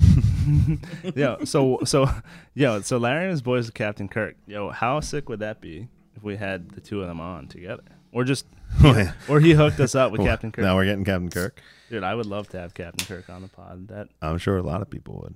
yeah. 1.14 1.44
So 1.44 1.80
so 1.84 2.08
yo. 2.54 2.80
So 2.80 2.98
Larry 2.98 3.24
and 3.24 3.30
his 3.30 3.42
boys 3.42 3.66
with 3.66 3.74
Captain 3.74 4.08
Kirk. 4.08 4.36
Yo, 4.46 4.70
how 4.70 5.00
sick 5.00 5.28
would 5.28 5.38
that 5.40 5.60
be 5.60 5.88
if 6.16 6.22
we 6.22 6.36
had 6.36 6.70
the 6.70 6.80
two 6.80 7.00
of 7.02 7.08
them 7.08 7.20
on 7.20 7.46
together, 7.46 7.84
or 8.12 8.24
just 8.24 8.46
or 9.28 9.40
he 9.40 9.52
hooked 9.52 9.78
us 9.80 9.94
up 9.94 10.10
with 10.10 10.22
Captain 10.22 10.50
Kirk? 10.50 10.64
Now 10.64 10.74
we're 10.76 10.84
getting 10.84 11.04
Captain 11.04 11.30
Kirk. 11.30 11.60
Dude, 11.90 12.02
I 12.02 12.14
would 12.14 12.26
love 12.26 12.48
to 12.50 12.58
have 12.58 12.74
Captain 12.74 13.06
Kirk 13.06 13.30
on 13.30 13.42
the 13.42 13.48
pod. 13.48 13.88
That 13.88 14.08
I'm 14.20 14.38
sure 14.38 14.56
a 14.56 14.62
lot 14.62 14.82
of 14.82 14.90
people 14.90 15.20
would. 15.22 15.34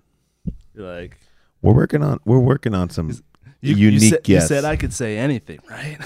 Like 0.75 1.19
We're 1.61 1.75
working 1.75 2.03
on. 2.03 2.19
We're 2.25 2.39
working 2.39 2.75
on 2.75 2.91
some 2.91 3.11
you, 3.61 3.77
unique 3.77 4.03
you 4.03 4.09
said, 4.11 4.29
you 4.29 4.41
said 4.41 4.65
I 4.65 4.77
could 4.77 4.93
say 4.93 5.19
anything, 5.19 5.61
right? 5.71 5.99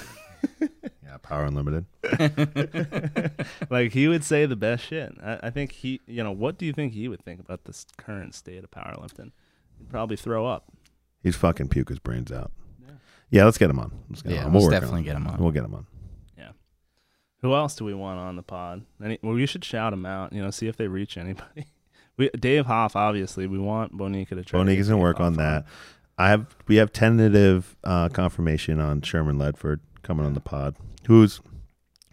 yeah, 0.61 1.16
Power 1.22 1.44
Unlimited. 1.44 1.87
like 3.70 3.92
he 3.92 4.09
would 4.09 4.24
say 4.24 4.46
the 4.46 4.57
best 4.57 4.85
shit. 4.85 5.14
I, 5.22 5.38
I 5.44 5.50
think 5.50 5.72
he, 5.72 6.00
you 6.07 6.22
know, 6.22 6.33
what 6.33 6.59
do 6.59 6.66
you 6.66 6.72
think 6.72 6.92
he 6.92 7.09
would 7.09 7.22
think 7.22 7.40
about 7.40 7.64
this 7.64 7.87
current 7.96 8.35
state 8.35 8.62
of 8.62 8.70
powerlifting? 8.70 9.33
He'd 9.79 9.88
probably 9.88 10.16
throw 10.16 10.46
up. 10.46 10.66
He's 11.22 11.37
fucking 11.37 11.68
puke 11.68 11.88
his 11.88 11.98
brains 11.98 12.31
out. 12.31 12.52
Yeah. 12.81 12.92
Yeah, 13.31 13.44
let's 13.46 13.59
get 13.59 13.70
him 13.70 13.79
on. 13.79 13.92
Let's 14.09 14.22
get 14.22 14.33
Yeah, 14.33 14.40
him 14.40 14.46
on. 14.46 14.52
We'll 14.52 14.62
let's 14.64 14.74
definitely 14.74 15.00
on 15.00 15.05
get 15.05 15.16
him 15.16 15.26
on. 15.26 15.38
We'll 15.38 15.52
get 15.52 15.64
him 15.64 15.74
on. 15.74 15.87
Yeah. 16.37 16.50
Who 17.40 17.55
else 17.55 17.74
do 17.74 17.85
we 17.85 17.94
want 17.94 18.18
on 18.18 18.37
the 18.37 18.42
pod? 18.42 18.85
Any, 19.02 19.18
well, 19.22 19.35
we 19.35 19.46
should 19.46 19.64
shout 19.64 19.92
them 19.92 20.05
out. 20.07 20.33
You 20.33 20.42
know, 20.42 20.50
see 20.50 20.68
if 20.68 20.76
they 20.76 20.88
reach 20.88 21.16
anybody. 21.16 21.66
We 22.18 22.31
Dave 22.31 22.66
Hoff, 22.66 22.96
obviously, 22.96 23.46
we 23.46 23.59
want 23.59 23.96
Bonica 23.96 24.31
to 24.31 24.42
try. 24.44 24.59
get 24.64 24.87
gonna 24.88 24.98
work 24.98 25.18
Hoff 25.18 25.26
on 25.26 25.33
that. 25.35 25.66
I 26.18 26.31
have. 26.31 26.57
We 26.66 26.76
have 26.76 26.92
tentative 26.92 27.76
uh, 27.85 28.09
confirmation 28.09 28.81
on 28.81 29.02
Sherman 29.02 29.37
Ledford 29.37 29.81
coming 30.02 30.24
on 30.24 30.35
the 30.35 30.40
pod. 30.40 30.76
Who's, 31.07 31.40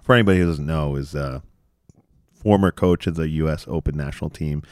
for 0.01 0.13
anybody 0.13 0.39
who 0.39 0.45
doesn't 0.45 0.65
know, 0.65 0.95
is 0.95 1.15
uh, 1.15 1.39
former 2.33 2.71
coach 2.71 3.07
of 3.07 3.15
the 3.15 3.29
U.S. 3.29 3.65
Open 3.67 3.95
national 3.95 4.29
team. 4.29 4.63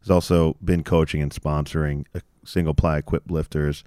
Has 0.00 0.10
also 0.10 0.56
been 0.64 0.84
coaching 0.84 1.20
and 1.20 1.32
sponsoring 1.32 2.04
uh, 2.14 2.20
single 2.44 2.72
ply 2.72 2.98
equipped 2.98 3.30
lifters 3.30 3.84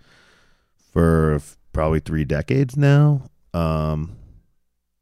for 0.92 1.36
f- 1.36 1.58
probably 1.74 2.00
three 2.00 2.26
decades 2.26 2.78
now. 2.78 3.24
Um, 3.54 4.18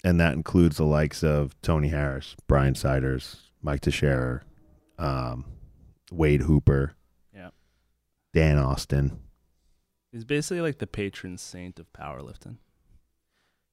and 0.03 0.19
that 0.19 0.33
includes 0.33 0.77
the 0.77 0.85
likes 0.85 1.23
of 1.23 1.59
Tony 1.61 1.89
Harris, 1.89 2.35
Brian 2.47 2.75
Siders, 2.75 3.51
Mike 3.61 3.81
Teixeira, 3.81 4.43
um, 4.97 5.45
Wade 6.11 6.41
Hooper, 6.41 6.95
Yeah. 7.33 7.49
Dan 8.33 8.57
Austin, 8.57 9.19
He's 10.11 10.25
basically 10.25 10.61
like 10.61 10.79
the 10.79 10.87
patron 10.87 11.37
saint 11.37 11.79
of 11.79 11.91
powerlifting. 11.93 12.57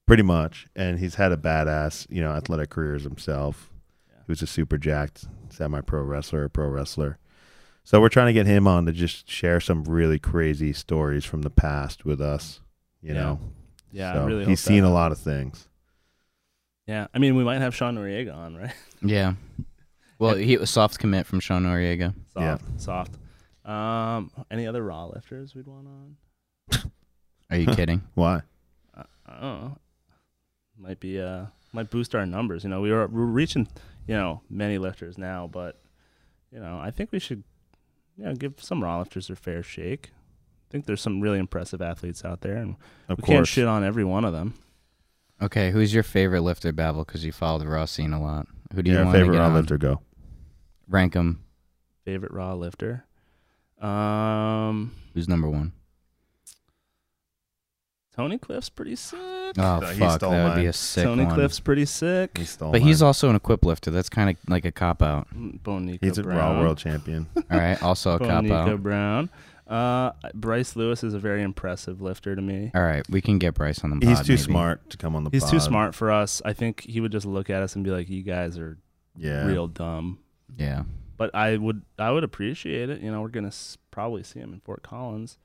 pretty 0.07 0.23
much. 0.23 0.67
And 0.77 0.99
he's 0.99 1.15
had 1.17 1.33
a 1.33 1.37
badass, 1.37 2.07
you 2.11 2.21
know, 2.23 2.31
athletic 2.33 2.71
careers 2.71 3.03
himself. 3.05 3.71
Yeah. 4.09 4.19
He 4.27 4.33
was 4.33 4.43
a 4.43 4.47
super 4.47 4.77
jacked 4.79 5.25
semi-pro 5.49 6.03
wrestler, 6.03 6.45
a 6.45 6.51
pro 6.51 6.69
wrestler. 6.69 7.19
So 7.85 8.01
we're 8.01 8.09
trying 8.11 8.27
to 8.27 8.33
get 8.33 8.47
him 8.47 8.67
on 8.69 8.85
to 8.87 8.93
just 8.93 9.29
share 9.31 9.61
some 9.61 9.85
really 9.85 10.19
crazy 10.19 10.73
stories 10.73 11.25
from 11.25 11.43
the 11.43 11.51
past 11.51 12.05
with 12.05 12.21
us. 12.21 12.61
You 13.01 13.15
Yeah. 13.15 13.21
know, 13.21 13.41
Yeah, 13.93 14.13
So 14.15 14.23
I 14.23 14.27
really. 14.27 14.45
he's 14.45 14.61
hope 14.63 14.69
seen 14.75 14.83
that- 14.83 14.89
a 14.89 14.93
lot 14.93 15.11
of 15.13 15.19
things. 15.19 15.69
Yeah, 16.87 17.07
I 17.15 17.19
mean, 17.19 17.35
we 17.35 17.45
might 17.45 17.61
have 17.63 17.75
Sean 17.75 17.97
Noriega 17.97 18.35
on, 18.37 18.57
right? 18.57 18.75
Yeah. 19.03 19.35
Well, 20.19 20.35
he 20.37 20.57
was 20.57 20.71
soft 20.71 20.99
commit 20.99 21.27
from 21.27 21.41
Sean 21.41 21.65
Noriega. 21.65 22.15
Soft, 22.33 22.81
soft. 22.81 23.15
Um, 23.65 24.31
any 24.51 24.67
other 24.67 24.83
raw 24.83 25.07
lifters 25.07 25.55
we'd 25.55 25.67
want 25.67 25.87
on? 25.89 26.17
Are 27.51 27.57
you 27.59 27.67
kidding? 27.75 28.03
Why? 28.15 28.43
I 28.95 29.05
don't 29.41 29.41
know. 29.41 29.79
Might 30.79 31.01
be 31.01 31.21
uh 31.21 31.47
might 31.73 31.91
boost 31.91 32.15
our 32.15 32.25
numbers. 32.27 32.65
You 32.65 32.71
know, 32.71 32.81
we 32.81 32.91
are 32.93 33.07
we're 33.07 33.25
reaching 33.25 33.67
you 34.07 34.15
know 34.15 34.43
many 34.49 34.79
lifters 34.79 35.19
now, 35.19 35.49
but 35.51 35.81
you 36.53 36.61
know 36.61 36.79
I 36.79 36.91
think 36.91 37.13
we 37.13 37.19
should 37.19 37.43
you 38.17 38.25
know 38.25 38.35
give 38.35 38.55
some 38.63 38.83
raw 38.83 38.99
lifters 38.99 39.27
their 39.29 39.37
fair 39.37 39.63
shake. 39.63 40.11
I 40.13 40.71
think 40.71 40.87
there's 40.87 41.01
some 41.01 41.21
really 41.21 41.39
impressive 41.39 41.81
athletes 41.83 42.25
out 42.25 42.41
there, 42.43 42.57
and 42.57 42.77
Of 43.09 43.19
we 43.19 43.23
can't 43.23 43.39
course. 43.39 43.49
shit 43.49 43.67
on 43.67 43.85
every 43.85 44.05
one 44.05 44.25
of 44.25 44.33
them. 44.33 44.55
Okay, 45.41 45.71
who's 45.71 45.93
your 45.95 46.03
favorite 46.03 46.41
lifter, 46.43 46.73
Babel? 46.73 47.05
Because 47.05 47.25
you 47.25 47.33
follow 47.33 47.59
the 47.59 47.69
raw 47.69 47.85
scene 47.85 48.13
a 48.13 48.21
lot. 48.23 48.47
Who 48.75 48.83
do 48.83 48.91
you 48.91 48.97
yeah, 48.97 49.05
want 49.05 49.17
favorite 49.17 49.35
get 49.35 49.41
round 49.41 49.53
on? 49.53 49.61
lifter 49.61 49.79
go. 49.79 50.01
Rank 50.89 51.15
them. 51.15 51.43
Favorite 52.05 52.33
raw 52.33 52.55
lifter. 52.55 53.05
Um, 53.81 54.93
Who's 55.15 55.29
number 55.29 55.49
one? 55.49 55.73
Tony 58.15 58.39
Cliffe's 58.39 58.71
pretty 58.71 58.97
sick. 58.97 59.19
Oh 59.59 59.81
he 59.81 59.99
fuck, 59.99 60.21
stole 60.21 60.31
that 60.31 60.45
would 60.55 60.61
be 60.61 60.67
a 60.67 60.73
sick 60.73 61.05
Tony 61.05 61.25
one. 61.27 61.35
Cliffe's 61.35 61.61
pretty 61.61 61.85
sick. 61.85 62.39
He 62.39 62.45
stole 62.47 62.73
but 62.73 62.81
he's 62.81 63.03
also 63.03 63.29
an 63.29 63.37
equip 63.37 63.63
lifter. 63.65 63.91
That's 63.91 64.09
kind 64.09 64.31
of 64.31 64.37
like 64.49 64.65
a 64.65 64.73
cop 64.73 65.03
out. 65.03 65.29
Bonica 65.35 65.99
he's 66.01 66.17
a 66.17 66.23
Brown. 66.23 66.39
raw 66.39 66.61
world 66.61 66.79
champion. 66.79 67.27
All 67.37 67.59
right, 67.59 67.81
also 67.83 68.13
a 68.13 68.19
cop 68.19 68.45
Bonica 68.45 68.73
out. 68.73 68.83
Brown. 68.83 69.31
Uh, 69.67 70.13
Bryce 70.35 70.77
Lewis 70.77 71.03
is 71.03 71.13
a 71.15 71.19
very 71.19 71.43
impressive 71.43 72.01
lifter 72.01 72.37
to 72.37 72.43
me. 72.43 72.71
All 72.75 72.83
right, 72.83 73.05
we 73.11 73.21
can 73.21 73.39
get 73.39 73.55
Bryce 73.55 73.83
on 73.83 73.91
the 73.91 73.97
pod. 73.97 74.09
he's 74.09 74.21
too 74.21 74.33
maybe. 74.35 74.43
smart 74.43 74.91
to 74.91 74.97
come 74.97 75.17
on 75.17 75.25
the. 75.25 75.31
He's 75.31 75.49
too 75.51 75.59
smart 75.61 75.95
for 75.95 76.11
us. 76.13 76.41
I 76.45 76.53
think 76.53 76.83
he 76.83 77.01
would 77.01 77.11
just 77.13 77.27
look 77.27 77.51
at 77.51 77.63
us 77.63 77.75
and 77.75 77.85
be 77.85 77.91
like, 77.91 78.09
"You 78.09 78.23
guys 78.23 78.59
are 78.59 78.79
Yeah, 79.17 79.45
real 79.47 79.67
dumb." 79.67 80.19
Yeah. 80.57 80.85
But 81.17 81.35
I 81.35 81.57
would, 81.57 81.83
I 81.99 82.11
would 82.11 82.23
appreciate 82.25 82.91
it. 82.91 83.01
You 83.01 83.11
know, 83.11 83.23
we're 83.23 83.29
gonna 83.29 83.49
s- 83.49 83.79
probably 83.91 84.23
see 84.23 84.39
him 84.39 84.53
in 84.53 84.61
Fort 84.61 84.83
Collins, 84.83 85.39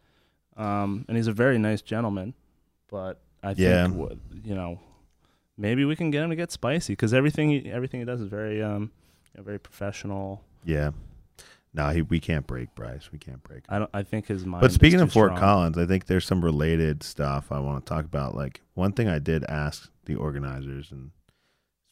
um, 0.58 1.06
and 1.08 1.16
he's 1.18 1.28
a 1.28 1.32
very 1.34 1.58
nice 1.58 1.82
gentleman. 1.82 2.34
But 2.90 3.22
I 3.42 3.56
Yeah. 3.58 3.86
think, 3.88 3.98
w- 3.98 4.20
you 4.44 4.54
know, 4.54 4.80
maybe 5.58 5.84
we 5.86 5.96
can 5.96 6.12
get 6.12 6.24
him 6.24 6.30
to 6.30 6.36
get 6.36 6.52
spicy 6.52 6.94
because 6.94 7.14
everything, 7.14 7.50
he, 7.50 7.72
everything 7.72 8.02
he 8.02 8.06
does 8.06 8.20
is 8.22 8.28
very, 8.28 8.62
um, 8.62 8.92
you 9.34 9.38
know, 9.38 9.44
very 9.44 9.60
professional. 9.60 10.44
yeah. 10.66 10.92
No, 11.74 11.90
he, 11.90 12.02
we 12.02 12.20
can't 12.20 12.46
break 12.46 12.76
Bryce. 12.76 13.10
We 13.12 13.18
can't 13.18 13.42
break. 13.44 13.64
I 13.70 13.80
don't. 13.80 13.90
I 13.94 14.04
think 14.04 14.28
his 14.28 14.46
mind. 14.46 14.62
But 14.62 14.74
speaking 14.74 15.00
of 15.00 15.12
Fort 15.12 15.30
strong. 15.30 15.40
Collins, 15.40 15.78
I 15.78 15.86
think 15.86 16.06
there's 16.06 16.26
some 16.26 16.44
related 16.44 17.02
stuff 17.02 17.52
I 17.52 17.60
want 17.60 17.86
to 17.86 17.90
talk 17.90 18.04
about. 18.04 18.36
Like 18.36 18.62
one 18.74 18.92
thing 18.92 19.08
I 19.08 19.20
did 19.20 19.46
ask 19.46 19.90
the 20.06 20.16
organizers 20.16 20.92
and 20.92 21.12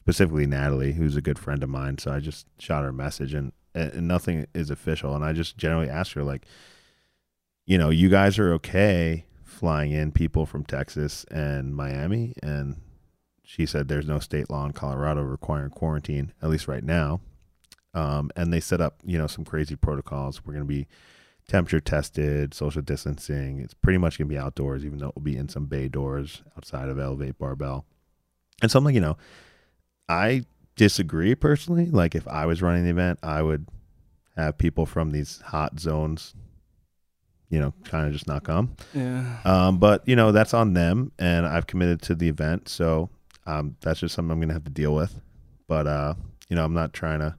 specifically 0.00 0.46
Natalie, 0.46 0.92
who's 0.92 1.16
a 1.16 1.22
good 1.22 1.38
friend 1.38 1.62
of 1.62 1.70
mine. 1.70 1.98
So 1.98 2.12
I 2.12 2.20
just 2.20 2.46
shot 2.58 2.82
her 2.82 2.88
a 2.88 2.92
message 2.92 3.32
and, 3.32 3.52
and 3.74 4.08
nothing 4.08 4.46
is 4.54 4.70
official. 4.70 5.14
And 5.14 5.24
I 5.24 5.32
just 5.32 5.56
generally 5.56 5.88
asked 5.88 6.12
her 6.12 6.24
like, 6.24 6.44
you 7.64 7.78
know, 7.78 7.90
you 7.90 8.08
guys 8.08 8.38
are 8.38 8.52
okay 8.54 9.24
flying 9.44 9.92
in 9.92 10.10
people 10.12 10.46
from 10.46 10.64
Texas 10.64 11.24
and 11.30 11.74
Miami. 11.74 12.34
And 12.42 12.80
she 13.44 13.66
said 13.66 13.88
there's 13.88 14.06
no 14.06 14.18
state 14.18 14.50
law 14.50 14.66
in 14.66 14.72
Colorado 14.72 15.22
requiring 15.22 15.70
quarantine, 15.70 16.32
at 16.42 16.50
least 16.50 16.68
right 16.68 16.84
now. 16.84 17.20
Um, 17.92 18.30
and 18.36 18.52
they 18.52 18.60
set 18.60 18.80
up, 18.80 19.00
you 19.04 19.18
know, 19.18 19.26
some 19.26 19.44
crazy 19.44 19.76
protocols. 19.76 20.44
We're 20.44 20.52
going 20.52 20.64
to 20.64 20.68
be 20.68 20.86
temperature 21.50 21.80
tested, 21.80 22.54
social 22.54 22.80
distancing. 22.80 23.58
It's 23.58 23.74
pretty 23.74 23.98
much 23.98 24.18
gonna 24.18 24.28
be 24.28 24.38
outdoors, 24.38 24.84
even 24.84 24.98
though 24.98 25.08
it 25.08 25.16
will 25.16 25.22
be 25.22 25.36
in 25.36 25.48
some 25.48 25.66
bay 25.66 25.88
doors 25.88 26.42
outside 26.56 26.88
of 26.88 26.98
Elevate 26.98 27.38
Barbell. 27.38 27.84
And 28.62 28.70
so 28.70 28.78
I'm 28.78 28.84
like, 28.84 28.94
you 28.94 29.00
know, 29.00 29.16
I 30.08 30.44
disagree 30.76 31.34
personally. 31.34 31.86
Like 31.86 32.14
if 32.14 32.26
I 32.28 32.46
was 32.46 32.62
running 32.62 32.84
the 32.84 32.90
event, 32.90 33.18
I 33.22 33.42
would 33.42 33.66
have 34.36 34.58
people 34.58 34.86
from 34.86 35.10
these 35.10 35.40
hot 35.40 35.80
zones, 35.80 36.34
you 37.48 37.58
know, 37.58 37.74
kind 37.84 38.06
of 38.06 38.12
just 38.12 38.28
not 38.28 38.44
come. 38.44 38.76
Yeah. 38.94 39.38
Um, 39.44 39.78
but 39.78 40.06
you 40.06 40.14
know 40.14 40.30
that's 40.30 40.54
on 40.54 40.74
them, 40.74 41.10
and 41.18 41.46
I've 41.46 41.66
committed 41.66 42.00
to 42.02 42.14
the 42.14 42.28
event, 42.28 42.68
so 42.68 43.10
um, 43.46 43.76
that's 43.80 43.98
just 43.98 44.14
something 44.14 44.30
I'm 44.30 44.40
gonna 44.40 44.52
have 44.52 44.64
to 44.64 44.70
deal 44.70 44.94
with. 44.94 45.20
But 45.66 45.88
uh, 45.88 46.14
you 46.48 46.54
know, 46.54 46.64
I'm 46.64 46.74
not 46.74 46.92
trying 46.92 47.18
to 47.18 47.34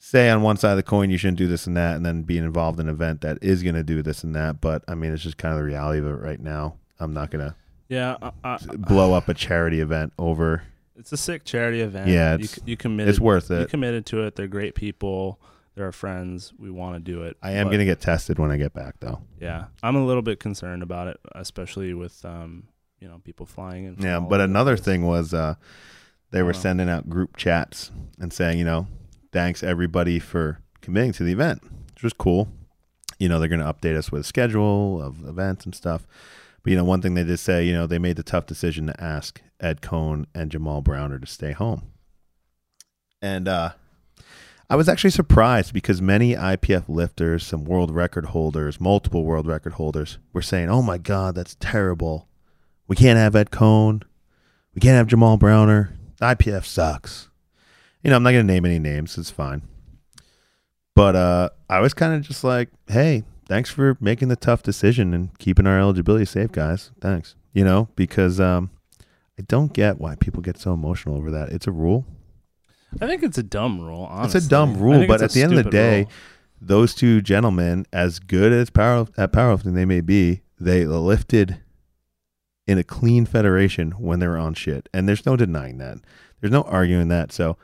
say 0.00 0.30
on 0.30 0.42
one 0.42 0.56
side 0.56 0.72
of 0.72 0.76
the 0.76 0.82
coin 0.82 1.10
you 1.10 1.18
shouldn't 1.18 1.38
do 1.38 1.46
this 1.46 1.66
and 1.68 1.76
that, 1.76 1.94
and 1.94 2.04
then 2.04 2.22
being 2.22 2.42
involved 2.42 2.80
in 2.80 2.88
an 2.88 2.94
event 2.94 3.20
that 3.20 3.38
is 3.40 3.62
gonna 3.62 3.84
do 3.84 4.02
this 4.02 4.24
and 4.24 4.34
that. 4.34 4.60
But 4.60 4.82
I 4.88 4.96
mean, 4.96 5.12
it's 5.12 5.22
just 5.22 5.36
kind 5.36 5.52
of 5.52 5.58
the 5.58 5.64
reality 5.64 6.00
of 6.00 6.06
it 6.06 6.14
right 6.14 6.40
now. 6.40 6.76
I'm 6.98 7.14
not 7.14 7.30
gonna 7.30 7.54
Yeah. 7.88 8.16
I, 8.20 8.32
I, 8.42 8.58
blow 8.76 9.12
up 9.12 9.28
a 9.28 9.34
charity 9.34 9.80
event 9.80 10.12
over. 10.18 10.64
It's 10.96 11.12
a 11.12 11.16
sick 11.16 11.44
charity 11.44 11.80
event. 11.80 12.08
Yeah, 12.08 12.36
you, 12.36 12.48
you 12.64 12.76
committed. 12.76 13.10
It's 13.10 13.20
worth 13.20 13.50
it. 13.50 13.60
You 13.60 13.66
committed 13.66 14.06
to 14.06 14.24
it. 14.24 14.36
They're 14.36 14.48
great 14.48 14.74
people. 14.74 15.40
They're 15.74 15.86
our 15.86 15.92
friends. 15.92 16.52
We 16.58 16.70
want 16.70 16.96
to 16.96 17.00
do 17.00 17.22
it. 17.22 17.36
I 17.42 17.52
am 17.52 17.70
gonna 17.70 17.84
get 17.84 18.00
tested 18.00 18.38
when 18.38 18.50
I 18.50 18.56
get 18.56 18.74
back, 18.74 18.96
though. 19.00 19.20
Yeah, 19.40 19.66
I'm 19.82 19.96
a 19.96 20.04
little 20.04 20.22
bit 20.22 20.40
concerned 20.40 20.82
about 20.82 21.08
it, 21.08 21.18
especially 21.32 21.94
with 21.94 22.22
um, 22.24 22.64
you 23.00 23.08
know, 23.08 23.20
people 23.24 23.46
flying 23.46 23.84
in. 23.84 23.96
Yeah, 23.98 24.20
but 24.20 24.40
another 24.40 24.76
place. 24.76 24.84
thing 24.84 25.06
was 25.06 25.32
uh, 25.32 25.54
they 26.32 26.42
were 26.42 26.52
sending 26.52 26.88
out 26.88 27.08
group 27.08 27.36
chats 27.36 27.90
and 28.18 28.32
saying, 28.32 28.58
you 28.58 28.64
know, 28.64 28.86
thanks 29.32 29.62
everybody 29.62 30.18
for 30.18 30.60
committing 30.80 31.12
to 31.12 31.24
the 31.24 31.32
event, 31.32 31.62
which 31.94 32.02
was 32.02 32.12
cool. 32.12 32.48
You 33.18 33.28
know, 33.28 33.38
they're 33.38 33.48
going 33.48 33.60
to 33.60 33.72
update 33.72 33.96
us 33.96 34.10
with 34.10 34.22
a 34.22 34.24
schedule 34.24 35.02
of 35.02 35.26
events 35.26 35.64
and 35.64 35.74
stuff. 35.74 36.06
But 36.62 36.70
you 36.70 36.76
know, 36.76 36.84
one 36.84 37.00
thing 37.00 37.14
they 37.14 37.24
did 37.24 37.38
say, 37.38 37.64
you 37.64 37.72
know, 37.72 37.86
they 37.86 37.98
made 37.98 38.16
the 38.16 38.22
tough 38.22 38.46
decision 38.46 38.86
to 38.86 39.02
ask 39.02 39.40
Ed 39.60 39.80
Coan 39.80 40.26
and 40.34 40.50
Jamal 40.50 40.80
Browner 40.80 41.18
to 41.18 41.26
stay 41.26 41.52
home. 41.52 41.82
And 43.22 43.48
uh, 43.48 43.72
I 44.68 44.76
was 44.76 44.88
actually 44.88 45.10
surprised 45.10 45.72
because 45.72 46.00
many 46.00 46.34
IPF 46.34 46.84
lifters, 46.88 47.46
some 47.46 47.64
world 47.64 47.90
record 47.90 48.26
holders, 48.26 48.80
multiple 48.80 49.24
world 49.24 49.46
record 49.46 49.74
holders, 49.74 50.18
were 50.32 50.42
saying, 50.42 50.68
"Oh 50.68 50.82
my 50.82 50.98
God, 50.98 51.34
that's 51.34 51.56
terrible. 51.56 52.28
We 52.86 52.96
can't 52.96 53.18
have 53.18 53.36
Ed 53.36 53.50
Coan. 53.50 54.02
We 54.74 54.80
can't 54.80 54.96
have 54.96 55.06
Jamal 55.06 55.36
Browner. 55.36 55.98
IPF 56.20 56.64
sucks." 56.64 57.29
You 58.02 58.10
know, 58.10 58.16
I'm 58.16 58.22
not 58.22 58.32
going 58.32 58.46
to 58.46 58.52
name 58.52 58.64
any 58.64 58.78
names. 58.78 59.18
It's 59.18 59.30
fine. 59.30 59.62
But 60.94 61.16
uh, 61.16 61.50
I 61.68 61.80
was 61.80 61.94
kind 61.94 62.14
of 62.14 62.22
just 62.22 62.44
like, 62.44 62.68
"Hey, 62.88 63.24
thanks 63.46 63.70
for 63.70 63.96
making 64.00 64.28
the 64.28 64.36
tough 64.36 64.62
decision 64.62 65.14
and 65.14 65.38
keeping 65.38 65.66
our 65.66 65.78
eligibility 65.78 66.24
safe, 66.24 66.52
guys. 66.52 66.90
Thanks." 67.00 67.36
You 67.52 67.64
know, 67.64 67.88
because 67.96 68.40
um, 68.40 68.70
I 69.38 69.42
don't 69.46 69.72
get 69.72 70.00
why 70.00 70.14
people 70.16 70.42
get 70.42 70.58
so 70.58 70.72
emotional 70.72 71.16
over 71.16 71.30
that. 71.30 71.50
It's 71.50 71.66
a 71.66 71.72
rule. 71.72 72.04
I 73.00 73.06
think 73.06 73.22
it's 73.22 73.38
a 73.38 73.42
dumb 73.42 73.80
rule. 73.80 74.08
Honestly. 74.10 74.38
It's 74.38 74.46
a 74.46 74.50
dumb 74.50 74.76
rule, 74.76 75.06
but 75.06 75.22
at 75.22 75.32
the 75.32 75.42
end 75.42 75.56
of 75.56 75.64
the 75.64 75.70
day, 75.70 76.00
rule. 76.00 76.10
those 76.60 76.94
two 76.94 77.20
gentlemen, 77.20 77.86
as 77.92 78.18
good 78.18 78.52
as 78.52 78.70
power 78.70 79.06
at 79.16 79.32
powerlifting 79.32 79.74
they 79.74 79.84
may 79.84 80.00
be, 80.00 80.42
they 80.58 80.84
lifted 80.86 81.60
in 82.66 82.78
a 82.78 82.84
clean 82.84 83.26
federation 83.26 83.92
when 83.92 84.20
they 84.20 84.28
were 84.28 84.38
on 84.38 84.54
shit, 84.54 84.88
and 84.92 85.08
there's 85.08 85.24
no 85.24 85.36
denying 85.36 85.78
that. 85.78 85.98
There's 86.40 86.52
no 86.52 86.62
arguing 86.62 87.08
that. 87.08 87.32
So 87.32 87.56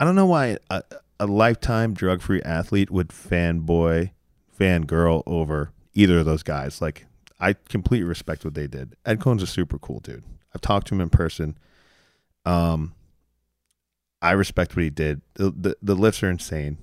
I 0.00 0.04
don't 0.04 0.14
know 0.16 0.26
why 0.26 0.56
a, 0.70 0.82
a 1.20 1.26
lifetime 1.26 1.92
drug-free 1.94 2.42
athlete 2.42 2.90
would 2.90 3.08
fanboy, 3.10 4.10
fangirl 4.58 5.22
over 5.26 5.70
either 5.94 6.18
of 6.18 6.24
those 6.24 6.42
guys. 6.42 6.80
Like 6.80 7.06
I 7.38 7.52
completely 7.68 8.08
respect 8.08 8.44
what 8.44 8.54
they 8.54 8.66
did. 8.66 8.96
Ed 9.06 9.20
Coan's 9.20 9.42
a 9.42 9.46
super 9.46 9.78
cool 9.78 10.00
dude. 10.00 10.24
I've 10.54 10.60
talked 10.62 10.86
to 10.88 10.94
him 10.94 11.00
in 11.02 11.10
person. 11.10 11.56
Um, 12.44 12.94
I 14.22 14.32
respect 14.32 14.74
what 14.74 14.82
he 14.82 14.90
did. 14.90 15.20
The 15.34 15.50
the, 15.50 15.76
the 15.82 15.94
lifts 15.94 16.22
are 16.22 16.30
insane. 16.30 16.78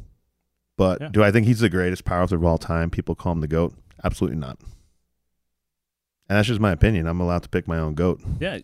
But 0.77 1.01
Yeah. 1.01 1.09
do 1.09 1.23
I 1.23 1.31
think 1.31 1.47
he's 1.47 1.59
the 1.59 1.69
greatest 1.69 2.05
powerlifter 2.05 2.33
of 2.33 2.45
all 2.45 2.59
time? 2.59 2.91
People 2.91 3.15
call 3.15 3.31
him 3.31 3.41
the 3.41 3.47
GOAT? 3.47 3.73
Absolutely 4.03 4.37
not. 4.37 4.59
And 6.29 6.37
that's 6.37 6.47
just 6.47 6.59
my 6.59 6.71
opinion. 6.71 7.07
I'm 7.07 7.19
allowed 7.19 7.43
to 7.43 7.49
pick 7.49 7.67
my 7.67 7.79
own 7.79 7.95
GOAT. 7.95 8.21
yeah, 8.39 8.59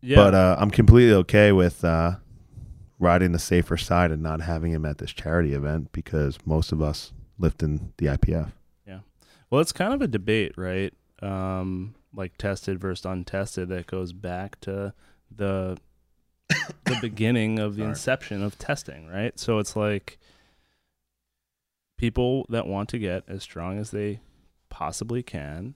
yeah. 0.00 0.16
But 0.16 0.34
uh, 0.34 0.56
I'm 0.60 0.70
completely 0.70 1.14
okay 1.14 1.50
with 1.50 1.84
uh, 1.84 2.16
riding 2.98 3.32
the 3.32 3.38
safer 3.38 3.76
side 3.76 4.10
and 4.10 4.22
not 4.22 4.40
having 4.40 4.72
him 4.72 4.84
at 4.84 4.98
this 4.98 5.12
charity 5.12 5.54
event 5.54 5.92
because 5.92 6.38
most 6.44 6.72
of 6.72 6.82
us 6.82 7.12
lift 7.38 7.62
in 7.62 7.92
the 7.98 8.06
IPF. 8.06 8.52
Yeah. 8.86 9.00
Well, 9.50 9.60
it's 9.60 9.72
kind 9.72 9.92
of 9.92 10.02
a 10.02 10.08
debate, 10.08 10.54
right? 10.56 10.92
Um, 11.22 11.94
like 12.14 12.36
tested 12.38 12.80
versus 12.80 13.04
untested 13.04 13.68
that 13.68 13.86
goes 13.86 14.12
back 14.12 14.60
to 14.60 14.92
the 15.34 15.78
the 16.84 16.98
beginning 17.00 17.58
of 17.58 17.76
the 17.76 17.82
Sorry. 17.82 17.90
inception 17.90 18.42
of 18.42 18.58
testing, 18.58 19.06
right? 19.06 19.38
So 19.38 19.58
it's 19.58 19.76
like 19.76 20.18
people 21.96 22.46
that 22.48 22.66
want 22.66 22.88
to 22.90 22.98
get 22.98 23.24
as 23.28 23.42
strong 23.42 23.78
as 23.78 23.90
they 23.90 24.20
possibly 24.70 25.22
can 25.22 25.74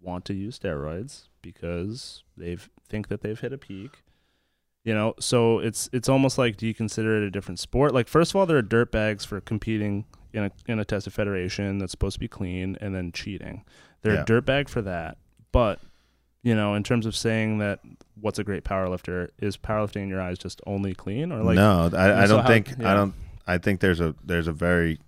want 0.00 0.24
to 0.26 0.34
use 0.34 0.58
steroids 0.58 1.28
because 1.40 2.22
they 2.36 2.56
think 2.88 3.08
that 3.08 3.22
they've 3.22 3.40
hit 3.40 3.52
a 3.52 3.58
peak. 3.58 4.02
You 4.84 4.92
know, 4.94 5.14
so 5.18 5.60
it's 5.60 5.88
it's 5.92 6.08
almost 6.10 6.36
like 6.36 6.56
do 6.58 6.66
you 6.66 6.74
consider 6.74 7.16
it 7.16 7.26
a 7.26 7.30
different 7.30 7.58
sport? 7.58 7.94
Like 7.94 8.06
first 8.06 8.32
of 8.32 8.36
all, 8.36 8.44
there 8.46 8.58
are 8.58 8.62
dirt 8.62 8.92
bags 8.92 9.24
for 9.24 9.40
competing 9.40 10.04
in 10.34 10.44
a 10.44 10.50
in 10.66 10.78
a 10.78 10.84
tested 10.84 11.12
federation 11.14 11.78
that's 11.78 11.90
supposed 11.92 12.14
to 12.14 12.20
be 12.20 12.28
clean 12.28 12.76
and 12.82 12.94
then 12.94 13.10
cheating. 13.10 13.64
They're 14.02 14.14
Yeah. 14.14 14.22
a 14.22 14.24
dirt 14.26 14.44
bag 14.44 14.68
for 14.68 14.82
that. 14.82 15.16
But 15.52 15.80
you 16.42 16.54
know, 16.54 16.74
in 16.74 16.82
terms 16.82 17.06
of 17.06 17.16
saying 17.16 17.58
that 17.58 17.80
what's 18.20 18.38
a 18.38 18.44
great 18.44 18.62
powerlifter 18.64 19.30
is 19.38 19.56
powerlifting 19.56 20.02
in 20.02 20.08
your 20.10 20.20
eyes 20.20 20.36
just 20.38 20.60
only 20.66 20.94
clean 20.94 21.32
or 21.32 21.42
like 21.42 21.56
no, 21.56 21.88
I, 21.96 22.24
I 22.24 22.26
don't 22.26 22.42
how- 22.42 22.46
think 22.48 22.74
yeah. 22.78 22.92
I 22.92 22.94
don't 22.94 23.14
I 23.46 23.56
think 23.56 23.80
there's 23.80 24.00
a 24.00 24.14
there's 24.22 24.48
a 24.48 24.52
very 24.52 25.00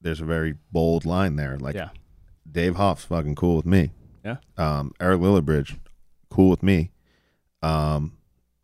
there's 0.00 0.22
a 0.22 0.24
very 0.24 0.54
bold 0.72 1.04
line 1.04 1.36
there. 1.36 1.58
Like 1.58 1.74
yeah 1.74 1.90
Dave 2.50 2.76
Hoff's 2.76 3.04
fucking 3.04 3.34
cool 3.34 3.56
with 3.56 3.66
me. 3.66 3.90
Yeah. 4.24 4.36
Um, 4.56 4.92
Eric 4.98 5.20
Lillibridge, 5.20 5.78
cool 6.30 6.48
with 6.48 6.62
me. 6.62 6.90
Um, 7.62 8.14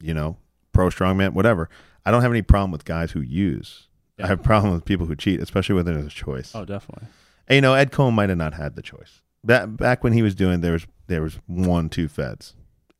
you 0.06 0.14
know, 0.14 0.36
pro 0.72 0.88
strongman, 0.88 1.32
whatever. 1.32 1.68
I 2.04 2.10
don't 2.10 2.22
have 2.22 2.30
any 2.30 2.42
problem 2.42 2.70
with 2.70 2.84
guys 2.84 3.10
who 3.12 3.20
use. 3.20 3.88
Yeah. 4.18 4.24
I 4.26 4.28
have 4.28 4.40
a 4.40 4.42
problem 4.42 4.72
with 4.72 4.84
people 4.84 5.06
who 5.06 5.16
cheat, 5.16 5.40
especially 5.40 5.74
when 5.74 5.84
there's 5.84 6.06
a 6.06 6.08
choice. 6.08 6.52
oh 6.54 6.64
definitely 6.64 7.08
And, 7.48 7.56
you 7.56 7.60
know, 7.60 7.74
Ed 7.74 7.90
Coan 7.92 8.14
might 8.14 8.28
have 8.28 8.38
not 8.38 8.54
had 8.54 8.76
the 8.76 8.82
choice. 8.82 9.20
Back 9.44 9.76
back 9.76 10.02
when 10.04 10.12
he 10.12 10.22
was 10.22 10.34
doing 10.34 10.60
there 10.60 10.72
was 10.72 10.86
there 11.08 11.22
was 11.22 11.38
one, 11.46 11.88
two 11.88 12.08
feds. 12.08 12.54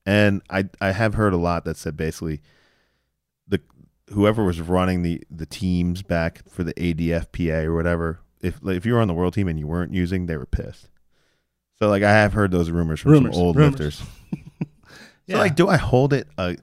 And 0.05 0.43
I 0.51 0.69
I 0.81 0.93
have 0.93 1.15
heard 1.15 1.33
a 1.33 1.37
lot 1.39 1.65
that 1.65 1.77
said 1.77 1.97
basically 1.97 2.41
the 3.49 3.61
whoever 4.13 4.45
was 4.45 4.61
running 4.61 5.03
the 5.03 5.23
the 5.31 5.47
teams 5.47 6.03
back 6.03 6.43
for 6.49 6.63
the 6.65 6.75
ADFPA 6.75 7.65
or 7.65 7.75
whatever, 7.75 8.21
if 8.41 8.59
like, 8.63 8.77
if 8.77 8.85
you 8.87 8.93
were 8.95 9.01
on 9.01 9.09
the 9.09 9.15
world 9.15 9.35
team 9.35 9.49
and 9.49 9.59
you 9.59 9.67
weren't 9.67 9.93
using, 9.95 10.27
they 10.27 10.37
were 10.37 10.47
pissed. 10.47 10.89
So 11.79 11.89
like 11.89 12.03
I 12.03 12.13
have 12.13 12.33
heard 12.33 12.51
those 12.51 12.71
rumors 12.71 13.01
from 13.01 13.13
Rumors, 13.13 13.35
some 13.35 13.43
old 13.43 13.57
rumors. 13.57 13.73
lifters. 13.81 14.03
yeah 15.27 15.37
So 15.37 15.41
like 15.41 15.57
do 15.57 15.69
I 15.69 15.77
hold 15.77 16.13
it 16.13 16.29
uh, 16.39 16.55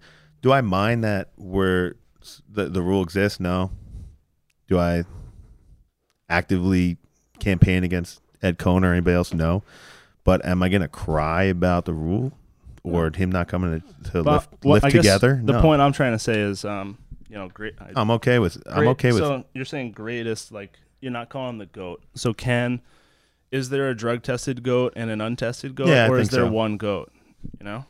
do 0.43 0.51
I 0.51 0.61
mind 0.61 1.03
that 1.03 1.31
where 1.37 1.95
s- 2.21 2.43
the 2.47 2.65
the 2.69 2.83
rule 2.83 3.01
exists? 3.01 3.39
No. 3.39 3.71
Do 4.67 4.77
I 4.77 5.03
actively 6.29 6.97
campaign 7.39 7.83
against 7.83 8.21
Ed 8.41 8.57
Coan 8.57 8.83
or 8.83 8.91
anybody 8.91 9.15
else? 9.15 9.33
No. 9.33 9.63
But 10.23 10.45
am 10.45 10.63
I 10.63 10.69
going 10.69 10.81
to 10.81 10.87
cry 10.87 11.43
about 11.43 11.85
the 11.85 11.93
rule 11.93 12.31
or 12.83 13.11
him 13.13 13.29
not 13.31 13.47
coming 13.47 13.81
to, 13.81 14.11
to 14.11 14.23
But 14.23 14.33
lift, 14.33 14.49
what- 14.61 14.83
lift 14.83 14.95
together? 14.95 15.41
The 15.43 15.53
no. 15.53 15.61
point 15.61 15.81
I'm 15.81 15.91
trying 15.91 16.13
to 16.13 16.19
say 16.19 16.39
is, 16.39 16.63
um, 16.63 16.97
you 17.29 17.35
know, 17.35 17.49
great. 17.49 17.73
I- 17.79 17.91
I'm 17.99 18.11
okay 18.11 18.39
with 18.39 18.61
I'm 18.65 18.87
okay 18.89 19.11
with 19.11 19.21
So 19.21 19.43
you're 19.53 19.65
saying 19.65 19.91
greatest, 19.91 20.51
like 20.51 20.77
you're 21.01 21.11
not 21.11 21.29
calling 21.29 21.57
the 21.57 21.65
goat. 21.65 22.01
So 22.15 22.33
can 22.33 22.81
is 23.51 23.69
there 23.69 23.89
a 23.89 23.95
drug 23.95 24.23
tested 24.23 24.63
goat 24.63 24.93
and 24.95 25.09
an 25.11 25.21
untested 25.21 25.75
goat, 25.75 25.87
Yeah, 25.89 26.07
or 26.09 26.17
is 26.19 26.29
there 26.29 26.45
so. 26.45 26.51
one 26.51 26.77
goat? 26.77 27.11
You 27.59 27.65
know, 27.65 27.85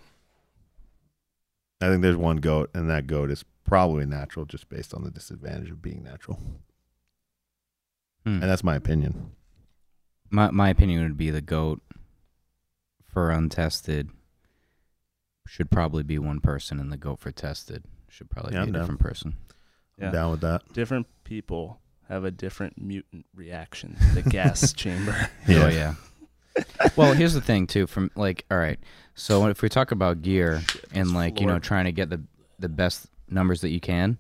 I 1.82 1.88
think 1.90 2.02
there's 2.02 2.16
one 2.18 2.38
goat 2.38 2.70
and 2.74 2.90
that 2.90 3.08
goat 3.08 3.30
is 3.32 3.44
probably 3.66 4.06
natural 4.06 4.46
just 4.46 4.70
based 4.70 4.94
on 4.94 5.04
the 5.04 5.12
disadvantage 5.12 5.70
of 5.70 5.82
being 5.82 6.04
natural. 6.04 6.40
Hmm. 8.26 8.42
And 8.42 8.44
that's 8.44 8.64
my 8.64 8.76
opinion. 8.76 9.32
My 10.30 10.50
my 10.52 10.70
opinion 10.70 11.04
would 11.04 11.18
be 11.18 11.30
the 11.30 11.42
goat 11.42 11.82
for 13.06 13.30
untested 13.32 14.10
should 15.46 15.70
probably 15.70 16.04
be 16.04 16.18
one 16.18 16.40
person, 16.40 16.80
and 16.80 16.92
the 16.92 16.98
goat 16.98 17.20
for 17.20 17.32
tested 17.32 17.84
should 18.10 18.30
probably 18.30 18.54
Yeah, 18.54 18.60
be 18.60 18.64
I'm 18.64 18.70
a 18.70 18.72
down. 18.72 18.82
different 18.82 19.00
person. 19.02 19.36
Yeah. 20.00 20.08
I'm 20.08 20.14
down 20.14 20.32
with 20.32 20.42
that. 20.42 20.62
different 20.74 21.08
people 21.26 21.80
have 22.10 22.24
a 22.24 22.32
different 22.32 22.82
mutant 22.82 23.26
reaction. 23.36 23.96
to 24.16 24.24
The 24.24 24.30
gas 24.30 24.74
chamber. 24.84 25.30
Oh 25.50 25.68
yeah. 25.68 25.96
Well, 26.96 27.14
here's 27.14 27.34
the 27.34 27.42
thing 27.42 27.68
too. 27.68 27.88
From 27.88 28.12
like, 28.16 28.46
all 28.52 28.58
right. 28.58 28.80
So 29.16 29.46
if 29.48 29.62
we 29.62 29.70
talk 29.70 29.92
about 29.92 30.22
gear 30.22 30.62
and 30.94 31.08
this 31.08 31.14
like 31.14 31.40
you 31.40 31.46
know 31.48 31.60
trying 31.60 31.86
to 31.86 31.92
get 31.92 32.10
the 32.10 32.22
the 32.60 32.70
best 32.70 33.08
numbers 33.30 33.62
that 33.62 33.70
you 33.70 33.80
can, 33.80 34.18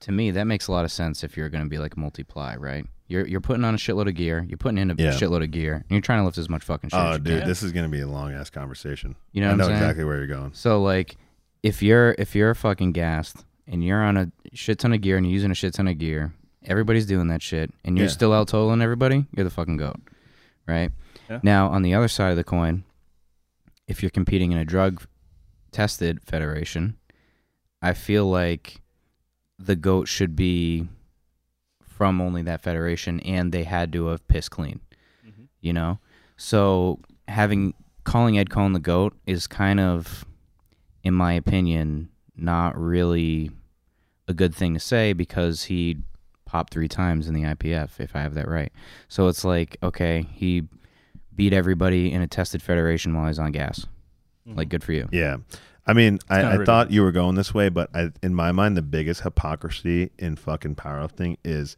to 0.00 0.12
me 0.12 0.30
that 0.32 0.44
makes 0.44 0.68
a 0.68 0.72
lot 0.72 0.84
of 0.84 0.92
sense 0.92 1.22
if 1.24 1.36
you're 1.36 1.48
going 1.48 1.64
to 1.64 1.68
be 1.70 1.78
like 1.78 1.96
multiply, 1.96 2.56
right? 2.56 2.86
You're 3.08 3.26
you're 3.26 3.40
putting 3.40 3.64
on 3.64 3.74
a 3.74 3.78
shitload 3.78 4.08
of 4.08 4.14
gear. 4.14 4.44
You're 4.48 4.56
putting 4.58 4.78
in 4.78 4.90
a 4.90 4.94
Yeah. 4.96 5.10
shitload 5.12 5.42
of 5.42 5.50
gear, 5.50 5.74
and 5.74 5.84
you're 5.90 6.00
trying 6.00 6.20
to 6.20 6.24
lift 6.24 6.38
as 6.38 6.48
much 6.48 6.62
fucking 6.64 6.90
shit. 6.90 6.98
Oh, 6.98 7.08
as 7.10 7.14
Oh, 7.16 7.18
dude, 7.18 7.40
can. 7.40 7.48
this 7.48 7.62
is 7.62 7.72
gonna 7.72 7.88
be 7.88 8.00
a 8.00 8.06
long 8.06 8.32
ass 8.32 8.50
conversation. 8.50 9.16
You 9.32 9.40
know 9.42 9.50
I 9.50 9.54
know 9.56 9.64
saying? 9.66 9.76
exactly 9.78 10.04
where 10.04 10.16
you're 10.18 10.26
going. 10.26 10.52
So 10.54 10.82
like, 10.82 11.16
if 11.62 11.82
you're 11.82 12.14
if 12.18 12.34
you're 12.34 12.54
fucking 12.54 12.92
gassed 12.92 13.44
and 13.66 13.82
you're 13.84 14.02
on 14.02 14.16
a 14.16 14.30
shit 14.54 14.78
ton 14.78 14.92
of 14.92 15.00
gear 15.00 15.16
and 15.16 15.26
you're 15.26 15.34
using 15.34 15.50
a 15.50 15.54
shit 15.54 15.74
ton 15.74 15.88
of 15.88 15.98
gear, 15.98 16.32
everybody's 16.64 17.06
doing 17.06 17.28
that 17.28 17.42
shit, 17.42 17.72
and 17.84 17.96
you're 17.98 18.06
Yeah. 18.06 18.12
still 18.12 18.32
out 18.32 18.48
totaling 18.48 18.80
everybody. 18.80 19.26
You're 19.36 19.44
the 19.44 19.50
fucking 19.50 19.76
goat, 19.76 20.00
right? 20.66 20.90
Yeah. 21.30 21.40
Now 21.42 21.68
on 21.68 21.82
the 21.82 21.94
other 21.94 22.08
side 22.08 22.30
of 22.30 22.36
the 22.36 22.44
coin, 22.44 22.84
if 23.86 24.02
you're 24.02 24.10
competing 24.10 24.52
in 24.52 24.58
a 24.58 24.64
drug 24.64 25.02
tested 25.72 26.20
federation, 26.24 26.96
I 27.80 27.94
feel 27.94 28.26
like 28.28 28.80
the 29.58 29.76
goat 29.76 30.08
should 30.08 30.34
be 30.36 30.88
from 31.86 32.20
only 32.20 32.42
that 32.42 32.62
federation, 32.62 33.20
and 33.20 33.52
they 33.52 33.64
had 33.64 33.92
to 33.92 34.06
have 34.06 34.26
pissed 34.26 34.50
clean 34.50 34.80
Mhm. 35.26 35.48
you 35.60 35.72
know 35.74 35.98
so 36.38 36.98
having 37.28 37.74
calling 38.04 38.38
ed 38.38 38.48
coan 38.48 38.72
the 38.72 38.78
goat 38.80 39.14
is 39.26 39.46
kind 39.46 39.78
of 39.78 40.24
in 41.04 41.12
my 41.12 41.34
opinion 41.34 42.08
not 42.34 42.74
really 42.80 43.50
a 44.26 44.32
good 44.32 44.54
thing 44.54 44.72
to 44.72 44.80
say 44.80 45.12
because 45.12 45.64
he 45.64 45.98
popped 46.46 46.72
three 46.72 46.88
times 46.88 47.28
in 47.28 47.34
the 47.34 47.42
ipf 47.42 48.00
if 48.00 48.16
i 48.16 48.22
have 48.22 48.32
that 48.34 48.48
right 48.48 48.72
so 49.08 49.28
it's 49.28 49.44
like 49.44 49.76
okay 49.82 50.26
he 50.32 50.62
beat 51.40 51.52
everybody 51.54 52.12
in 52.12 52.20
a 52.20 52.26
tested 52.26 52.60
federation 52.60 53.14
while 53.14 53.26
he's 53.26 53.38
on 53.38 53.50
gas 53.52 53.86
Mhm. 54.46 54.56
like 54.58 54.68
good 54.68 54.84
for 54.84 54.92
you 54.92 55.08
Yeah. 55.10 55.38
I 55.86 55.94
mean, 55.94 56.18
I, 56.28 56.60
I 56.60 56.64
thought 56.66 56.90
you 56.90 57.02
were 57.02 57.10
going 57.12 57.34
this 57.36 57.54
way, 57.54 57.68
but 57.70 57.88
I, 57.96 58.10
in 58.22 58.34
my 58.34 58.52
mind, 58.52 58.76
the 58.76 58.82
biggest 58.82 59.22
hypocrisy 59.22 60.10
in 60.18 60.36
fucking 60.36 60.74
powerlifting 60.76 61.38
is 61.42 61.76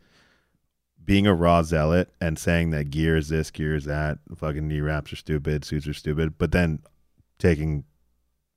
being 1.04 1.26
a 1.28 1.32
raw 1.34 1.62
zealot 1.62 2.12
and 2.20 2.36
saying 2.38 2.70
that 2.70 2.90
gear 2.90 3.16
is 3.16 3.28
this, 3.28 3.50
gear 3.52 3.74
is 3.76 3.84
that, 3.84 4.18
fucking 4.36 4.66
knee 4.68 4.80
wraps 4.80 5.12
are 5.12 5.16
stupid, 5.16 5.64
suits 5.64 5.86
are 5.86 5.94
stupid, 5.94 6.36
but 6.38 6.50
then 6.52 6.80
taking 7.38 7.84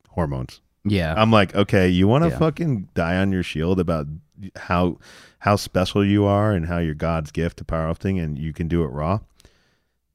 hormones. 0.10 0.62
yeah 0.84 1.14
I'm 1.16 1.32
like, 1.32 1.56
okay, 1.56 1.88
you 1.88 2.08
want 2.08 2.24
to 2.24 2.32
Yeah. 2.32 2.40
fucking 2.40 2.90
die 2.96 3.18
on 3.18 3.32
your 3.32 3.44
shield 3.44 3.80
about 3.80 4.08
how 4.56 4.98
how 5.40 5.56
special 5.56 6.04
you 6.04 6.26
are 6.26 6.52
and 6.52 6.66
how 6.66 6.80
you're 6.80 6.96
God's 6.96 7.32
gift 7.32 7.58
to 7.58 7.64
powerlifting 7.64 8.22
and 8.22 8.38
you 8.38 8.52
can 8.54 8.68
do 8.68 8.84
it 8.84 8.88
raw. 8.88 9.20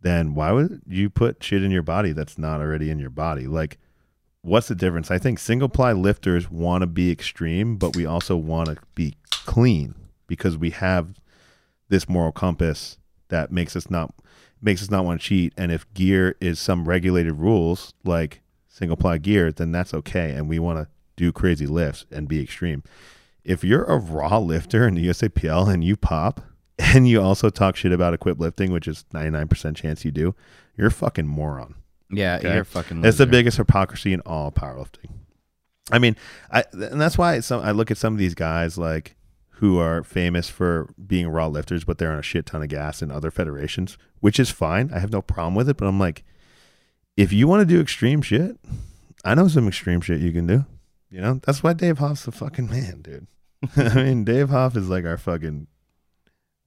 Then 0.03 0.35
why 0.35 0.53
would 0.53 0.83
you 0.87 1.11
put 1.11 1.43
shit 1.43 1.63
in 1.63 1.71
your 1.71 1.83
body 1.83 2.13
that's 2.13 2.39
not 2.39 2.61
already 2.61 2.91
in 2.91 2.99
your 2.99 3.11
body? 3.11 3.47
Like, 3.47 3.79
what's 4.43 4.69
the 4.69 4.75
difference? 4.75 5.11
I 5.11 5.19
think 5.19 5.39
single 5.39 5.69
ply 5.69 5.93
lifters 5.93 6.51
want 6.51 6.83
to 6.83 6.87
be 6.87 7.11
extreme, 7.11 7.77
but 7.77 7.95
we 7.95 8.07
also 8.07 8.37
want 8.37 8.69
to 8.69 8.77
be 8.95 9.17
clean 9.31 9.95
because 10.27 10.57
we 10.57 10.71
have 10.71 11.21
this 11.89 12.09
moral 12.09 12.33
compass 12.33 12.99
that 13.29 13.53
makes 13.53 13.77
us 13.77 13.91
not 13.91 14.15
makes 14.63 14.83
us 14.83 14.91
not 14.91 15.05
want 15.05 15.21
to 15.21 15.27
cheat. 15.27 15.53
And 15.57 15.73
if 15.73 15.93
gear 15.95 16.37
is 16.41 16.59
some 16.59 16.89
regulated 16.89 17.35
rules 17.35 17.95
like 18.05 18.43
single 18.69 18.97
ply 18.97 19.19
gear, 19.19 19.53
then 19.53 19.73
that's 19.73 19.95
okay. 19.95 20.33
And 20.33 20.49
we 20.49 20.59
want 20.59 20.79
to 20.79 20.89
do 21.17 21.33
crazy 21.33 21.67
lifts 21.67 22.07
and 22.11 22.29
be 22.29 22.43
extreme. 22.43 22.83
If 23.45 23.65
you're 23.65 23.85
a 23.85 23.97
raw 23.97 24.39
lifter 24.39 24.87
in 24.87 24.95
the 24.95 25.09
USAPL 25.09 25.73
and 25.73 25.83
you 25.83 25.97
pop 25.97 26.43
and 26.81 27.07
you 27.09 27.21
also 27.21 27.51
talk 27.51 27.77
shit 27.77 27.93
about 27.93 28.15
equipped 28.15 28.41
lifting, 28.41 28.73
which 28.73 28.89
is 28.89 29.05
99% 29.13 29.77
chance 29.77 30.05
you 30.05 30.11
do, 30.11 30.35
you're 30.77 30.89
a 30.89 30.93
fucking 30.93 31.27
moron. 31.27 31.75
yeah 32.11 32.37
okay. 32.37 32.53
you're 32.53 32.63
a 32.63 32.65
fucking 32.65 33.05
It's 33.05 33.19
the 33.19 33.27
biggest 33.27 33.57
hypocrisy 33.57 34.13
in 34.13 34.21
all 34.23 34.51
powerlifting. 34.51 35.11
I 35.93 35.99
mean, 35.99 36.17
I 36.51 36.65
and 36.73 37.01
that's 37.01 37.19
why 37.19 37.41
some 37.41 37.61
I 37.61 37.73
look 37.73 37.91
at 37.91 37.99
some 37.99 38.13
of 38.13 38.19
these 38.19 38.35
guys 38.35 38.79
like 38.79 39.17
who 39.55 39.79
are 39.79 40.03
famous 40.03 40.49
for 40.49 40.89
being 41.07 41.29
raw 41.29 41.47
lifters, 41.47 41.85
but 41.85 41.99
they're 41.99 42.13
on 42.13 42.19
a 42.19 42.23
shit 42.23 42.47
ton 42.47 42.63
of 42.63 42.69
gas 42.69 43.03
in 43.03 43.11
other 43.11 43.31
federations, 43.31 43.99
which 44.21 44.41
is 44.41 44.51
fine. 44.51 44.91
I 44.95 45.01
have 45.01 45.13
no 45.13 45.21
problem 45.21 45.55
with 45.55 45.69
it, 45.69 45.77
but 45.77 45.87
I'm 45.87 45.99
like, 45.99 46.25
if 47.17 47.33
you 47.33 47.47
want 47.47 47.61
to 47.61 47.75
do 47.75 47.81
extreme 47.81 48.23
shit, 48.23 48.57
I 49.25 49.35
know 49.35 49.49
some 49.49 49.69
extreme 49.69 50.01
shit 50.01 50.21
you 50.21 50.33
can 50.33 50.47
do. 50.47 50.65
You 51.11 51.21
know, 51.21 51.41
that's 51.45 51.63
why 51.63 51.73
Dave 51.73 51.99
Hoff's 51.99 52.25
the 52.25 52.33
fucking 52.33 52.71
man, 52.71 53.03
dude. 53.03 53.27
I 53.77 54.03
mean, 54.03 54.25
Dave 54.25 54.49
Hoff 54.49 54.77
is 54.77 54.89
like 54.89 55.05
our 55.05 55.19
fucking 55.19 55.67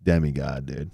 demigod, 0.04 0.66
dude. 0.66 0.92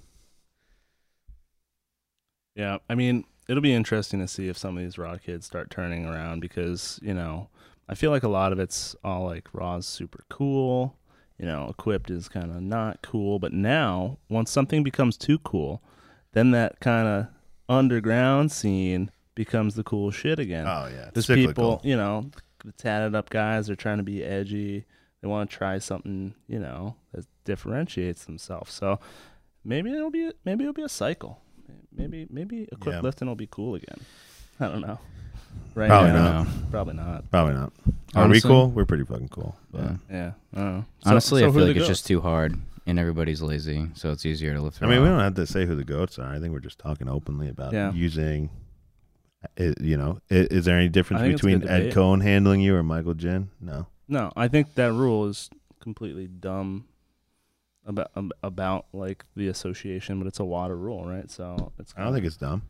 Yeah, 2.55 2.79
I 2.89 2.95
mean, 2.95 3.23
it'll 3.47 3.61
be 3.61 3.73
interesting 3.73 4.19
to 4.19 4.27
see 4.27 4.47
if 4.47 4.57
some 4.57 4.77
of 4.77 4.83
these 4.83 4.97
raw 4.97 5.17
kids 5.17 5.45
start 5.45 5.69
turning 5.69 6.05
around 6.05 6.39
because 6.41 6.99
you 7.01 7.13
know 7.13 7.49
I 7.87 7.95
feel 7.95 8.11
like 8.11 8.23
a 8.23 8.29
lot 8.29 8.51
of 8.51 8.59
it's 8.59 8.95
all 9.03 9.25
like 9.25 9.47
raw's 9.53 9.85
super 9.85 10.23
cool, 10.29 10.95
you 11.37 11.45
know, 11.45 11.67
equipped 11.69 12.11
is 12.11 12.29
kind 12.29 12.51
of 12.51 12.61
not 12.61 13.01
cool, 13.01 13.39
but 13.39 13.53
now 13.53 14.17
once 14.29 14.51
something 14.51 14.83
becomes 14.83 15.17
too 15.17 15.39
cool, 15.39 15.81
then 16.33 16.51
that 16.51 16.79
kind 16.79 17.07
of 17.07 17.27
underground 17.67 18.51
scene 18.51 19.09
becomes 19.35 19.75
the 19.75 19.83
cool 19.83 20.11
shit 20.11 20.37
again. 20.37 20.67
Oh 20.67 20.87
yeah, 20.93 21.09
There's 21.13 21.27
people, 21.27 21.81
you 21.83 21.95
know, 21.95 22.29
the 22.63 22.73
tatted 22.73 23.15
up 23.15 23.29
guys 23.29 23.69
are 23.69 23.75
trying 23.75 23.97
to 23.97 24.03
be 24.03 24.23
edgy. 24.23 24.85
They 25.21 25.27
want 25.27 25.49
to 25.49 25.55
try 25.57 25.77
something, 25.79 26.33
you 26.47 26.59
know, 26.59 26.95
that 27.13 27.25
differentiates 27.43 28.25
themselves. 28.25 28.71
So 28.73 28.99
maybe 29.65 29.91
it'll 29.91 30.11
be 30.11 30.31
maybe 30.45 30.63
it'll 30.63 30.73
be 30.73 30.83
a 30.83 30.89
cycle. 30.89 31.41
Maybe 31.95 32.27
maybe 32.29 32.63
equipped 32.71 32.95
Yeah. 32.95 33.01
lifting 33.01 33.27
will 33.27 33.35
be 33.35 33.47
cool 33.49 33.75
again. 33.75 33.99
I 34.59 34.67
don't 34.67 34.81
know. 34.81 34.99
Right 35.73 35.87
Probably 35.87 36.11
now, 36.11 36.43
not. 36.43 36.47
probably 36.71 36.93
not. 36.93 37.31
Probably 37.31 37.53
not. 37.55 37.73
Are 38.15 38.23
Honestly- 38.25 38.49
we 38.49 38.53
cool? 38.55 38.69
We're 38.69 38.85
pretty 38.85 39.03
fucking 39.03 39.29
cool. 39.29 39.55
but- 39.71 39.81
Yeah. 39.81 39.95
Yeah. 40.11 40.31
I 40.53 40.57
don't 40.57 40.73
know. 40.77 40.85
So- 41.03 41.09
honestly 41.09 41.41
so 41.41 41.49
i 41.49 41.51
feel 41.51 41.65
like 41.67 41.75
it's 41.75 41.87
just 41.87 42.05
too 42.05 42.21
hard 42.21 42.55
and 42.85 42.99
everybody's 42.99 43.41
lazy 43.41 43.87
so 43.95 44.11
it's 44.11 44.25
easier 44.27 44.53
to 44.53 44.61
lift 44.61 44.81
I 44.81 44.85
mean, 44.87 45.01
we 45.01 45.07
don't 45.07 45.19
have 45.19 45.33
to 45.35 45.47
say 45.47 45.65
who 45.65 45.75
the 45.75 45.83
goats 45.83 46.19
are. 46.19 46.31
I 46.31 46.39
think 46.39 46.53
we're 46.53 46.59
just 46.59 46.77
talking 46.79 47.07
openly 47.09 47.49
about 47.49 47.73
Yeah. 47.73 47.91
using. 47.93 48.51
Uh, 49.43 49.63
i 49.63 49.73
you 49.81 49.97
know, 49.97 50.19
i- 50.29 50.47
is, 50.51 50.65
there 50.65 50.77
any 50.77 50.89
difference 50.89 51.21
I 51.21 51.25
think 51.25 51.33
it's 51.35 51.43
a 51.43 51.47
between 51.47 51.67
Ed 51.69 51.77
debate. 51.79 51.93
Coan 51.93 52.21
handling 52.21 52.61
you 52.61 52.75
or 52.75 52.83
Michael 52.83 53.15
Jin? 53.15 53.49
No. 53.59 53.87
No, 54.09 54.31
I 54.35 54.47
think 54.47 54.73
that 54.75 54.91
rule 54.91 55.27
is 55.27 55.49
completely 55.79 56.27
dumb 56.27 56.85
about 57.85 58.11
um, 58.15 58.31
about 58.43 58.87
like 58.91 59.23
the 59.35 59.47
association, 59.47 60.17
but 60.19 60.27
it's 60.27 60.39
a 60.39 60.45
water 60.45 60.75
rule, 60.75 61.05
right? 61.05 61.29
So 61.31 61.71
it's 61.79 61.93
I 61.95 62.03
don't 62.03 62.13
think 62.13 62.25
it's 62.25 62.35
dumb. 62.37 62.63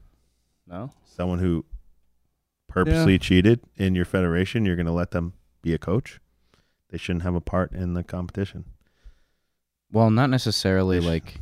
no. 0.68 0.92
Someone 1.06 1.40
who 1.40 1.66
purposely 2.68 3.18
cheated 3.18 3.62
in 3.78 3.96
your 3.96 4.06
federation, 4.06 4.66
you're 4.66 4.76
going 4.76 4.86
to 4.86 4.92
let 4.92 5.12
them 5.12 5.34
be 5.62 5.74
a 5.74 5.78
coach. 5.80 6.20
They 6.90 6.98
shouldn't 6.98 7.24
have 7.24 7.36
a 7.36 7.42
part 7.42 7.72
in 7.72 7.94
the 7.94 8.04
competition. 8.04 8.66
well 9.92 10.10
not 10.12 10.30
necessarily 10.30 11.00
like 11.00 11.36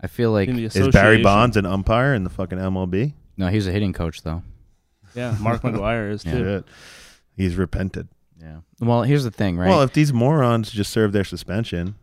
i 0.00 0.06
feel 0.06 0.30
like 0.32 0.48
Is 0.48 0.88
Barry 0.88 1.22
Bonds 1.22 1.56
an 1.56 1.64
umpire 1.66 2.14
in 2.14 2.24
the 2.24 2.30
fucking 2.30 2.58
MLB? 2.58 3.12
no 3.36 3.48
he's 3.48 3.66
a 3.66 3.72
hitting 3.72 3.92
coach 3.92 4.22
though 4.22 4.42
Yeah, 5.14 5.36
Mark 5.40 5.62
McGwire 5.66 6.10
is 6.10 6.22
too. 6.24 6.30
Shit. 6.30 6.64
He's 7.36 7.56
repented. 7.56 8.08
Yeah 8.44 8.58
well 8.80 9.02
here's 9.02 9.24
the 9.24 9.30
thing 9.30 9.56
right 9.56 9.68
Well, 9.68 9.82
if 9.82 9.92
these 9.94 10.12
morons 10.12 10.70
just 10.70 10.92
serve 10.92 11.12
their 11.12 11.24
suspension, 11.24 11.94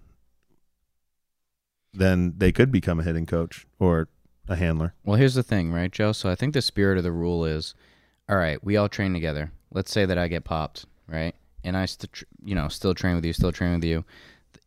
then 1.94 2.34
they 2.38 2.52
could 2.52 2.72
become 2.72 3.00
a 3.00 3.04
hitting 3.04 3.26
coach 3.26 3.68
or 3.80 4.08
a 4.48 4.56
handler. 4.56 4.94
Well, 5.04 5.18
here's 5.18 5.36
the 5.36 5.44
thing, 5.44 5.72
right, 5.72 5.92
Joe? 5.92 6.12
So 6.12 6.30
I 6.30 6.36
think 6.36 6.54
the 6.54 6.62
spirit 6.62 6.98
of 6.98 7.04
the 7.04 7.12
rule 7.12 7.46
is, 7.46 7.74
all 8.30 8.38
right, 8.38 8.64
we 8.64 8.78
all 8.78 8.90
train 8.90 9.14
together. 9.14 9.52
Let's 9.72 9.92
say 9.92 10.06
that 10.06 10.18
I 10.18 10.28
get 10.28 10.44
popped, 10.44 10.86
right, 11.08 11.36
and 11.64 11.78
I, 11.78 11.86
st- 11.86 12.24
you 12.44 12.56
know, 12.56 12.68
still 12.68 12.94
train 12.94 13.16
with 13.16 13.26
you, 13.26 13.34
still 13.34 13.52
train 13.52 13.76
with 13.76 13.84
you. 13.84 14.04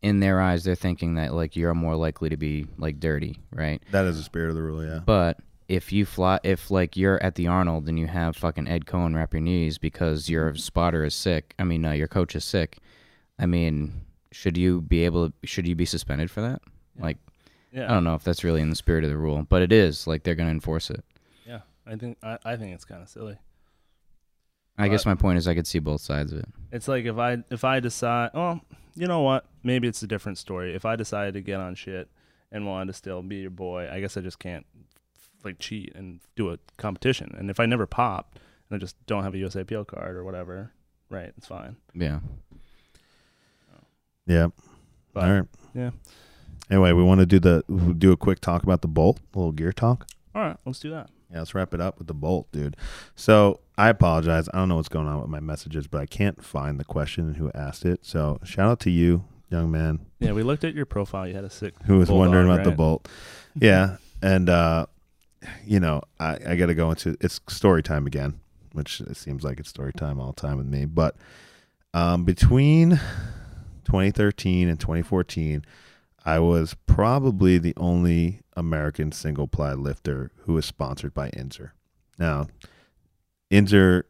In 0.02 0.20
their 0.20 0.40
eyes, 0.40 0.64
they're 0.64 0.74
thinking 0.74 1.14
that 1.14 1.34
like 1.34 1.56
you're 1.56 1.74
more 1.74 1.96
likely 1.96 2.28
to 2.28 2.36
be 2.36 2.66
like 2.78 3.00
dirty, 3.00 3.38
right? 3.50 3.82
That 3.90 4.04
is 4.04 4.16
the 4.18 4.22
spirit 4.22 4.50
of 4.50 4.54
the 4.54 4.62
rule, 4.62 4.84
yeah. 4.84 5.00
But 5.04 5.38
if 5.68 5.92
you 5.92 6.04
fly, 6.04 6.38
if 6.42 6.70
like 6.70 6.96
you're 6.96 7.22
at 7.22 7.34
the 7.36 7.46
Arnold 7.46 7.88
and 7.88 7.98
you 7.98 8.06
have 8.06 8.36
fucking 8.36 8.68
Ed 8.68 8.86
Coan 8.86 9.14
wrap 9.14 9.32
your 9.32 9.40
knees 9.40 9.78
because 9.78 10.28
your 10.28 10.54
spotter 10.54 11.04
is 11.04 11.14
sick, 11.14 11.54
I 11.58 11.64
mean, 11.64 11.84
uh, 11.84 11.92
your 11.92 12.08
coach 12.08 12.34
is 12.36 12.44
sick. 12.44 12.78
I 13.38 13.46
mean, 13.46 14.02
should 14.30 14.56
you 14.56 14.80
be 14.82 15.04
able? 15.04 15.30
to 15.30 15.34
Should 15.44 15.66
you 15.66 15.74
be 15.74 15.86
suspended 15.86 16.30
for 16.30 16.42
that? 16.42 16.60
Like, 16.98 17.18
Yeah, 17.72 17.90
I 17.90 17.94
don't 17.94 18.04
know 18.04 18.14
if 18.14 18.24
that's 18.24 18.44
really 18.44 18.60
in 18.60 18.70
the 18.70 18.76
spirit 18.76 19.04
of 19.04 19.10
the 19.10 19.16
rule, 19.16 19.46
but 19.48 19.62
it 19.62 19.72
is. 19.72 20.06
Like 20.06 20.22
they're 20.22 20.34
gonna 20.34 20.50
enforce 20.50 20.90
it. 20.90 21.04
yeah. 21.46 21.60
I 21.86 21.96
think 21.96 22.18
I, 22.22 22.38
I 22.44 22.56
think 22.56 22.74
it's 22.74 22.84
kind 22.84 23.02
of 23.02 23.08
silly. 23.08 23.38
I 24.76 24.88
guess 24.88 25.06
my 25.06 25.14
point 25.14 25.38
is 25.38 25.46
I 25.46 25.54
could 25.54 25.68
see 25.68 25.78
both 25.78 26.00
sides 26.00 26.32
of 26.32 26.40
it. 26.40 26.48
It's 26.72 26.88
like 26.88 27.04
if 27.04 27.16
I 27.16 27.38
if 27.50 27.64
I 27.64 27.80
decide, 27.80 28.30
oh, 28.34 28.60
you 28.96 29.06
know 29.06 29.20
what? 29.20 29.46
Maybe 29.62 29.88
it's 29.88 30.02
a 30.02 30.06
different 30.06 30.38
story. 30.38 30.74
If 30.74 30.84
I 30.84 30.96
decided 30.96 31.34
to 31.34 31.40
get 31.40 31.60
on 31.60 31.74
shit 31.74 32.08
and 32.50 32.66
wanted 32.66 32.88
to 32.88 32.92
still 32.92 33.22
be 33.22 33.36
your 33.36 33.50
boy, 33.50 33.88
I 33.90 34.00
guess 34.00 34.16
I 34.16 34.20
just 34.20 34.38
can't 34.38 34.66
like 35.44 35.58
cheat 35.58 35.92
and 35.94 36.20
do 36.36 36.50
a 36.50 36.58
competition. 36.76 37.34
And 37.38 37.50
if 37.50 37.58
I 37.60 37.66
never 37.66 37.86
popped 37.86 38.38
and 38.68 38.76
I 38.76 38.78
just 38.78 38.96
don't 39.06 39.22
have 39.24 39.34
a 39.34 39.38
USAPL 39.38 39.86
card 39.86 40.16
or 40.16 40.24
whatever, 40.24 40.72
right? 41.10 41.32
It's 41.36 41.46
fine. 41.46 41.76
Yeah. 41.94 42.20
Yeah. 44.26 44.48
But 45.12 45.24
All 45.24 45.32
right. 45.32 45.44
yeah. 45.74 45.90
Anyway, 46.70 46.92
we 46.92 47.02
want 47.02 47.20
to 47.20 47.26
do 47.26 47.38
the 47.38 47.62
do 47.98 48.10
a 48.12 48.16
quick 48.16 48.40
talk 48.40 48.62
about 48.62 48.80
the 48.82 48.88
bolt, 48.88 49.20
a 49.34 49.38
little 49.38 49.52
gear 49.52 49.72
talk. 49.72 50.06
all 50.34 50.42
right, 50.42 50.56
let's 50.64 50.80
do 50.80 50.90
that. 50.90 51.10
Yeah, 51.30 51.40
let's 51.40 51.54
wrap 51.54 51.74
it 51.74 51.80
up 51.80 51.98
with 51.98 52.06
the 52.06 52.14
bolt, 52.14 52.50
dude. 52.52 52.76
So 53.16 53.60
I 53.76 53.88
apologize. 53.90 54.48
I 54.54 54.58
don't 54.58 54.68
know 54.68 54.76
what's 54.76 54.88
going 54.88 55.06
on 55.06 55.20
with 55.20 55.28
my 55.28 55.40
messages, 55.40 55.86
but 55.86 56.00
I 56.00 56.06
can't 56.06 56.42
find 56.42 56.80
the 56.80 56.84
question 56.84 57.26
and 57.26 57.36
who 57.36 57.50
asked 57.54 57.84
it. 57.84 58.04
So 58.06 58.38
shout 58.44 58.70
out 58.70 58.80
to 58.80 58.90
you, 58.90 59.24
young 59.50 59.70
man 59.70 60.06
Yeah, 60.20 60.32
we 60.32 60.42
looked 60.42 60.64
at 60.64 60.74
your 60.74 60.86
profile. 60.86 61.28
You 61.28 61.34
had 61.34 61.44
a 61.44 61.50
sick. 61.50 61.74
who 61.84 61.98
was 61.98 62.08
Bulldog, 62.08 62.28
wondering 62.28 62.50
about 62.50 62.64
the 62.64 62.70
bolt. 62.72 63.08
Yeah, 63.54 63.96
and 64.22 64.48
uh, 64.48 64.86
you 65.64 65.80
know, 65.80 66.02
I, 66.18 66.38
I 66.46 66.56
got 66.56 66.66
to 66.66 66.74
go 66.74 66.90
into 66.90 67.16
it's 67.20 67.40
story 67.48 67.82
time 67.82 68.06
again, 68.06 68.40
which 68.72 69.00
it 69.00 69.16
seems 69.16 69.44
like 69.44 69.60
it's 69.60 69.68
story 69.68 69.92
time 69.92 70.20
all 70.20 70.32
the 70.32 70.40
time 70.40 70.56
with 70.56 70.66
me. 70.66 70.84
But 70.84 71.16
um, 71.92 72.24
between 72.24 73.00
2013 73.84 74.68
and 74.68 74.80
2014, 74.80 75.64
I 76.24 76.38
was 76.38 76.74
probably 76.86 77.58
the 77.58 77.74
only 77.76 78.40
American 78.56 79.12
single 79.12 79.46
ply 79.46 79.74
lifter 79.74 80.30
who 80.42 80.54
was 80.54 80.64
sponsored 80.64 81.12
by 81.12 81.30
Inzer. 81.30 81.70
Now, 82.18 82.46
Inzer 83.50 84.04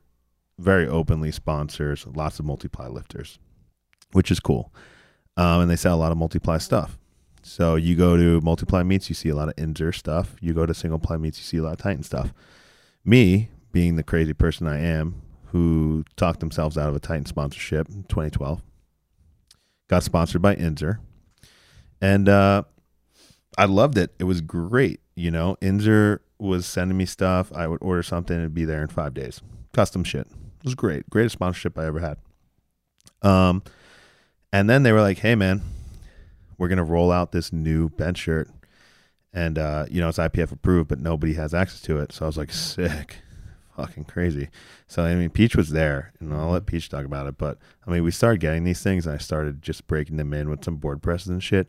very 0.59 0.87
openly 0.87 1.33
sponsors 1.33 2.07
lots 2.07 2.39
of 2.39 2.45
multiply 2.45 2.87
lifters, 2.87 3.39
which 4.13 4.31
is 4.31 4.41
cool. 4.41 4.73
Um, 5.37 5.63
and 5.63 5.71
they 5.71 5.77
sell 5.77 5.97
a 5.97 5.99
lot 5.99 6.13
of 6.13 6.19
multiply 6.19 6.59
stuff. 6.59 6.97
So 7.45 7.77
you 7.77 7.95
go 7.95 8.17
to 8.17 8.41
multiply 8.41 8.83
meets, 8.83 9.11
you 9.11 9.15
see 9.15 9.29
a 9.29 9.37
lot 9.37 9.51
of 9.51 9.57
Inzer 9.57 9.95
stuff. 9.95 10.35
You 10.41 10.55
go 10.55 10.65
to 10.65 10.73
single 10.73 10.99
ply 10.99 11.19
meets, 11.19 11.39
you 11.39 11.45
see 11.45 11.59
a 11.59 11.63
lot 11.63 11.75
of 11.75 11.79
Titan 11.79 12.03
stuff. 12.03 12.33
Me, 13.05 13.51
being 13.71 13.97
the 13.97 14.03
crazy 14.03 14.33
person 14.33 14.67
I 14.67 14.81
am, 14.81 15.21
who 15.49 16.05
talked 16.17 16.41
themselves 16.41 16.79
out 16.79 16.89
of 16.89 16.97
a 16.97 17.01
Titan 17.01 17.27
sponsorship 17.27 17.89
in 17.91 18.05
2012, 18.05 18.63
got 19.89 20.03
sponsored 20.03 20.41
by 20.41 20.57
Inzer, 20.57 21.01
and 22.01 22.31
uh, 22.31 22.63
I 23.59 23.67
loved 23.67 23.99
it. 23.99 24.15
It 24.19 24.25
was 24.25 24.41
great. 24.41 25.01
You 25.15 25.31
know, 25.31 25.59
Inzer 25.61 26.21
was 26.39 26.65
sending 26.65 26.97
me 26.97 27.05
stuff. 27.05 27.53
I 27.55 27.67
would 27.67 27.83
order 27.83 28.03
something, 28.03 28.37
and 28.37 28.55
be 28.55 28.65
there 28.65 28.81
in 28.81 28.89
five 28.89 29.13
days. 29.13 29.43
Custom 29.75 30.03
shit. 30.03 30.27
It 30.29 30.65
was 30.65 30.75
great. 30.75 31.11
Greatest 31.11 31.35
sponsorship 31.35 31.79
I 31.79 31.85
ever 31.85 32.01
had. 32.01 32.17
Um, 33.21 33.63
and 34.51 34.71
then 34.71 34.83
they 34.83 34.93
were 34.93 35.03
like, 35.03 35.19
"Hey, 35.19 35.35
man, 35.35 35.61
we're 36.59 36.69
gonna 36.69 36.85
roll 36.85 37.11
out 37.11 37.33
this 37.33 37.53
new 37.53 37.89
bench 37.91 38.19
shirt, 38.19 38.49
and 39.33 39.59
uh, 39.59 39.87
you 39.91 40.01
know 40.01 40.09
it's 40.09 40.19
IPF 40.19 40.53
approved, 40.53 40.89
but 40.89 41.01
nobody 41.01 41.35
has 41.35 41.55
access 41.55 41.81
to 41.83 41.99
it." 41.99 42.13
So 42.13 42.25
I 42.25 42.27
was 42.27 42.37
like, 42.37 42.53
"Sick, 42.53 43.17
fucking 43.77 44.05
crazy." 44.05 44.49
So 44.87 45.05
I 45.05 45.15
mean, 45.15 45.31
Peach 45.31 45.57
was 45.57 45.71
there, 45.71 46.13
and 46.21 46.33
I'll 46.33 46.51
let 46.51 46.67
Peach 46.67 46.89
talk 46.89 47.05
about 47.05 47.27
it. 47.27 47.39
But 47.39 47.59
I 47.87 47.91
mean, 47.91 48.05
we 48.05 48.11
started 48.11 48.41
getting 48.41 48.65
these 48.65 48.83
things, 48.83 49.07
and 49.07 49.15
I 49.15 49.19
started 49.19 49.63
just 49.63 49.87
breaking 49.87 50.17
them 50.17 50.33
in 50.33 50.49
with 50.49 50.65
some 50.65 50.77
board 50.77 51.03
presses 51.03 51.29
and 51.29 51.43
shit. 51.43 51.69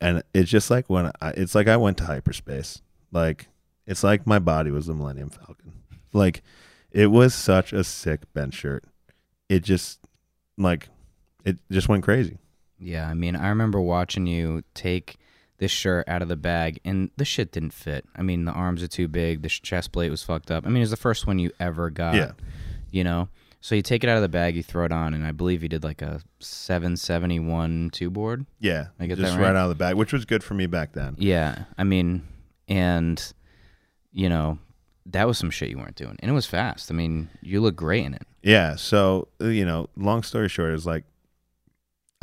And 0.00 0.22
it's 0.34 0.50
just 0.50 0.70
like 0.70 0.90
when 0.90 1.10
I, 1.20 1.30
it's 1.30 1.54
like 1.54 1.68
I 1.68 1.76
went 1.76 1.98
to 1.98 2.04
hyperspace. 2.04 2.82
Like 3.12 3.48
it's 3.86 4.04
like 4.04 4.26
my 4.26 4.38
body 4.38 4.70
was 4.70 4.86
the 4.86 4.94
Millennium 4.94 5.30
Falcon. 5.30 5.72
Like 6.12 6.42
it 6.90 7.08
was 7.08 7.34
such 7.34 7.72
a 7.72 7.84
sick 7.84 8.32
bench 8.32 8.54
shirt. 8.54 8.84
It 9.48 9.62
just 9.62 10.00
like 10.58 10.88
it 11.44 11.58
just 11.70 11.88
went 11.88 12.04
crazy. 12.04 12.38
Yeah, 12.84 13.08
I 13.08 13.14
mean, 13.14 13.34
I 13.34 13.48
remember 13.48 13.80
watching 13.80 14.26
you 14.26 14.62
take 14.74 15.16
this 15.56 15.70
shirt 15.70 16.06
out 16.06 16.20
of 16.20 16.28
the 16.28 16.36
bag, 16.36 16.80
and 16.84 17.10
the 17.16 17.24
shit 17.24 17.50
didn't 17.50 17.72
fit. 17.72 18.04
I 18.14 18.22
mean, 18.22 18.44
the 18.44 18.52
arms 18.52 18.82
are 18.82 18.88
too 18.88 19.08
big, 19.08 19.42
the 19.42 19.48
chest 19.48 19.90
plate 19.90 20.10
was 20.10 20.22
fucked 20.22 20.50
up. 20.50 20.66
I 20.66 20.68
mean, 20.68 20.78
it 20.78 20.80
was 20.80 20.90
the 20.90 20.96
first 20.96 21.26
one 21.26 21.38
you 21.38 21.50
ever 21.58 21.88
got. 21.88 22.14
Yeah. 22.14 22.32
You 22.90 23.04
know? 23.04 23.28
So 23.62 23.74
you 23.74 23.80
take 23.80 24.04
it 24.04 24.10
out 24.10 24.16
of 24.16 24.22
the 24.22 24.28
bag, 24.28 24.54
you 24.54 24.62
throw 24.62 24.84
it 24.84 24.92
on, 24.92 25.14
and 25.14 25.26
I 25.26 25.32
believe 25.32 25.62
you 25.62 25.70
did 25.70 25.82
like 25.82 26.02
a 26.02 26.20
771 26.40 27.88
two 27.90 28.10
board. 28.10 28.44
Yeah, 28.60 28.88
I 29.00 29.06
get 29.06 29.16
just 29.16 29.32
that 29.32 29.38
right? 29.38 29.46
right? 29.46 29.56
out 29.56 29.64
of 29.64 29.68
the 29.70 29.74
bag, 29.74 29.94
which 29.94 30.12
was 30.12 30.26
good 30.26 30.44
for 30.44 30.52
me 30.52 30.66
back 30.66 30.92
then. 30.92 31.16
Yeah, 31.18 31.64
I 31.78 31.84
mean, 31.84 32.28
and, 32.68 33.32
you 34.12 34.28
know, 34.28 34.58
that 35.06 35.26
was 35.26 35.38
some 35.38 35.48
shit 35.48 35.70
you 35.70 35.78
weren't 35.78 35.96
doing. 35.96 36.16
And 36.18 36.30
it 36.30 36.34
was 36.34 36.44
fast. 36.44 36.90
I 36.90 36.94
mean, 36.94 37.30
you 37.40 37.62
look 37.62 37.76
great 37.76 38.04
in 38.04 38.12
it. 38.12 38.26
Yeah, 38.42 38.76
so 38.76 39.28
uh, 39.40 39.46
you 39.46 39.64
know, 39.64 39.88
long 39.96 40.22
story 40.22 40.50
short 40.50 40.74
is 40.74 40.84
like 40.84 41.04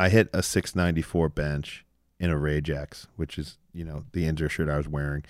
I 0.02 0.10
hit 0.10 0.30
a 0.34 0.42
694 0.42 1.30
bench 1.30 1.86
in 2.20 2.32
a 2.32 2.38
Rage 2.38 2.72
X, 2.72 3.06
which 3.18 3.38
is 3.38 3.60
you 3.72 3.86
know 3.86 4.06
the 4.14 4.24
Inzer 4.24 4.50
shirt 4.50 4.68
I 4.68 4.78
was 4.78 4.88
wearing 4.88 5.24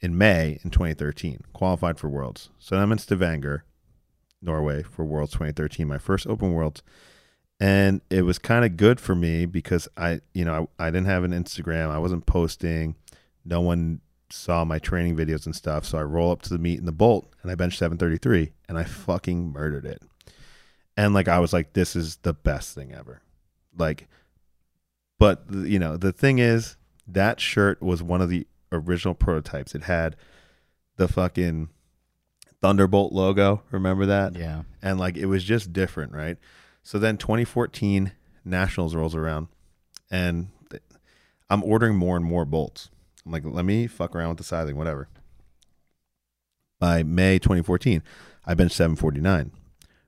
in 0.00 0.18
May 0.18 0.58
in 0.64 0.70
2013. 0.70 1.44
Qualified 1.52 2.00
for 2.00 2.08
Worlds, 2.08 2.50
so 2.58 2.76
I'm 2.76 2.90
in 2.90 2.98
Stavanger, 2.98 3.62
Norway 4.42 4.82
for 4.82 5.04
Worlds 5.04 5.30
2013, 5.34 5.86
my 5.86 5.98
first 5.98 6.26
Open 6.26 6.54
Worlds, 6.54 6.82
and 7.60 8.00
it 8.10 8.22
was 8.22 8.40
kind 8.40 8.64
of 8.64 8.76
good 8.76 8.98
for 8.98 9.14
me 9.14 9.46
because 9.46 9.86
I 9.96 10.22
you 10.34 10.44
know 10.44 10.68
I, 10.76 10.88
I 10.88 10.90
didn't 10.90 11.06
have 11.06 11.22
an 11.22 11.30
Instagram, 11.30 11.90
I 11.90 11.98
wasn't 12.00 12.26
posting, 12.26 12.96
no 13.44 13.60
one 13.60 14.00
saw 14.30 14.64
my 14.64 14.80
training 14.80 15.16
videos 15.16 15.46
and 15.46 15.54
stuff, 15.54 15.84
so 15.84 15.98
I 15.98 16.02
roll 16.02 16.32
up 16.32 16.42
to 16.42 16.50
the 16.50 16.58
meet 16.58 16.80
in 16.80 16.86
the 16.86 16.90
Bolt 16.90 17.32
and 17.42 17.52
I 17.52 17.54
bench 17.54 17.78
733 17.78 18.50
and 18.68 18.76
I 18.76 18.82
fucking 18.82 19.52
murdered 19.52 19.86
it 19.86 20.02
and 20.96 21.12
like 21.14 21.28
I 21.28 21.38
was 21.38 21.52
like, 21.52 21.74
this 21.74 21.94
is 21.94 22.16
the 22.16 22.32
best 22.32 22.74
thing 22.74 22.92
ever. 22.92 23.20
Like, 23.76 24.08
but 25.18 25.44
you 25.50 25.78
know, 25.78 25.96
the 25.96 26.12
thing 26.12 26.38
is, 26.38 26.76
that 27.06 27.40
shirt 27.40 27.80
was 27.80 28.02
one 28.02 28.20
of 28.20 28.28
the 28.28 28.46
original 28.72 29.14
prototypes. 29.14 29.74
It 29.74 29.84
had 29.84 30.16
the 30.96 31.08
fucking 31.08 31.68
Thunderbolt 32.60 33.12
logo. 33.12 33.62
Remember 33.70 34.06
that? 34.06 34.36
Yeah. 34.36 34.62
And 34.82 34.98
like, 34.98 35.16
it 35.16 35.26
was 35.26 35.44
just 35.44 35.72
different, 35.72 36.12
right? 36.12 36.36
So 36.82 36.98
then 36.98 37.16
2014 37.16 38.12
Nationals 38.44 38.94
rolls 38.94 39.14
around, 39.14 39.48
and 40.10 40.48
I'm 41.50 41.62
ordering 41.64 41.96
more 41.96 42.16
and 42.16 42.24
more 42.24 42.44
bolts. 42.44 42.90
I'm 43.24 43.32
like, 43.32 43.42
let 43.44 43.64
me 43.64 43.86
fuck 43.86 44.14
around 44.14 44.30
with 44.30 44.38
the 44.38 44.44
sizing, 44.44 44.76
whatever. 44.76 45.08
By 46.78 47.02
May 47.02 47.38
2014, 47.38 48.02
I 48.44 48.54
benched 48.54 48.76
749. 48.76 49.50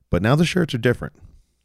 But 0.09 0.21
now 0.21 0.35
the 0.35 0.45
shirts 0.45 0.73
are 0.73 0.79
different. 0.79 1.13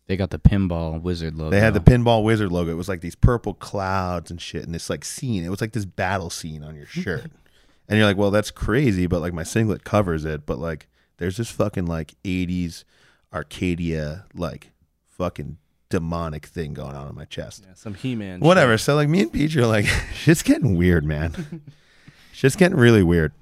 They 0.07 0.17
got 0.17 0.31
the 0.31 0.39
pinball 0.39 1.01
wizard 1.01 1.35
logo. 1.35 1.51
They 1.51 1.61
had 1.61 1.73
the 1.73 1.81
pinball 1.81 2.25
wizard 2.25 2.53
logo. 2.53 2.71
It 2.71 2.77
was 2.77 2.89
like 2.89 3.01
these 3.01 3.15
purple 3.15 3.55
clouds 3.55 4.31
and 4.31 4.41
shit, 4.41 4.65
and 4.65 4.75
this 4.75 4.91
like 4.91 5.05
scene. 5.05 5.45
It 5.45 5.49
was 5.49 5.61
like 5.61 5.73
this 5.73 5.87
battle 5.87 6.29
scene 6.31 6.63
on 6.63 6.77
your 6.77 6.87
shirt, 6.87 7.31
and 7.89 7.99
you're 7.99 8.07
like, 8.07 8.19
"Well, 8.19 8.31
that's 8.31 8.51
crazy," 8.51 9.07
but 9.07 9.21
like 9.21 9.33
my 9.33 9.45
singlet 9.45 9.85
covers 9.85 10.27
it. 10.27 10.45
But 10.45 10.59
like, 10.59 10.89
there's 11.17 11.39
this 11.39 11.51
fucking 11.51 11.87
like 11.87 12.15
'80s 12.23 12.85
Arcadia 13.33 14.27
like 14.35 14.73
fucking 15.07 15.57
demonic 15.89 16.47
thing 16.47 16.75
going 16.75 16.95
on 16.97 17.09
in 17.09 17.15
my 17.15 17.25
chest. 17.25 17.65
Yeah, 17.67 17.75
some 17.75 17.95
He-Man. 17.95 18.41
Whatever. 18.41 18.77
shit. 18.77 18.85
So 18.85 18.95
like, 18.95 19.09
me 19.09 19.23
and 19.23 19.33
Peach 19.33 19.57
are 19.57 19.67
like, 19.67 19.87
shit's 20.15 20.43
getting 20.43 20.77
weird, 20.77 21.05
man. 21.05 21.63
shit's 22.33 22.57
getting 22.57 22.77
really 22.77 23.03
weird. 23.03 23.33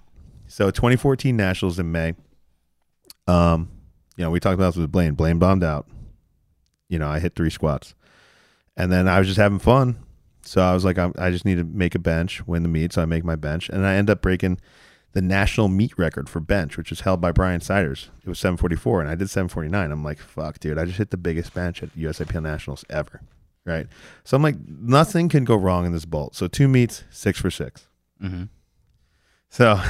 So 0.49 0.71
2014 0.71 1.37
Nationals 1.37 1.79
in 1.79 1.91
May. 1.91 2.15
Um, 3.27 3.71
you 4.17 4.25
know, 4.25 4.31
we 4.31 4.39
talked 4.39 4.55
about 4.55 4.75
this 4.75 4.77
with 4.77 4.93
Blaine. 4.93 5.15
Blaine 5.15 5.39
bombed 5.39 5.65
out. 5.65 5.87
You 6.93 6.99
know, 6.99 7.09
I 7.09 7.19
hit 7.21 7.35
three 7.35 7.49
squats, 7.51 7.95
and 8.77 8.93
then 8.93 9.09
I 9.09 9.19
was 9.19 9.27
just 9.27 9.39
having 9.39 9.59
fun. 9.59 9.97
So 10.45 10.61
I 10.61 10.75
was 10.75 10.85
like, 10.85 10.99
I'm, 10.99 11.15
I 11.17 11.31
just 11.31 11.45
need 11.45 11.57
to 11.57 11.65
make 11.65 11.95
a 11.95 11.99
bench, 11.99 12.47
win 12.47 12.63
the 12.63 12.69
meet. 12.69 12.93
So 12.93 13.01
I 13.03 13.07
make 13.07 13.25
my 13.25 13.37
bench, 13.37 13.69
and 13.69 13.87
I 13.87 13.95
end 13.95 14.11
up 14.11 14.21
breaking 14.21 14.59
the 15.13 15.23
national 15.23 15.69
meet 15.69 15.97
record 15.97 16.29
for 16.29 16.41
bench, 16.41 16.77
which 16.77 16.91
was 16.91 17.01
held 17.01 17.21
by 17.21 17.33
Brian 17.33 17.61
Siders. 17.61 18.11
It 18.23 18.29
was 18.29 18.39
744, 18.41 19.01
and 19.01 19.11
I 19.11 19.15
did 19.15 19.31
749. 19.31 19.91
I'm 19.91 20.05
like, 20.05 20.19
fuck, 20.19 20.59
dude, 20.59 20.79
I 20.79 20.85
just 20.85 20.99
hit 20.99 21.11
the 21.11 21.17
biggest 21.17 21.55
bench 21.55 21.83
at 21.83 21.97
USAPL 21.97 22.43
Nationals 22.43 22.85
ever, 22.91 23.23
right? 23.65 23.87
So 24.25 24.37
I'm 24.37 24.43
like, 24.43 24.57
nothing 24.67 25.29
can 25.29 25.45
go 25.45 25.57
wrong 25.57 25.87
in 25.87 25.93
this 25.93 26.05
bolt. 26.05 26.35
So 26.35 26.47
two 26.47 26.69
meets, 26.69 27.05
six 27.11 27.41
for 27.41 27.51
six. 27.51 27.87
hmm 28.21 28.45
So 29.49 29.81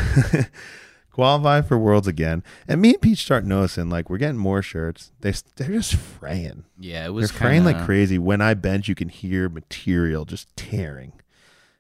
qualify 1.12 1.60
for 1.60 1.78
Worlds 1.78 2.08
again, 2.08 2.42
and 2.66 2.80
me 2.80 2.90
and 2.94 3.00
Peach 3.00 3.22
start 3.22 3.44
noticing 3.44 3.88
like 3.88 4.10
we're 4.10 4.18
getting 4.18 4.38
more 4.38 4.62
shirts. 4.62 5.12
They 5.20 5.32
they're 5.56 5.68
just 5.68 5.94
fraying. 5.94 6.64
Yeah, 6.78 7.06
it 7.06 7.10
was. 7.10 7.30
They're 7.30 7.38
fraying 7.38 7.64
like 7.64 7.84
crazy. 7.84 8.18
When 8.18 8.40
I 8.40 8.54
bench, 8.54 8.88
you 8.88 8.94
can 8.94 9.08
hear 9.08 9.48
material 9.48 10.24
just 10.24 10.54
tearing. 10.56 11.12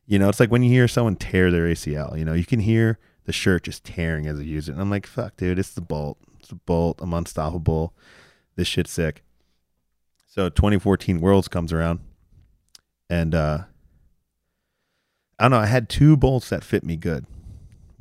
You 0.06 0.18
know, 0.18 0.28
it's 0.28 0.40
like 0.40 0.50
when 0.50 0.62
you 0.62 0.70
hear 0.70 0.88
someone 0.88 1.16
tear 1.16 1.50
their 1.50 1.64
ACL. 1.64 2.18
You 2.18 2.24
know, 2.24 2.34
you 2.34 2.44
can 2.44 2.60
hear 2.60 2.98
the 3.24 3.32
shirt 3.32 3.64
just 3.64 3.84
tearing 3.84 4.26
as 4.26 4.38
they 4.38 4.44
use 4.44 4.68
it. 4.68 4.72
And 4.72 4.80
I'm 4.80 4.90
like, 4.90 5.06
fuck, 5.06 5.36
dude, 5.36 5.58
it's 5.58 5.72
the 5.72 5.80
bolt. 5.80 6.18
It's 6.38 6.48
the 6.48 6.56
bolt. 6.56 7.00
I'm 7.00 7.14
unstoppable. 7.14 7.94
This 8.56 8.68
shit's 8.68 8.90
sick. 8.90 9.22
So 10.26 10.48
2014 10.48 11.20
Worlds 11.20 11.48
comes 11.48 11.72
around, 11.72 12.00
and 13.08 13.34
uh 13.34 13.64
I 15.38 15.44
don't 15.44 15.52
know. 15.52 15.58
I 15.58 15.66
had 15.66 15.88
two 15.88 16.16
bolts 16.16 16.50
that 16.50 16.62
fit 16.62 16.84
me 16.84 16.96
good. 16.96 17.26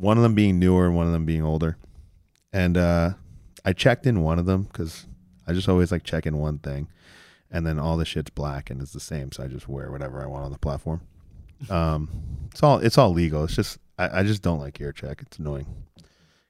One 0.02 0.18
of 0.18 0.24
them 0.24 0.34
being 0.34 0.58
newer 0.58 0.88
and 0.88 0.96
one 0.96 1.06
of 1.06 1.14
them 1.14 1.26
being 1.26 1.44
older. 1.44 1.78
And 2.52 2.78
uh 2.78 3.12
I 3.64 3.74
checked 3.74 4.08
in 4.08 4.24
one 4.24 4.40
of 4.40 4.46
them 4.48 4.64
because 4.64 5.06
I 5.48 5.54
just 5.54 5.70
always 5.70 5.92
like 5.92 6.04
check 6.04 6.26
in 6.26 6.38
one 6.38 6.58
thing, 6.58 6.88
and 7.52 7.66
then 7.66 7.78
all 7.78 7.96
the 7.96 8.06
shit's 8.06 8.32
black 8.32 8.70
and 8.70 8.82
it's 8.82 8.94
the 8.94 9.00
same, 9.00 9.32
so 9.32 9.44
I 9.44 9.48
just 9.48 9.68
wear 9.68 9.92
whatever 9.92 10.22
I 10.24 10.26
want 10.26 10.46
on 10.46 10.52
the 10.52 10.58
platform. 10.58 11.02
Um, 11.70 12.10
it's 12.52 12.64
all 12.64 12.80
it's 12.80 12.98
all 12.98 13.12
legal. 13.14 13.44
It's 13.44 13.56
just 13.56 13.78
I, 14.00 14.22
I 14.22 14.24
just 14.24 14.42
don't 14.42 14.60
like 14.60 14.82
ear 14.82 14.92
check. 14.92 15.22
It's 15.22 15.38
annoying 15.38 15.68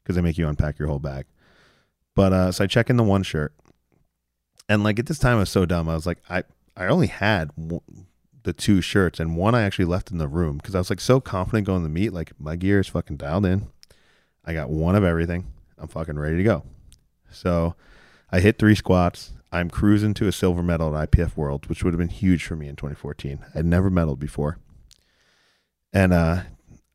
because 0.01 0.15
they 0.15 0.21
make 0.21 0.37
you 0.37 0.47
unpack 0.47 0.79
your 0.79 0.87
whole 0.87 0.99
bag. 0.99 1.25
But 2.15 2.33
uh, 2.33 2.51
so 2.51 2.63
I 2.63 2.67
check 2.67 2.89
in 2.89 2.95
the 2.95 3.03
one 3.03 3.23
shirt, 3.23 3.53
and 4.69 4.83
like 4.83 4.99
at 4.99 5.07
this 5.07 5.19
time 5.19 5.35
I 5.37 5.41
was 5.41 5.49
so 5.49 5.65
dumb. 5.65 5.89
I 5.89 5.95
was 5.95 6.05
like 6.05 6.19
I 6.29 6.43
I 6.77 6.87
only 6.87 7.07
had 7.07 7.51
the 8.43 8.53
two 8.53 8.81
shirts, 8.81 9.19
and 9.19 9.37
one 9.37 9.55
I 9.55 9.61
actually 9.63 9.85
left 9.85 10.11
in 10.11 10.17
the 10.17 10.27
room 10.27 10.57
because 10.57 10.75
I 10.75 10.79
was 10.79 10.89
like 10.89 10.99
so 10.99 11.19
confident 11.19 11.67
going 11.67 11.81
to 11.81 11.83
the 11.83 11.89
meet. 11.89 12.13
Like 12.13 12.31
my 12.39 12.55
gear 12.55 12.79
is 12.79 12.87
fucking 12.87 13.17
dialed 13.17 13.45
in. 13.45 13.67
I 14.45 14.53
got 14.53 14.69
one 14.69 14.95
of 14.95 15.03
everything. 15.03 15.47
I'm 15.77 15.87
fucking 15.87 16.17
ready 16.17 16.37
to 16.37 16.43
go. 16.43 16.63
So 17.29 17.75
I 18.31 18.39
hit 18.39 18.57
three 18.57 18.75
squats. 18.75 19.33
I'm 19.51 19.69
cruising 19.69 20.13
to 20.15 20.27
a 20.27 20.31
silver 20.31 20.63
medal 20.63 20.95
at 20.95 21.11
IPF 21.11 21.35
World, 21.35 21.67
which 21.67 21.83
would 21.83 21.93
have 21.93 21.99
been 21.99 22.09
huge 22.09 22.45
for 22.45 22.55
me 22.55 22.67
in 22.67 22.75
2014. 22.75 23.45
I'd 23.53 23.65
never 23.65 23.91
medaled 23.91 24.19
before. 24.19 24.57
And 25.91 26.13
uh, 26.13 26.43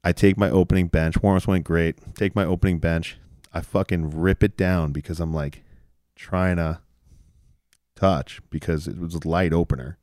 I 0.02 0.12
take 0.12 0.38
my 0.38 0.48
opening 0.48 0.88
bench. 0.88 1.20
Warm-ups 1.22 1.46
went 1.46 1.64
great. 1.64 1.98
Take 2.14 2.34
my 2.34 2.44
opening 2.44 2.78
bench. 2.78 3.18
I 3.52 3.60
fucking 3.60 4.18
rip 4.18 4.42
it 4.42 4.56
down 4.56 4.92
because 4.92 5.20
I'm 5.20 5.34
like 5.34 5.62
trying 6.14 6.56
to 6.56 6.80
touch 7.94 8.40
because 8.50 8.88
it 8.88 8.98
was 8.98 9.14
a 9.14 9.28
light 9.28 9.52
opener. 9.52 9.98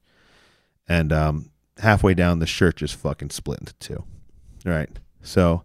And 0.88 1.14
um, 1.14 1.52
halfway 1.78 2.14
down, 2.14 2.40
the 2.40 2.46
shirt 2.48 2.78
just 2.78 2.96
fucking 2.96 3.30
split 3.30 3.60
into 3.60 3.74
two. 3.76 4.04
Right. 4.66 4.90
So 5.22 5.64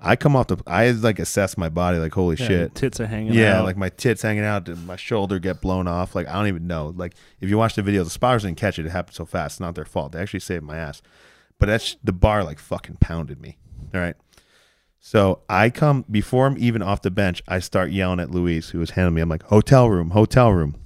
I 0.00 0.16
come 0.16 0.34
off 0.36 0.48
the, 0.48 0.56
I 0.66 0.90
like 0.90 1.18
assess 1.18 1.56
my 1.56 1.68
body 1.68 1.98
like, 1.98 2.12
holy 2.12 2.36
Yeah, 2.36 2.46
shit. 2.46 2.74
Tits 2.74 3.00
are 3.00 3.06
hanging 3.06 3.32
Yeah, 3.34 3.58
out. 3.58 3.64
like 3.64 3.76
my 3.76 3.88
tits 3.88 4.22
hanging 4.22 4.44
out, 4.44 4.68
my 4.68 4.96
shoulder 4.96 5.38
get 5.38 5.60
blown 5.60 5.86
off. 5.88 6.14
Like 6.14 6.28
I 6.28 6.32
don't 6.34 6.48
even 6.48 6.66
know. 6.66 6.92
Like 6.96 7.14
if 7.40 7.48
you 7.48 7.58
watch 7.58 7.74
the 7.74 7.82
video, 7.82 8.04
the 8.04 8.10
spotters 8.10 8.42
didn't 8.42 8.56
catch 8.58 8.78
it. 8.78 8.86
It 8.86 8.90
happened 8.90 9.14
so 9.14 9.24
fast. 9.26 9.54
It's 9.54 9.60
not 9.60 9.74
their 9.74 9.84
fault. 9.84 10.12
They 10.12 10.20
actually 10.20 10.40
saved 10.40 10.64
my 10.64 10.76
ass. 10.76 11.02
But 11.58 11.66
that's 11.66 11.96
the 12.02 12.12
bar 12.12 12.42
like 12.44 12.58
fucking 12.58 12.96
pounded 13.00 13.40
me. 13.40 13.58
All 13.94 14.00
right. 14.00 14.16
So 14.98 15.42
I 15.48 15.70
come 15.70 16.04
before 16.10 16.46
I'm 16.46 16.56
even 16.58 16.80
off 16.82 17.02
the 17.02 17.10
bench. 17.10 17.42
I 17.48 17.58
start 17.58 17.90
yelling 17.90 18.20
at 18.20 18.30
Luis, 18.30 18.70
who 18.70 18.78
was 18.78 18.90
handling 18.90 19.14
me. 19.16 19.20
I'm 19.20 19.28
like, 19.28 19.42
hotel 19.44 19.90
room, 19.90 20.10
hotel 20.10 20.52
room. 20.52 20.76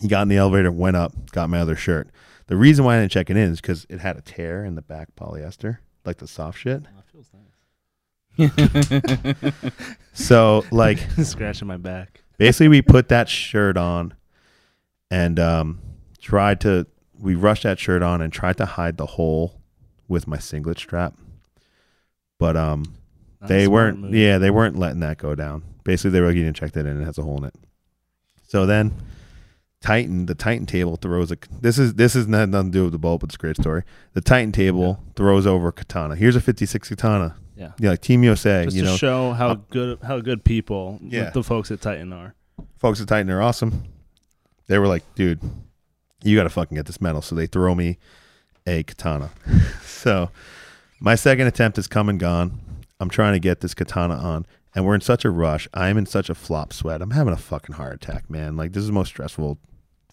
He 0.00 0.08
got 0.08 0.22
in 0.22 0.28
the 0.28 0.36
elevator, 0.38 0.72
went 0.72 0.96
up, 0.96 1.30
got 1.32 1.50
my 1.50 1.58
other 1.60 1.76
shirt. 1.76 2.08
The 2.46 2.56
reason 2.56 2.84
why 2.84 2.96
I 2.96 3.00
didn't 3.00 3.12
check 3.12 3.30
it 3.30 3.36
in 3.36 3.50
is 3.52 3.60
because 3.60 3.86
it 3.88 4.00
had 4.00 4.16
a 4.16 4.20
tear 4.20 4.64
in 4.64 4.74
the 4.74 4.82
back 4.82 5.08
polyester, 5.16 5.78
like 6.04 6.18
the 6.18 6.26
soft 6.28 6.58
shit. 6.58 6.82
Oh, 6.86 6.98
it 6.98 7.04
feels 7.12 7.30
So 10.12 10.64
like. 10.70 10.98
Scratching 11.22 11.68
my 11.68 11.76
back. 11.76 12.22
basically 12.38 12.68
we 12.68 12.82
put 12.82 13.08
that 13.08 13.28
shirt 13.28 13.76
on 13.76 14.14
and 15.10 15.38
um 15.38 15.80
tried 16.20 16.60
to 16.62 16.86
we 17.18 17.34
rushed 17.34 17.62
that 17.64 17.78
shirt 17.78 18.02
on 18.02 18.20
and 18.20 18.32
tried 18.32 18.56
to 18.56 18.64
hide 18.66 18.96
the 18.96 19.06
hole 19.06 19.60
with 20.08 20.26
my 20.26 20.38
singlet 20.38 20.78
strap 20.78 21.14
but 22.38 22.56
um 22.56 22.84
Not 23.40 23.48
they 23.48 23.68
weren't 23.68 23.98
move. 24.00 24.14
yeah 24.14 24.38
they 24.38 24.50
weren't 24.50 24.78
letting 24.78 25.00
that 25.00 25.18
go 25.18 25.34
down 25.34 25.62
basically 25.84 26.10
they 26.10 26.20
were 26.20 26.28
like 26.28 26.36
you 26.36 26.44
didn't 26.44 26.56
check 26.56 26.72
that 26.72 26.86
in 26.86 27.00
it 27.00 27.04
has 27.04 27.18
a 27.18 27.22
hole 27.22 27.36
in 27.38 27.44
it 27.44 27.54
so 28.48 28.64
then 28.66 28.92
titan 29.82 30.26
the 30.26 30.34
titan 30.34 30.64
table 30.64 30.96
throws 30.96 31.30
a 31.32 31.36
this 31.60 31.78
is 31.78 31.94
this 31.94 32.14
is 32.16 32.26
not 32.26 32.48
nothing 32.48 32.70
to 32.72 32.78
do 32.78 32.82
with 32.84 32.92
the 32.92 32.98
bolt 32.98 33.20
but 33.20 33.28
it's 33.28 33.34
a 33.34 33.38
great 33.38 33.56
story 33.56 33.82
the 34.14 34.20
titan 34.20 34.52
table 34.52 35.02
throws 35.16 35.46
over 35.46 35.68
a 35.68 35.72
katana 35.72 36.14
here's 36.16 36.36
a 36.36 36.40
56 36.40 36.88
katana 36.88 37.34
Yeah. 37.56 37.72
yeah 37.78 37.90
like 37.90 38.00
team 38.00 38.22
usa 38.24 38.64
Just 38.64 38.76
you 38.76 38.82
to 38.82 38.88
know 38.90 38.96
show 38.96 39.32
how 39.32 39.48
uh, 39.50 39.54
good 39.70 39.98
how 40.02 40.20
good 40.20 40.44
people 40.44 40.98
Yeah. 41.02 41.30
the 41.30 41.42
folks 41.42 41.70
at 41.70 41.80
Titan 41.80 42.12
are. 42.12 42.34
folks 42.78 43.00
at 43.00 43.08
Titan 43.08 43.30
are 43.30 43.42
awesome. 43.42 43.84
They 44.68 44.78
were 44.78 44.86
like, 44.88 45.02
dude, 45.16 45.40
you 46.22 46.36
got 46.36 46.44
to 46.44 46.48
fucking 46.48 46.76
get 46.76 46.86
this 46.86 47.00
medal. 47.00 47.20
So 47.20 47.34
they 47.34 47.46
throw 47.46 47.74
me 47.74 47.98
a 48.66 48.82
katana. 48.84 49.30
so 49.84 50.30
my 51.00 51.14
second 51.16 51.46
attempt 51.48 51.76
is 51.78 51.86
come 51.88 52.08
and 52.08 52.18
gone. 52.18 52.58
I'm 53.00 53.10
trying 53.10 53.32
to 53.34 53.40
get 53.40 53.60
this 53.60 53.74
katana 53.74 54.14
on, 54.14 54.46
and 54.74 54.86
we're 54.86 54.94
in 54.94 55.00
such 55.00 55.24
a 55.24 55.30
rush. 55.30 55.68
I'm 55.74 55.98
in 55.98 56.06
such 56.06 56.30
a 56.30 56.34
flop 56.34 56.72
sweat. 56.72 57.02
I'm 57.02 57.10
having 57.10 57.32
a 57.34 57.36
fucking 57.36 57.74
heart 57.74 57.94
attack, 57.94 58.30
man. 58.30 58.56
Like, 58.56 58.72
this 58.72 58.80
is 58.82 58.86
the 58.86 58.92
most 58.94 59.08
stressful 59.08 59.58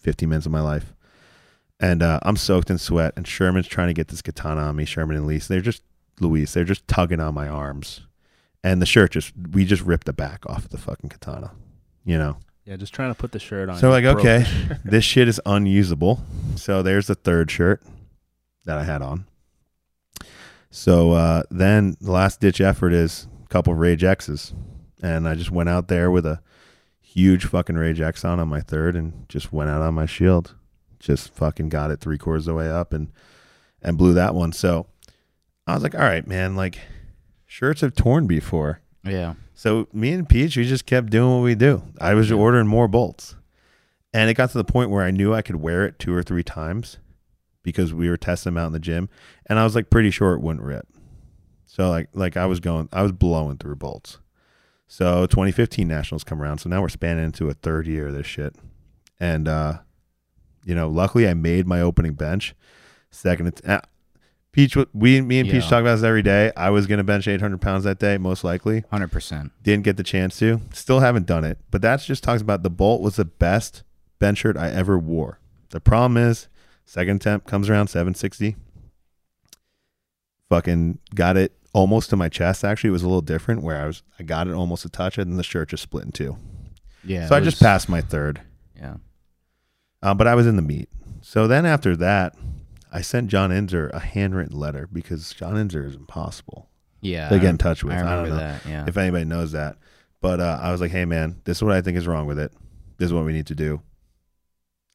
15 0.00 0.28
minutes 0.28 0.46
of 0.46 0.52
my 0.52 0.60
life. 0.60 0.92
And 1.78 2.02
uh, 2.02 2.20
I'm 2.22 2.36
soaked 2.36 2.70
in 2.70 2.78
sweat, 2.78 3.14
and 3.16 3.26
Sherman's 3.26 3.66
trying 3.66 3.88
to 3.88 3.94
get 3.94 4.08
this 4.08 4.20
katana 4.20 4.62
on 4.62 4.76
me. 4.76 4.84
Sherman 4.84 5.16
and 5.16 5.26
Lise, 5.26 5.48
they're 5.48 5.60
just, 5.62 5.82
Luis, 6.20 6.52
they're 6.52 6.64
just 6.64 6.86
tugging 6.86 7.20
on 7.20 7.32
my 7.34 7.48
arms. 7.48 8.02
And 8.62 8.82
the 8.82 8.86
shirt 8.86 9.12
just, 9.12 9.32
we 9.52 9.64
just 9.64 9.82
ripped 9.82 10.06
the 10.06 10.12
back 10.12 10.44
off 10.46 10.66
of 10.66 10.70
the 10.70 10.78
fucking 10.78 11.08
katana, 11.08 11.52
you 12.04 12.18
know? 12.18 12.36
Yeah, 12.66 12.76
just 12.76 12.92
trying 12.92 13.12
to 13.12 13.18
put 13.18 13.32
the 13.32 13.38
shirt 13.38 13.70
on. 13.70 13.78
So 13.78 13.88
like, 13.88 14.04
okay, 14.04 14.44
this 14.84 15.04
shit 15.04 15.26
is 15.26 15.40
unusable. 15.46 16.20
So 16.56 16.82
there's 16.82 17.06
the 17.06 17.14
third 17.14 17.50
shirt 17.50 17.82
that 18.66 18.76
I 18.76 18.84
had 18.84 19.00
on. 19.00 19.24
So 20.70 21.12
uh, 21.12 21.42
then 21.50 21.96
the 22.00 22.12
last 22.12 22.40
ditch 22.40 22.60
effort 22.60 22.92
is 22.92 23.26
a 23.44 23.48
couple 23.48 23.72
of 23.72 23.78
Rage 23.78 24.04
X's, 24.04 24.52
and 25.02 25.26
I 25.26 25.34
just 25.34 25.50
went 25.50 25.68
out 25.68 25.88
there 25.88 26.10
with 26.10 26.26
a 26.26 26.40
huge 27.12 27.46
fucking 27.46 27.76
Rage 27.76 28.00
X 28.00 28.24
on 28.24 28.38
on 28.38 28.48
my 28.48 28.60
third, 28.60 28.96
and 28.96 29.28
just 29.28 29.52
went 29.52 29.70
out 29.70 29.82
on 29.82 29.94
my 29.94 30.06
shield, 30.06 30.54
just 30.98 31.34
fucking 31.34 31.68
got 31.68 31.90
it 31.90 32.00
three 32.00 32.18
quarters 32.18 32.46
of 32.46 32.52
the 32.54 32.58
way 32.58 32.70
up, 32.70 32.92
and 32.92 33.08
and 33.82 33.98
blew 33.98 34.14
that 34.14 34.34
one. 34.34 34.52
So 34.52 34.86
I 35.66 35.74
was 35.74 35.82
like, 35.82 35.94
all 35.94 36.00
right, 36.00 36.26
man, 36.26 36.56
like 36.56 36.78
shirts 37.46 37.80
have 37.80 37.94
torn 37.94 38.26
before. 38.26 38.80
yeah. 39.04 39.34
So 39.54 39.88
me 39.92 40.12
and 40.12 40.26
Peach, 40.26 40.56
we 40.56 40.64
just 40.64 40.86
kept 40.86 41.10
doing 41.10 41.34
what 41.34 41.44
we 41.44 41.54
do. 41.54 41.82
I 42.00 42.14
was 42.14 42.32
ordering 42.32 42.66
more 42.66 42.88
bolts. 42.88 43.36
And 44.14 44.30
it 44.30 44.34
got 44.34 44.50
to 44.50 44.58
the 44.58 44.64
point 44.64 44.88
where 44.90 45.04
I 45.04 45.10
knew 45.10 45.34
I 45.34 45.42
could 45.42 45.56
wear 45.56 45.84
it 45.84 45.98
two 45.98 46.14
or 46.14 46.22
three 46.22 46.42
times 46.42 46.96
because 47.62 47.92
we 47.92 48.08
were 48.08 48.16
testing 48.16 48.54
them 48.54 48.62
out 48.62 48.68
in 48.68 48.72
the 48.72 48.78
gym. 48.78 49.10
And 49.44 49.58
I 49.58 49.64
was 49.64 49.74
like 49.74 49.90
pretty 49.90 50.10
sure 50.10 50.32
it 50.32 50.40
wouldn't 50.40 50.64
rip. 50.64 50.88
So 51.66 51.90
like 51.90 52.08
like 52.14 52.38
I 52.38 52.46
was 52.46 52.58
going 52.58 52.88
I 52.90 53.02
was 53.02 53.12
blowing 53.12 53.58
through 53.58 53.76
bolts. 53.76 54.16
So 54.92 55.24
2015 55.26 55.86
nationals 55.86 56.24
come 56.24 56.42
around. 56.42 56.58
So 56.58 56.68
now 56.68 56.82
we're 56.82 56.88
spanning 56.88 57.24
into 57.24 57.48
a 57.48 57.54
third 57.54 57.86
year 57.86 58.08
of 58.08 58.14
this 58.14 58.26
shit. 58.26 58.56
And 59.20 59.46
uh 59.46 59.78
you 60.64 60.74
know, 60.74 60.88
luckily 60.88 61.28
I 61.28 61.34
made 61.34 61.64
my 61.66 61.80
opening 61.80 62.14
bench. 62.14 62.56
Second 63.12 63.60
uh, 63.64 63.80
Peach 64.50 64.76
we 64.92 65.20
me 65.20 65.38
and 65.38 65.48
Peach 65.48 65.62
Yeah. 65.62 65.70
talk 65.70 65.82
about 65.82 65.94
this 65.94 66.02
every 66.04 66.22
day. 66.22 66.50
I 66.56 66.70
was 66.70 66.88
gonna 66.88 67.04
bench 67.04 67.28
800 67.28 67.60
pounds 67.60 67.84
that 67.84 68.00
day, 68.00 68.18
most 68.18 68.42
likely 68.42 68.82
Hundred 68.90 69.12
percent. 69.12 69.52
didn't 69.62 69.84
get 69.84 69.96
the 69.96 70.02
chance 70.02 70.36
to 70.40 70.60
still 70.74 70.98
haven't 70.98 71.26
done 71.26 71.44
it 71.44 71.58
but 71.70 71.82
that 71.82 72.00
just 72.00 72.24
talks 72.24 72.42
about 72.42 72.64
the 72.64 72.70
bolt 72.70 73.00
was 73.00 73.14
the 73.14 73.24
best 73.24 73.84
bench 74.18 74.38
shirt 74.38 74.56
i 74.56 74.68
ever 74.70 74.98
wore 74.98 75.38
the 75.70 75.80
problem 75.80 76.16
is 76.16 76.48
second 76.84 77.16
attempt 77.16 77.46
comes 77.46 77.70
around 77.70 77.86
760 77.86 78.56
fucking 80.48 80.98
got 81.14 81.36
it 81.36 81.52
almost 81.72 82.10
to 82.10 82.16
my 82.16 82.28
chest 82.28 82.64
actually 82.64 82.88
it 82.88 82.92
was 82.92 83.02
a 83.02 83.06
little 83.06 83.20
different 83.20 83.62
where 83.62 83.80
i 83.82 83.86
was 83.86 84.02
i 84.18 84.22
got 84.22 84.48
it 84.48 84.54
almost 84.54 84.84
a 84.84 84.88
touch 84.88 85.18
and 85.18 85.30
then 85.30 85.36
the 85.36 85.42
shirt 85.42 85.68
just 85.68 85.82
split 85.82 86.04
in 86.04 86.10
two 86.12 86.36
Yeah. 87.04 87.28
so 87.28 87.36
i 87.36 87.40
just 87.40 87.60
passed 87.62 87.88
my 87.88 88.00
third 88.00 88.40
Yeah. 88.76 88.96
um, 90.02 90.16
but 90.16 90.26
i 90.26 90.34
was 90.34 90.46
in 90.46 90.56
the 90.56 90.62
meet 90.62 90.88
so 91.22 91.46
then 91.46 91.64
after 91.66 91.94
that 91.96 92.34
i 92.92 93.00
sent 93.00 93.28
john 93.28 93.50
inzer 93.50 93.88
a 93.92 94.00
handwritten 94.00 94.58
letter 94.58 94.88
because 94.92 95.32
john 95.32 95.54
inzer 95.54 95.86
is 95.86 95.94
impossible 95.94 96.68
Yeah. 97.02 97.28
to 97.28 97.38
get 97.38 97.50
in 97.50 97.58
touch 97.58 97.84
with 97.84 97.94
I 97.94 98.00
i, 98.00 98.16
don't 98.16 98.28
know 98.30 98.36
that. 98.36 98.66
Yeah. 98.66 98.84
if 98.88 98.96
anybody 98.96 99.24
knows 99.24 99.52
that. 99.52 99.76
But 100.22 100.38
uh, 100.38 100.58
I 100.60 100.70
was 100.70 100.82
like, 100.82 100.90
hey 100.90 101.06
man, 101.06 101.40
this 101.44 101.56
is 101.56 101.62
what 101.62 101.72
I 101.72 101.80
think 101.80 101.96
is 101.96 102.06
wrong 102.06 102.26
with 102.26 102.38
it. 102.38 102.52
This 102.98 103.06
is 103.06 103.12
what 103.14 103.24
we 103.24 103.32
need 103.32 103.46
to 103.46 103.54
do. 103.54 103.80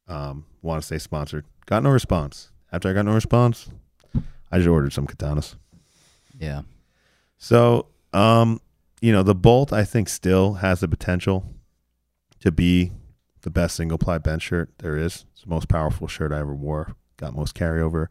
Um, 0.06 0.44
want 0.62 0.80
to 0.80 0.86
stay 0.86 0.98
sponsored. 0.98 1.44
Got 1.66 1.82
no 1.82 1.90
response. 1.90 2.52
After 2.70 2.88
I 2.88 2.92
got 2.92 3.04
no 3.06 3.12
response, 3.12 3.68
I 4.52 4.58
just 4.58 4.68
ordered 4.68 4.92
some 4.92 5.04
katanas. 5.08 5.56
Yeah. 6.38 6.62
So, 7.38 7.86
um, 8.12 8.60
you 9.00 9.12
know, 9.12 9.22
the 9.22 9.34
Bolt 9.34 9.72
I 9.72 9.84
think 9.84 10.08
still 10.08 10.54
has 10.54 10.80
the 10.80 10.88
potential 10.88 11.54
to 12.40 12.50
be 12.50 12.92
the 13.42 13.50
best 13.50 13.76
single 13.76 13.98
ply 13.98 14.18
bench 14.18 14.42
shirt 14.42 14.70
there 14.78 14.96
is. 14.96 15.24
It's 15.32 15.42
the 15.42 15.50
most 15.50 15.68
powerful 15.68 16.08
shirt 16.08 16.32
I 16.32 16.40
ever 16.40 16.54
wore. 16.54 16.96
Got 17.16 17.34
most 17.34 17.54
carryover. 17.54 18.08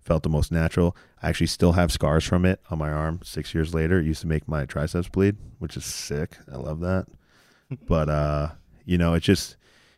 Felt 0.00 0.22
the 0.22 0.28
most 0.28 0.52
natural. 0.52 0.96
I 1.20 1.28
actually 1.28 1.48
still 1.48 1.72
have 1.72 1.90
scars 1.90 2.24
from 2.24 2.44
it 2.44 2.60
on 2.70 2.78
my 2.78 2.90
arm. 2.92 3.20
Six 3.24 3.52
years 3.54 3.74
later, 3.74 3.98
it 3.98 4.06
used 4.06 4.20
to 4.20 4.28
make 4.28 4.46
my 4.46 4.64
triceps 4.64 5.08
bleed, 5.08 5.36
which 5.58 5.76
is 5.76 5.84
sick. 5.84 6.38
I 6.52 6.56
love 6.56 6.80
that. 6.80 7.06
but 7.86 8.08
uh, 8.08 8.50
you 8.84 8.96
know, 8.98 9.14
it 9.14 9.24
just, 9.24 9.56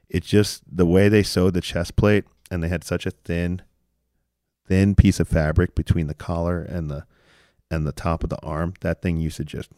it's 0.09 0.26
just 0.26 0.62
the 0.66 0.87
way 0.87 1.11
they 1.11 1.22
sewed 1.22 1.53
the 1.53 1.61
chest 1.61 1.97
plate, 1.97 2.24
and 2.51 2.62
they 2.62 2.68
had 2.68 2.85
such 2.85 3.05
a 3.05 3.11
thin, 3.11 3.61
thin 4.66 4.95
piece 4.95 5.20
of 5.20 5.29
fabric 5.29 5.74
between 5.74 6.07
the 6.07 6.14
collar 6.14 6.62
and 6.62 6.91
the 6.91 7.05
and 7.71 7.87
the 7.87 7.93
top 7.93 8.23
of 8.25 8.31
the 8.31 8.41
arm, 8.43 8.75
that 8.81 9.03
thing 9.03 9.19
used 9.19 9.37
to 9.39 9.45
just 9.45 9.71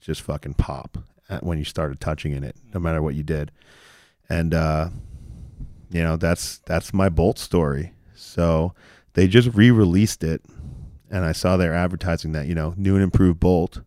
just 0.00 0.22
fucking 0.22 0.54
pop 0.54 0.98
when 1.40 1.58
you 1.58 1.64
started 1.64 2.00
touching 2.00 2.32
in 2.32 2.42
it, 2.44 2.56
no 2.72 2.80
matter 2.80 3.02
what 3.02 3.14
you 3.14 3.22
did. 3.22 3.50
And 4.28 4.54
uh, 4.54 4.88
you 5.90 6.02
know, 6.02 6.16
that's 6.16 6.58
that's 6.66 6.92
my 6.94 7.08
Bolt 7.08 7.38
story. 7.38 7.92
So 8.14 8.74
they 9.14 9.26
just 9.28 9.48
re-released 9.54 10.22
it, 10.24 10.42
and 11.10 11.24
I 11.24 11.32
saw 11.32 11.56
they're 11.56 11.74
advertising 11.74 12.32
that 12.32 12.46
you 12.46 12.54
know 12.54 12.74
new 12.76 12.94
and 12.94 13.02
improved 13.04 13.40
Bolt. 13.40 13.80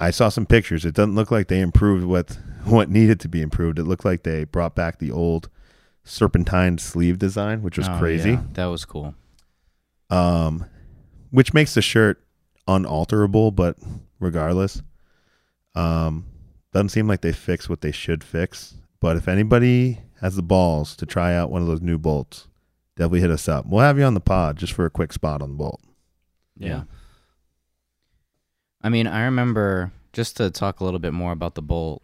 I 0.00 0.10
saw 0.12 0.28
some 0.28 0.46
pictures. 0.46 0.84
It 0.84 0.94
doesn't 0.94 1.16
look 1.16 1.30
like 1.32 1.48
they 1.48 1.60
improved 1.60 2.04
what 2.04 2.38
what 2.64 2.88
needed 2.90 3.18
to 3.20 3.28
be 3.28 3.42
improved. 3.42 3.78
It 3.78 3.84
looked 3.84 4.04
like 4.04 4.22
they 4.22 4.44
brought 4.44 4.74
back 4.74 4.98
the 4.98 5.10
old 5.10 5.48
serpentine 6.04 6.78
sleeve 6.78 7.18
design, 7.18 7.62
which 7.62 7.76
was 7.76 7.88
Oh, 7.88 7.98
crazy 7.98 8.30
yeah. 8.32 8.42
That 8.54 8.66
was 8.66 8.84
cool. 8.84 9.14
um, 10.10 10.64
which 11.30 11.54
makes 11.54 11.74
the 11.74 11.82
shirt 11.82 12.22
unalterable. 12.66 13.50
But 13.50 13.76
regardless, 14.20 14.82
um, 15.74 16.26
doesn't 16.72 16.90
seem 16.90 17.08
like 17.08 17.22
they 17.22 17.32
fix 17.32 17.68
what 17.68 17.80
they 17.80 17.92
should 17.92 18.22
fix. 18.22 18.74
But 19.00 19.16
if 19.16 19.28
anybody 19.28 20.00
has 20.20 20.36
the 20.36 20.42
balls 20.42 20.96
to 20.96 21.06
try 21.06 21.34
out 21.34 21.50
one 21.50 21.62
of 21.62 21.68
those 21.68 21.80
new 21.80 21.98
bolts, 21.98 22.48
definitely 22.96 23.20
hit 23.20 23.30
us 23.30 23.48
up. 23.48 23.66
We'll 23.66 23.80
have 23.80 23.98
you 23.98 24.04
on 24.04 24.14
the 24.14 24.20
pod 24.20 24.56
just 24.56 24.72
for 24.72 24.84
a 24.84 24.90
quick 24.90 25.12
spot 25.12 25.40
on 25.42 25.50
the 25.50 25.56
bolt. 25.56 25.80
Yeah. 26.56 26.82
I 28.82 28.88
mean, 28.88 29.06
I 29.06 29.22
remember 29.24 29.92
just 30.12 30.36
to 30.38 30.50
talk 30.50 30.80
a 30.80 30.84
little 30.84 30.98
bit 30.98 31.12
more 31.12 31.32
about 31.32 31.54
the 31.54 31.62
bolt. 31.62 32.02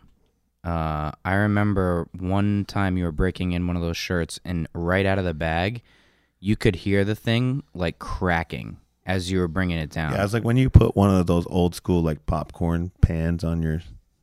Uh, 0.63 1.13
I 1.25 1.35
remember 1.35 2.09
one 2.19 2.65
time 2.65 2.97
you 2.97 3.05
were 3.05 3.13
breaking 3.13 3.53
in 3.53 3.67
one 3.67 3.77
of 3.77 3.83
those 3.83 3.97
shirts, 3.97 4.41
and 4.45 4.67
right 4.73 5.05
out 5.05 5.19
of 5.19 5.25
the 5.25 5.35
bag, 5.35 5.83
you 6.41 6.57
could 6.57 6.77
hear 6.77 7.05
the 7.05 7.15
thing 7.15 7.63
like 7.75 7.99
cracking 7.99 8.79
as 9.07 9.31
you 9.31 9.39
were 9.39 9.49
bringing 9.49 9.79
it 9.79 9.91
down. 9.91 10.13
Yeah, 10.13 10.25
it's 10.25 10.33
like 10.33 10.45
when 10.45 10.57
you 10.57 10.71
put 10.71 10.97
one 10.97 11.15
of 11.15 11.27
those 11.27 11.47
old 11.49 11.75
school 11.75 12.03
like 12.03 12.25
popcorn 12.27 12.91
pans 13.01 13.45
on 13.45 13.63
your 13.63 13.83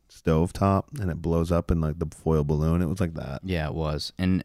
stove 0.09 0.53
top 0.53 0.87
and 0.99 1.09
it 1.09 1.21
blows 1.21 1.51
up 1.51 1.71
in 1.71 1.81
like 1.81 1.99
the 1.99 2.07
foil 2.15 2.43
balloon. 2.43 2.81
It 2.81 2.87
was 2.89 2.99
like 2.99 3.13
that. 3.15 3.41
Yeah, 3.43 3.67
it 3.67 3.73
was. 3.73 4.11
And 4.17 4.43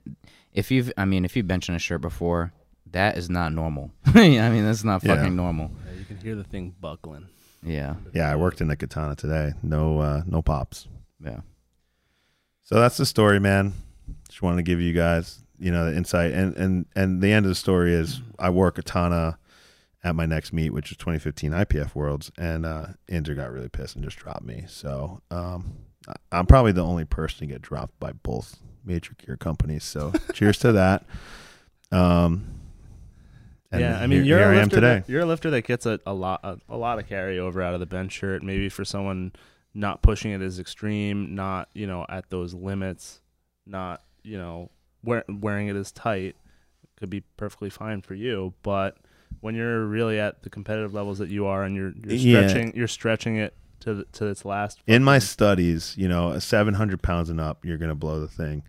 if 0.52 0.70
you've, 0.70 0.92
I 0.96 1.04
mean, 1.04 1.24
if 1.24 1.36
you've 1.36 1.46
benched 1.48 1.68
a 1.68 1.78
shirt 1.78 2.00
before, 2.00 2.52
that 2.92 3.16
is 3.18 3.28
not 3.28 3.52
normal. 3.52 3.90
I 4.06 4.28
mean, 4.28 4.64
that's 4.64 4.84
not 4.84 5.02
Yeah. 5.04 5.16
fucking 5.16 5.34
normal. 5.36 5.70
Yeah, 5.86 5.98
you 5.98 6.04
can 6.04 6.16
hear 6.18 6.34
the 6.34 6.44
thing 6.44 6.74
buckling. 6.80 7.26
Yeah, 7.62 7.96
Yeah, 8.14 8.30
I 8.30 8.36
worked 8.36 8.60
in 8.60 8.68
the 8.68 8.76
katana 8.76 9.16
today. 9.16 9.52
No, 9.62 9.98
uh, 9.98 10.22
no 10.26 10.40
pops. 10.40 10.86
yeah, 11.24 11.40
So 12.62 12.76
that's 12.78 12.96
the 12.96 13.06
story, 13.06 13.40
man. 13.40 13.72
Just 14.28 14.40
wanted 14.42 14.56
to 14.58 14.62
give 14.62 14.80
you 14.80 14.92
guys, 14.92 15.40
you 15.58 15.72
know, 15.72 15.90
the 15.90 15.96
insight. 15.96 16.32
And 16.32 16.56
and 16.56 16.86
and 16.94 17.20
the 17.20 17.32
end 17.32 17.44
of 17.46 17.50
the 17.50 17.54
story 17.56 17.92
is 17.92 18.20
I 18.38 18.50
wore 18.50 18.70
katana 18.70 19.38
at 20.06 20.14
my 20.14 20.24
next 20.24 20.52
meet, 20.52 20.70
which 20.70 20.90
was 20.90 20.96
2015 20.98 21.50
IPF 21.50 21.96
Worlds, 21.96 22.30
and 22.38 22.64
uh, 22.64 22.86
Inzer 23.10 23.34
got 23.34 23.50
really 23.50 23.68
pissed 23.68 23.96
and 23.96 24.04
just 24.04 24.16
dropped 24.16 24.44
me. 24.44 24.64
So 24.68 25.20
um, 25.32 25.78
I'm 26.30 26.46
probably 26.46 26.70
the 26.70 26.84
only 26.84 27.04
person 27.04 27.40
to 27.40 27.46
get 27.46 27.60
dropped 27.60 27.98
by 27.98 28.12
both 28.12 28.60
major 28.84 29.14
gear 29.14 29.36
companies. 29.36 29.82
So 29.82 30.12
cheers 30.32 30.58
to 30.58 30.70
that. 30.72 31.04
Um, 31.90 32.60
yeah, 33.72 33.98
I 33.98 34.06
mean, 34.06 34.22
here, 34.22 34.22
you're 34.22 34.38
here 34.38 34.48
a 34.48 34.50
I 34.52 34.54
am 34.54 34.62
lifter 34.62 34.76
today. 34.76 34.94
That, 35.00 35.08
you're 35.08 35.22
a 35.22 35.26
lifter 35.26 35.50
that 35.50 35.62
gets 35.62 35.86
a, 35.86 35.98
a 36.06 36.14
lot 36.14 36.40
a, 36.44 36.58
a 36.68 36.76
lot 36.76 37.00
of 37.00 37.08
carryover 37.08 37.62
out 37.62 37.74
of 37.74 37.80
the 37.80 37.86
bench 37.86 38.12
shirt. 38.12 38.44
Maybe 38.44 38.68
for 38.68 38.84
someone 38.84 39.32
not 39.74 40.02
pushing 40.02 40.30
it 40.30 40.40
as 40.40 40.60
extreme, 40.60 41.34
not 41.34 41.68
you 41.74 41.88
know 41.88 42.06
at 42.08 42.30
those 42.30 42.54
limits, 42.54 43.20
not 43.66 44.02
you 44.22 44.38
know 44.38 44.70
wear, 45.02 45.24
wearing 45.28 45.66
it 45.66 45.74
as 45.74 45.90
tight, 45.90 46.36
could 46.96 47.10
be 47.10 47.24
perfectly 47.36 47.70
fine 47.70 48.02
for 48.02 48.14
you. 48.14 48.54
But 48.62 48.98
when 49.40 49.54
you're 49.54 49.84
really 49.86 50.18
at 50.18 50.42
the 50.42 50.50
competitive 50.50 50.94
levels 50.94 51.18
that 51.18 51.28
you 51.28 51.46
are, 51.46 51.62
and 51.64 51.74
you're, 51.76 51.92
you're 52.04 52.14
Yeah. 52.14 52.46
stretching, 52.48 52.76
you're 52.76 52.88
stretching 52.88 53.36
it 53.36 53.54
to 53.80 53.94
the, 53.94 54.04
to 54.12 54.26
its 54.26 54.44
last. 54.44 54.80
in 54.86 55.04
my 55.04 55.18
studies, 55.18 55.94
you 55.96 56.08
know, 56.08 56.38
700 56.38 57.02
pounds 57.02 57.28
and 57.30 57.40
up, 57.40 57.64
you're 57.64 57.76
going 57.78 57.90
to 57.90 57.94
blow 57.94 58.20
the 58.20 58.28
thing. 58.28 58.62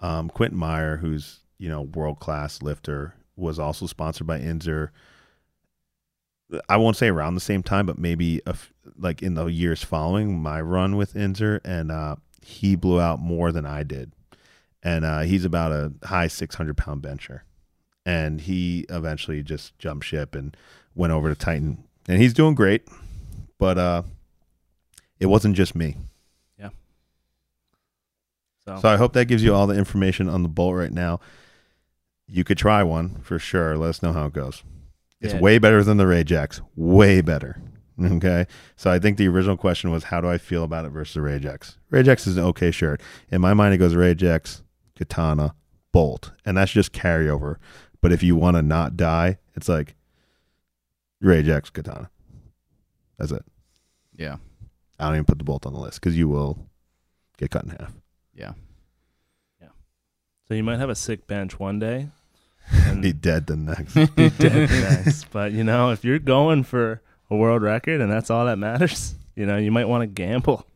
Um, 0.00 0.28
Quentin 0.28 0.58
Meyer, 0.58 0.96
who's, 0.98 1.40
you 1.58 1.68
know, 1.68 1.82
world 1.82 2.20
class 2.20 2.60
lifter, 2.62 3.14
was 3.36 3.58
also 3.58 3.86
sponsored 3.86 4.26
by 4.26 4.38
Inzer. 4.40 4.90
I 6.68 6.76
won't 6.76 6.96
say 6.96 7.08
around 7.08 7.34
the 7.34 7.40
same 7.40 7.62
time, 7.62 7.86
but 7.86 7.98
maybe 7.98 8.40
a 8.46 8.50
f- 8.50 8.72
like 8.98 9.22
in 9.22 9.34
the 9.34 9.46
years 9.46 9.82
following 9.82 10.38
my 10.42 10.60
run 10.60 10.96
with 10.96 11.14
Inzer. 11.14 11.60
And 11.64 11.90
uh, 11.90 12.16
he 12.42 12.76
blew 12.76 13.00
out 13.00 13.20
more 13.20 13.52
than 13.52 13.64
I 13.64 13.84
did. 13.84 14.12
And 14.82 15.04
uh, 15.04 15.20
he's 15.20 15.44
about 15.44 15.72
a 15.72 15.92
high 16.04 16.26
600 16.26 16.76
pound 16.76 17.00
bencher. 17.00 17.44
And 18.04 18.40
he 18.40 18.84
eventually 18.88 19.42
just 19.42 19.78
jumped 19.78 20.04
ship 20.06 20.34
and 20.34 20.56
went 20.94 21.12
over 21.12 21.28
to 21.28 21.34
Titan. 21.38 21.84
And 22.08 22.20
he's 22.20 22.34
doing 22.34 22.54
great. 22.54 22.88
But, 23.58 23.78
uh, 23.78 24.02
it 25.20 25.26
wasn't 25.26 25.54
just 25.56 25.74
me. 25.76 25.96
so, 28.64 28.78
So 28.80 28.88
I 28.88 28.96
hope 28.96 29.12
that 29.14 29.26
gives 29.26 29.42
you 29.42 29.54
all 29.54 29.66
the 29.66 29.76
information 29.76 30.28
on 30.28 30.42
the 30.42 30.48
bolt 30.48 30.74
right 30.76 30.92
now. 30.92 31.20
You 32.28 32.44
could 32.44 32.58
try 32.58 32.82
one 32.82 33.20
for 33.22 33.38
sure. 33.38 33.76
Let 33.76 33.90
us 33.90 34.02
know 34.02 34.12
how 34.12 34.26
it 34.26 34.32
goes. 34.32 34.62
It's 35.20 35.34
Yeah. 35.34 35.40
way 35.40 35.58
better 35.58 35.82
than 35.84 35.96
the 35.96 36.04
Ragex. 36.04 36.60
Way 36.76 37.20
better. 37.20 37.60
Okay. 38.02 38.46
So 38.74 38.90
I 38.90 38.98
think 38.98 39.16
the 39.18 39.28
original 39.28 39.56
question 39.56 39.90
was 39.90 40.04
how 40.04 40.20
do 40.20 40.26
I 40.28 40.38
feel 40.38 40.64
about 40.64 40.84
it 40.86 40.90
versus 40.90 41.14
the 41.14 41.20
Ragex? 41.20 41.76
Ragex 41.92 42.26
is 42.26 42.36
an 42.36 42.44
okay 42.44 42.70
shirt. 42.70 43.00
In 43.30 43.40
my 43.40 43.52
mind, 43.54 43.74
it 43.74 43.78
goes 43.78 43.94
Ragex, 43.94 44.62
Katana, 44.96 45.54
Bolt. 45.92 46.32
And 46.44 46.56
that's 46.56 46.72
just 46.72 46.92
carryover. 46.92 47.56
But 48.02 48.12
if 48.12 48.22
you 48.22 48.36
want 48.36 48.56
to 48.56 48.62
not 48.62 48.96
die, 48.96 49.38
it's 49.54 49.68
like 49.68 49.94
Ragex, 51.22 51.72
Katana. 51.72 52.10
That's 53.18 53.32
it. 53.32 53.44
yeah, 54.16 54.36
I 54.98 55.04
don't 55.06 55.14
even 55.14 55.24
put 55.24 55.38
the 55.38 55.44
Bolt 55.44 55.64
on 55.66 55.72
the 55.72 55.78
list 55.78 56.00
because 56.00 56.18
you 56.18 56.28
will 56.28 56.66
get 57.38 57.50
cut 57.50 57.64
in 57.64 57.70
half. 57.70 57.92
yeah. 58.34 58.52
Yeah. 59.60 59.68
So 60.48 60.54
you 60.54 60.64
might 60.64 60.78
have 60.80 60.90
a 60.90 60.94
sick 60.96 61.26
bench 61.28 61.58
one 61.60 61.78
day, 61.78 62.08
and 62.72 63.00
Be 63.02 63.12
dead 63.12 63.46
the 63.46 63.56
next. 63.56 63.94
be 64.16 64.30
dead 64.30 64.68
the 64.68 65.00
next. 65.04 65.30
But 65.30 65.52
you 65.52 65.62
know, 65.62 65.90
if 65.90 66.04
you're 66.04 66.18
going 66.18 66.64
for 66.64 67.00
a 67.30 67.36
world 67.36 67.62
record 67.62 68.00
and 68.00 68.10
that's 68.10 68.30
all 68.30 68.46
that 68.46 68.58
matters, 68.58 69.14
you 69.36 69.46
know, 69.46 69.56
you 69.56 69.70
might 69.70 69.86
want 69.86 70.02
to 70.02 70.06
gamble. 70.08 70.66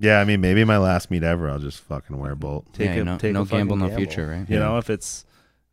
Yeah, 0.00 0.18
I 0.20 0.24
mean, 0.24 0.40
maybe 0.40 0.64
my 0.64 0.78
last 0.78 1.08
meet 1.12 1.22
ever, 1.22 1.48
I'll 1.48 1.60
just 1.60 1.78
fucking 1.80 2.18
wear 2.18 2.32
a 2.32 2.36
bolt. 2.36 2.66
Take 2.72 2.86
yeah, 2.96 3.02
a, 3.02 3.04
no, 3.04 3.16
take 3.18 3.32
no 3.32 3.42
a 3.42 3.44
fucking 3.44 3.58
gamble, 3.58 3.76
no 3.76 3.86
gamble. 3.86 4.04
future, 4.04 4.26
right? 4.26 4.48
You 4.50 4.56
Yeah. 4.58 4.64
know, 4.64 4.78
if 4.78 4.90
it's 4.90 5.24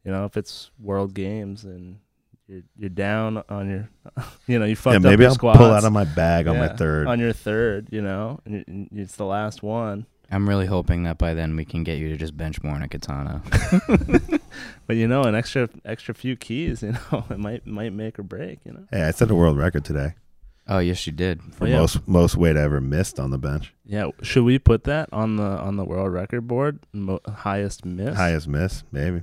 you 0.04 0.12
know 0.12 0.26
if 0.26 0.38
it's 0.38 0.72
world 0.80 1.14
games 1.14 1.64
and 1.64 2.00
you're 2.48 2.62
you're 2.78 2.90
down 2.90 3.44
on 3.50 3.70
your, 3.70 3.90
you 4.48 4.60
know, 4.60 4.66
you 4.66 4.76
fucked 4.76 4.94
Yeah, 4.94 4.98
up 4.98 5.04
maybe 5.04 5.22
your 5.24 5.30
I'll 5.30 5.36
squats 5.36 5.58
pull 5.58 5.72
out 5.72 5.84
of 5.84 5.94
my 5.94 6.04
bag 6.04 6.48
on 6.48 6.58
my 6.58 6.68
third. 6.70 7.08
on 7.08 7.20
your 7.20 7.34
third, 7.34 7.88
you 7.92 8.02
know, 8.02 8.40
and 8.46 8.64
and 8.68 8.90
it's 8.94 9.16
the 9.16 9.26
last 9.26 9.64
one. 9.64 10.06
I'm 10.34 10.48
really 10.48 10.66
hoping 10.66 11.04
that 11.04 11.18
by 11.18 11.34
then 11.34 11.56
we 11.58 11.66
can 11.66 11.84
get 11.84 11.98
you 11.98 12.08
to 12.10 12.16
just 12.18 12.38
bench 12.38 12.64
more 12.64 12.76
in 12.76 12.82
a 12.82 12.88
katana. 12.88 13.42
But 14.88 14.96
you 14.98 15.08
know, 15.08 15.24
an 15.24 15.36
extra 15.36 15.70
extra 15.86 16.14
few 16.14 16.36
keys, 16.36 16.84
you 16.84 16.94
know, 17.12 17.26
it 17.30 17.38
might 17.40 17.66
might 17.66 17.94
make 17.94 18.20
or 18.20 18.24
break. 18.24 18.60
You 18.66 18.74
know. 18.74 18.84
hey, 18.92 19.04
I 19.04 19.12
set 19.12 19.32
a 19.32 19.36
world 19.36 19.58
record 19.58 19.86
today 19.86 20.14
oh 20.68 20.80
yes, 20.80 21.06
you 21.08 21.12
did. 21.12 21.40
Oh, 21.44 21.52
for 21.52 21.64
Oh, 21.66 21.68
yeah. 21.68 21.78
most 21.80 22.08
most 22.08 22.38
weight 22.38 22.56
I 22.58 22.62
ever 22.62 22.80
missed 22.82 23.20
on 23.20 23.32
the 23.32 23.38
bench. 23.38 23.74
Yeah. 23.86 24.10
Should 24.22 24.44
we 24.44 24.58
put 24.60 24.84
that 24.86 25.10
on 25.12 25.36
the 25.38 25.44
on 25.44 25.76
the 25.76 25.84
world 25.86 26.14
record 26.14 26.48
board? 26.48 26.80
Mo- 26.94 27.20
highest 27.28 27.84
miss. 27.86 28.16
Highest 28.16 28.48
miss, 28.48 28.84
maybe. 28.92 29.22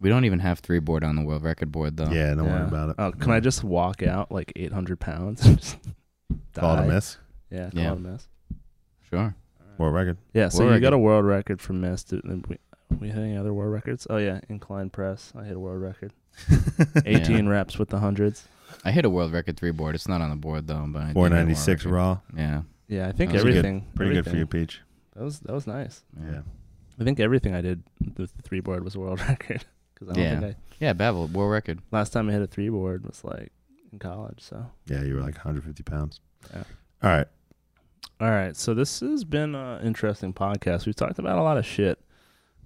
We 0.00 0.08
don't 0.10 0.24
even 0.26 0.40
have 0.40 0.58
three 0.60 0.78
board 0.78 1.02
on 1.04 1.16
the 1.16 1.22
world 1.22 1.42
record 1.42 1.72
board 1.72 1.96
though. 1.96 2.10
Yeah, 2.10 2.34
don't 2.34 2.46
worry 2.46 2.60
Yeah. 2.60 2.68
about 2.68 2.88
it. 2.90 2.96
Oh, 2.98 3.12
can 3.12 3.30
I 3.30 3.40
just 3.40 3.64
walk 3.64 4.02
out 4.02 4.30
like 4.30 4.52
800 4.54 5.00
pounds? 5.00 5.44
and 5.46 5.58
just 5.58 5.78
call 6.54 6.74
it 6.74 6.76
die? 6.78 6.84
a 6.84 6.88
miss? 6.88 7.16
Yeah, 7.50 7.70
call 7.70 7.80
Yeah. 7.80 7.92
it 7.92 7.96
a 7.96 8.00
miss. 8.00 8.28
Sure. 9.10 9.34
World 9.78 9.94
record. 9.94 10.16
Yeah, 10.34 10.48
so 10.48 10.60
World 10.64 10.74
you 10.74 10.80
got 10.80 10.88
record. 10.88 10.94
a 10.94 10.98
world 10.98 11.24
record 11.24 11.60
for 11.62 11.72
miss. 11.72 12.04
Did 12.04 12.22
we, 12.48 12.56
we 13.00 13.08
hit 13.08 13.18
any 13.18 13.36
other 13.36 13.52
world 13.54 13.72
records? 13.72 14.06
Oh 14.10 14.16
yeah, 14.18 14.40
incline 14.48 14.90
press. 14.90 15.32
I 15.38 15.44
hit 15.44 15.56
a 15.56 15.60
world 15.60 15.80
record. 15.82 16.12
18 17.06 17.48
reps 17.48 17.78
with 17.78 17.88
the 17.88 17.98
hundreds. 17.98 18.46
I 18.84 18.90
hit 18.92 19.04
a 19.04 19.10
world 19.10 19.32
record 19.32 19.56
three 19.56 19.70
board. 19.70 19.94
It's 19.94 20.08
not 20.08 20.20
on 20.20 20.30
the 20.30 20.36
board 20.36 20.66
though, 20.66 20.84
but 20.88 20.98
I 21.02 21.06
did 21.06 21.08
hit 21.08 21.16
a 21.16 21.20
world 21.20 21.32
ninety 21.32 21.54
six 21.54 21.84
record. 21.84 21.94
raw. 21.96 22.18
Yeah. 22.36 22.62
Yeah, 22.88 23.08
I 23.08 23.12
think 23.12 23.30
That 23.32 23.36
was 23.36 23.42
a 23.42 23.46
good- 23.46 23.56
everything. 23.58 23.86
Pretty 23.94 24.14
good 24.14 24.24
for 24.24 24.30
everything- 24.30 24.40
you, 24.40 24.46
Peach. 24.46 24.80
That 25.14 25.24
was 25.24 25.40
that 25.40 25.52
was 25.52 25.66
nice. 25.66 26.02
Yeah. 26.20 26.42
I 27.00 27.04
think 27.04 27.20
everything 27.20 27.54
I 27.54 27.60
did 27.60 27.82
with 28.16 28.34
the 28.36 28.42
three 28.42 28.60
board 28.60 28.84
was 28.84 28.94
a 28.94 29.00
world 29.00 29.20
record. 29.28 29.64
Because 29.98 30.10
I 30.10 30.12
don't 30.14 30.22
Yeah. 30.24 30.40
think 30.40 30.56
I 30.56 30.74
Yeah, 30.78 30.92
Babel 30.92 31.26
world 31.28 31.50
record. 31.52 31.80
last 31.90 32.12
time 32.12 32.28
I 32.28 32.32
hit 32.32 32.42
a 32.42 32.46
three 32.46 32.68
board 32.68 33.04
was 33.06 33.24
like 33.24 33.50
in 33.92 33.98
college. 33.98 34.40
So 34.40 34.66
Yeah, 34.86 35.02
you 35.02 35.14
were 35.14 35.20
like 35.22 35.34
150 35.36 35.82
pounds. 35.82 36.20
Yeah. 36.52 36.62
All 37.02 37.10
right. 37.10 37.26
all 38.20 38.30
right, 38.30 38.56
so 38.56 38.72
this 38.74 39.00
has 39.00 39.24
been 39.24 39.54
an 39.54 39.82
interesting 39.86 40.32
podcast. 40.32 40.86
We've 40.86 40.94
talked 40.96 41.18
about 41.18 41.38
a 41.38 41.42
lot 41.42 41.56
of 41.58 41.66
shit. 41.66 41.98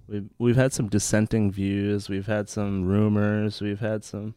We've 0.07 0.29
we've 0.39 0.55
had 0.55 0.73
some 0.73 0.87
dissenting 0.89 1.51
views. 1.51 2.09
We've 2.09 2.27
had 2.27 2.49
some 2.49 2.85
rumors. 2.85 3.61
We've 3.61 3.79
had 3.79 4.03
some, 4.03 4.35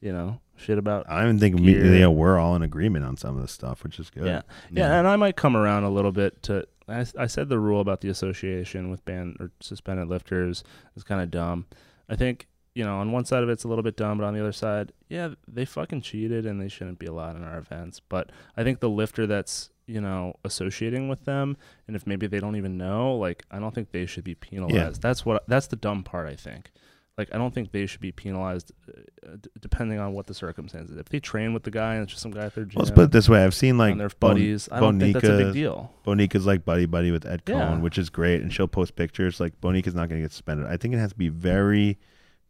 you 0.00 0.12
know, 0.12 0.40
shit 0.56 0.76
about 0.78 1.08
I 1.08 1.20
don't 1.20 1.36
even 1.36 1.38
think 1.40 1.56
Gear. 1.62 1.84
you 1.94 2.00
know, 2.00 2.10
we're 2.10 2.38
all 2.38 2.54
in 2.56 2.62
agreement 2.62 3.04
on 3.06 3.16
some 3.16 3.36
of 3.36 3.42
this 3.42 3.52
stuff, 3.52 3.82
which 3.84 3.98
is 3.98 4.10
good. 4.10 4.26
yeah. 4.26 4.42
Yeah, 4.70 4.98
and 4.98 5.06
I 5.08 5.16
might 5.16 5.36
come 5.36 5.56
around 5.56 5.84
a 5.84 5.90
little 5.90 6.12
bit 6.12 6.42
to. 6.44 6.66
I 6.86 7.26
said 7.26 7.48
the 7.48 7.58
rule 7.58 7.80
about 7.80 8.02
the 8.02 8.10
association 8.10 8.90
with 8.90 9.02
banned 9.06 9.38
or 9.40 9.50
suspended 9.60 10.08
lifters 10.08 10.62
is 10.96 11.02
kind 11.02 11.22
of 11.22 11.30
dumb. 11.30 11.64
I 12.08 12.16
think 12.16 12.48
you 12.74 12.84
know 12.84 12.98
on 12.98 13.12
one 13.12 13.24
side 13.24 13.42
of 13.42 13.48
it's 13.48 13.64
a 13.64 13.68
little 13.68 13.84
bit 13.84 13.96
dumb, 13.96 14.18
but 14.18 14.24
on 14.24 14.34
the 14.34 14.40
other 14.40 14.52
side, 14.52 14.92
yeah, 15.08 15.30
they 15.46 15.64
fucking 15.64 16.02
cheated 16.02 16.46
and 16.46 16.60
they 16.60 16.68
shouldn't 16.68 16.98
be 16.98 17.06
allowed 17.06 17.36
in 17.36 17.44
our 17.44 17.58
events. 17.58 18.00
But 18.00 18.30
I 18.56 18.64
think 18.64 18.80
the 18.80 18.90
lifter 18.90 19.26
that's 19.26 19.70
you 19.86 20.00
know 20.00 20.34
associating 20.44 21.08
with 21.08 21.24
them, 21.24 21.56
and 21.86 21.96
if 21.96 22.06
maybe 22.06 22.26
they 22.26 22.40
don't 22.40 22.56
even 22.56 22.76
know, 22.76 23.14
like 23.16 23.44
I 23.50 23.58
don't 23.58 23.74
think 23.74 23.92
they 23.92 24.06
should 24.06 24.24
be 24.24 24.34
penalized. 24.34 25.02
That's 25.02 25.24
what 25.24 25.44
that's 25.48 25.68
the 25.68 25.76
dumb 25.76 26.02
part. 26.02 26.28
I 26.28 26.36
think. 26.36 26.70
Like 27.16 27.32
I 27.32 27.38
don't 27.38 27.54
think 27.54 27.70
they 27.70 27.86
should 27.86 28.00
be 28.00 28.10
penalized, 28.10 28.72
uh, 28.88 29.36
d- 29.40 29.48
depending 29.60 30.00
on 30.00 30.12
what 30.14 30.26
the 30.26 30.34
circumstances. 30.34 30.96
If 30.96 31.08
they 31.10 31.20
train 31.20 31.54
with 31.54 31.62
the 31.62 31.70
guy 31.70 31.94
and 31.94 32.02
it's 32.02 32.10
just 32.12 32.22
some 32.22 32.32
guy 32.32 32.46
at 32.46 32.54
their 32.56 32.64
gym, 32.64 32.78
Let's 32.80 32.90
put 32.90 33.04
it 33.04 33.10
this 33.12 33.28
way. 33.28 33.44
I've 33.44 33.54
seen 33.54 33.78
like 33.78 33.92
and 33.92 34.00
their 34.00 34.08
buddies, 34.08 34.68
I 34.72 34.80
don't 34.80 34.98
think 34.98 35.14
that's 35.14 35.24
a 35.26 35.30
Bonica- 35.30 35.38
big 35.44 35.52
deal. 35.54 35.92
Bonica's 36.04 36.44
like 36.44 36.64
buddy 36.64 36.86
buddy 36.86 37.12
with 37.12 37.24
Ed 37.24 37.42
Yeah. 37.46 37.78
Which 37.78 37.98
is 37.98 38.10
great, 38.10 38.42
and 38.42 38.52
she'll 38.52 38.66
post 38.66 38.96
pictures. 38.96 39.38
Like 39.38 39.60
Bonica's 39.60 39.94
not 39.94 40.08
going 40.08 40.20
to 40.20 40.24
get 40.24 40.32
suspended. 40.32 40.66
I 40.66 40.76
think 40.76 40.92
it 40.94 40.98
has 40.98 41.12
to 41.12 41.18
be 41.18 41.28
very 41.28 41.98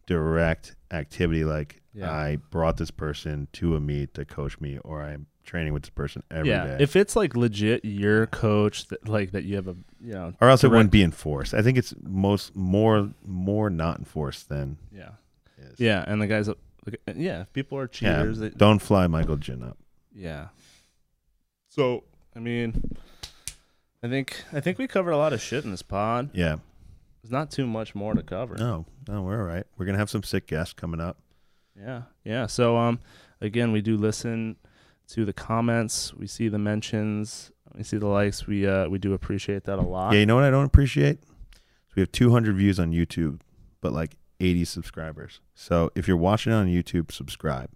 direct 0.06 0.74
activity. 0.90 1.44
Like 1.44 1.82
Yeah. 1.92 2.10
I 2.10 2.36
brought 2.36 2.76
this 2.78 2.90
person 2.90 3.48
to 3.54 3.76
a 3.76 3.80
meet 3.80 4.14
to 4.14 4.24
coach 4.24 4.60
me, 4.60 4.78
or 4.78 5.02
I'm 5.02 5.26
training 5.44 5.72
with 5.72 5.82
this 5.82 5.90
person 5.90 6.22
every 6.30 6.48
day. 6.50 6.54
yeah, 6.54 6.76
if 6.80 6.96
it's 6.96 7.14
like 7.16 7.36
legit 7.36 7.84
your 7.84 8.26
coach 8.26 8.86
that 8.88 9.08
like 9.08 9.32
that 9.32 9.44
you 9.44 9.56
have 9.56 9.68
a 9.68 9.76
you 10.00 10.12
know 10.12 10.32
or 10.40 10.48
else 10.48 10.60
it 10.64 10.68
direct- 10.68 10.72
wouldn't 10.76 10.90
be 10.92 11.02
enforced. 11.02 11.54
I 11.54 11.62
think 11.62 11.78
it's 11.78 11.94
most 12.02 12.56
more 12.56 13.10
more 13.24 13.70
not 13.70 13.98
enforced 13.98 14.48
than 14.48 14.78
yeah 14.92 15.10
is. 15.58 15.78
yeah 15.78 16.04
and 16.06 16.20
the 16.20 16.26
guys 16.26 16.48
like, 16.48 17.00
yeah 17.14 17.44
people 17.52 17.78
are 17.78 17.82
Yeah, 18.00 18.18
cheaters 18.18 18.38
they, 18.38 18.50
Don't 18.50 18.80
fly 18.80 19.06
Michael 19.06 19.36
Jin 19.36 19.62
up. 19.62 19.78
yeah 20.14 20.48
so 21.68 22.04
I 22.36 22.38
mean 22.40 22.96
I 24.02 24.08
think 24.08 24.42
I 24.52 24.60
think 24.60 24.78
we 24.78 24.86
covered 24.86 25.12
a 25.12 25.16
lot 25.16 25.32
of 25.32 25.40
shit 25.40 25.64
in 25.64 25.70
this 25.70 25.82
pod. 25.82 26.30
Yeah. 26.34 26.56
There's 27.22 27.32
not 27.32 27.50
too 27.50 27.66
much 27.66 27.94
more 27.94 28.12
to 28.12 28.22
cover. 28.22 28.54
No, 28.56 28.84
no, 29.08 29.22
we're 29.22 29.38
all 29.40 29.46
right. 29.46 29.64
We're 29.78 29.86
gonna 29.86 29.96
have 29.96 30.10
some 30.10 30.22
sick 30.22 30.46
guests 30.46 30.74
coming 30.74 31.00
up. 31.00 31.16
Yeah, 31.74 32.02
yeah. 32.22 32.46
So 32.46 32.76
um, 32.76 33.00
again, 33.40 33.72
we 33.72 33.80
do 33.80 33.96
listen 33.96 34.56
to 35.08 35.24
the 35.24 35.32
comments. 35.32 36.14
We 36.14 36.26
see 36.26 36.48
the 36.48 36.58
mentions. 36.58 37.50
We 37.76 37.82
see 37.82 37.96
the 37.98 38.06
likes. 38.06 38.46
We 38.46 38.66
uh 38.66 38.88
we 38.88 38.98
do 38.98 39.12
appreciate 39.14 39.64
that 39.64 39.78
a 39.78 39.82
lot. 39.82 40.12
Yeah, 40.12 40.20
you 40.20 40.26
know 40.26 40.34
what 40.36 40.44
I 40.44 40.50
don't 40.50 40.64
appreciate? 40.66 41.18
We 41.96 42.00
have 42.00 42.10
200 42.12 42.56
views 42.56 42.80
on 42.80 42.90
YouTube, 42.92 43.40
but 43.80 43.92
like 43.92 44.16
80 44.40 44.64
subscribers. 44.64 45.40
So 45.54 45.90
if 45.94 46.08
you're 46.08 46.16
watching 46.16 46.52
on 46.52 46.66
YouTube, 46.66 47.12
subscribe 47.12 47.70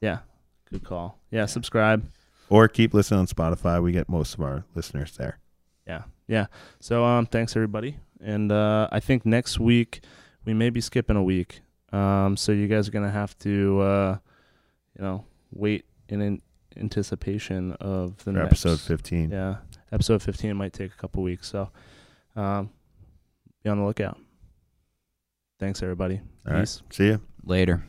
Yeah, 0.00 0.18
good 0.70 0.84
call. 0.84 1.18
Yeah, 1.30 1.46
subscribe. 1.46 2.10
or 2.48 2.68
keep 2.68 2.92
listening 2.94 3.20
on 3.20 3.26
Spotify. 3.26 3.82
We 3.82 3.92
get 3.92 4.08
most 4.08 4.34
of 4.34 4.40
our 4.40 4.64
listeners 4.74 5.16
there. 5.16 5.38
Yeah, 5.86 6.02
yeah. 6.26 6.46
So 6.80 7.04
um, 7.04 7.26
thanks 7.26 7.56
everybody, 7.56 7.96
and 8.20 8.50
uh, 8.52 8.88
I 8.92 9.00
think 9.00 9.24
next 9.26 9.58
week 9.60 10.00
we 10.44 10.54
may 10.54 10.70
be 10.70 10.80
skipping 10.80 11.16
a 11.16 11.22
week. 11.22 11.60
Um, 11.92 12.36
so 12.36 12.52
you 12.52 12.68
guys 12.68 12.88
are 12.88 12.92
gonna 12.92 13.10
have 13.10 13.36
to, 13.40 13.80
uh, 13.80 14.18
you 14.98 15.04
know, 15.04 15.24
wait 15.52 15.84
and 16.08 16.22
in 16.22 16.42
anticipation 16.76 17.72
of 17.80 18.16
the 18.18 18.24
For 18.24 18.32
next 18.32 18.46
episode 18.66 18.80
15. 18.80 19.30
Yeah, 19.30 19.56
episode 19.90 20.22
fifteen 20.22 20.56
might 20.56 20.72
take 20.72 20.92
a 20.92 20.96
couple 20.96 21.22
weeks, 21.22 21.48
so 21.48 21.70
um, 22.36 22.70
be 23.62 23.70
on 23.70 23.78
the 23.78 23.84
lookout. 23.84 24.18
Thanks 25.60 25.82
everybody. 25.82 26.20
All 26.46 26.54
right. 26.54 26.60
Peace. 26.60 26.82
See 26.90 27.06
you 27.06 27.20
Later. 27.44 27.84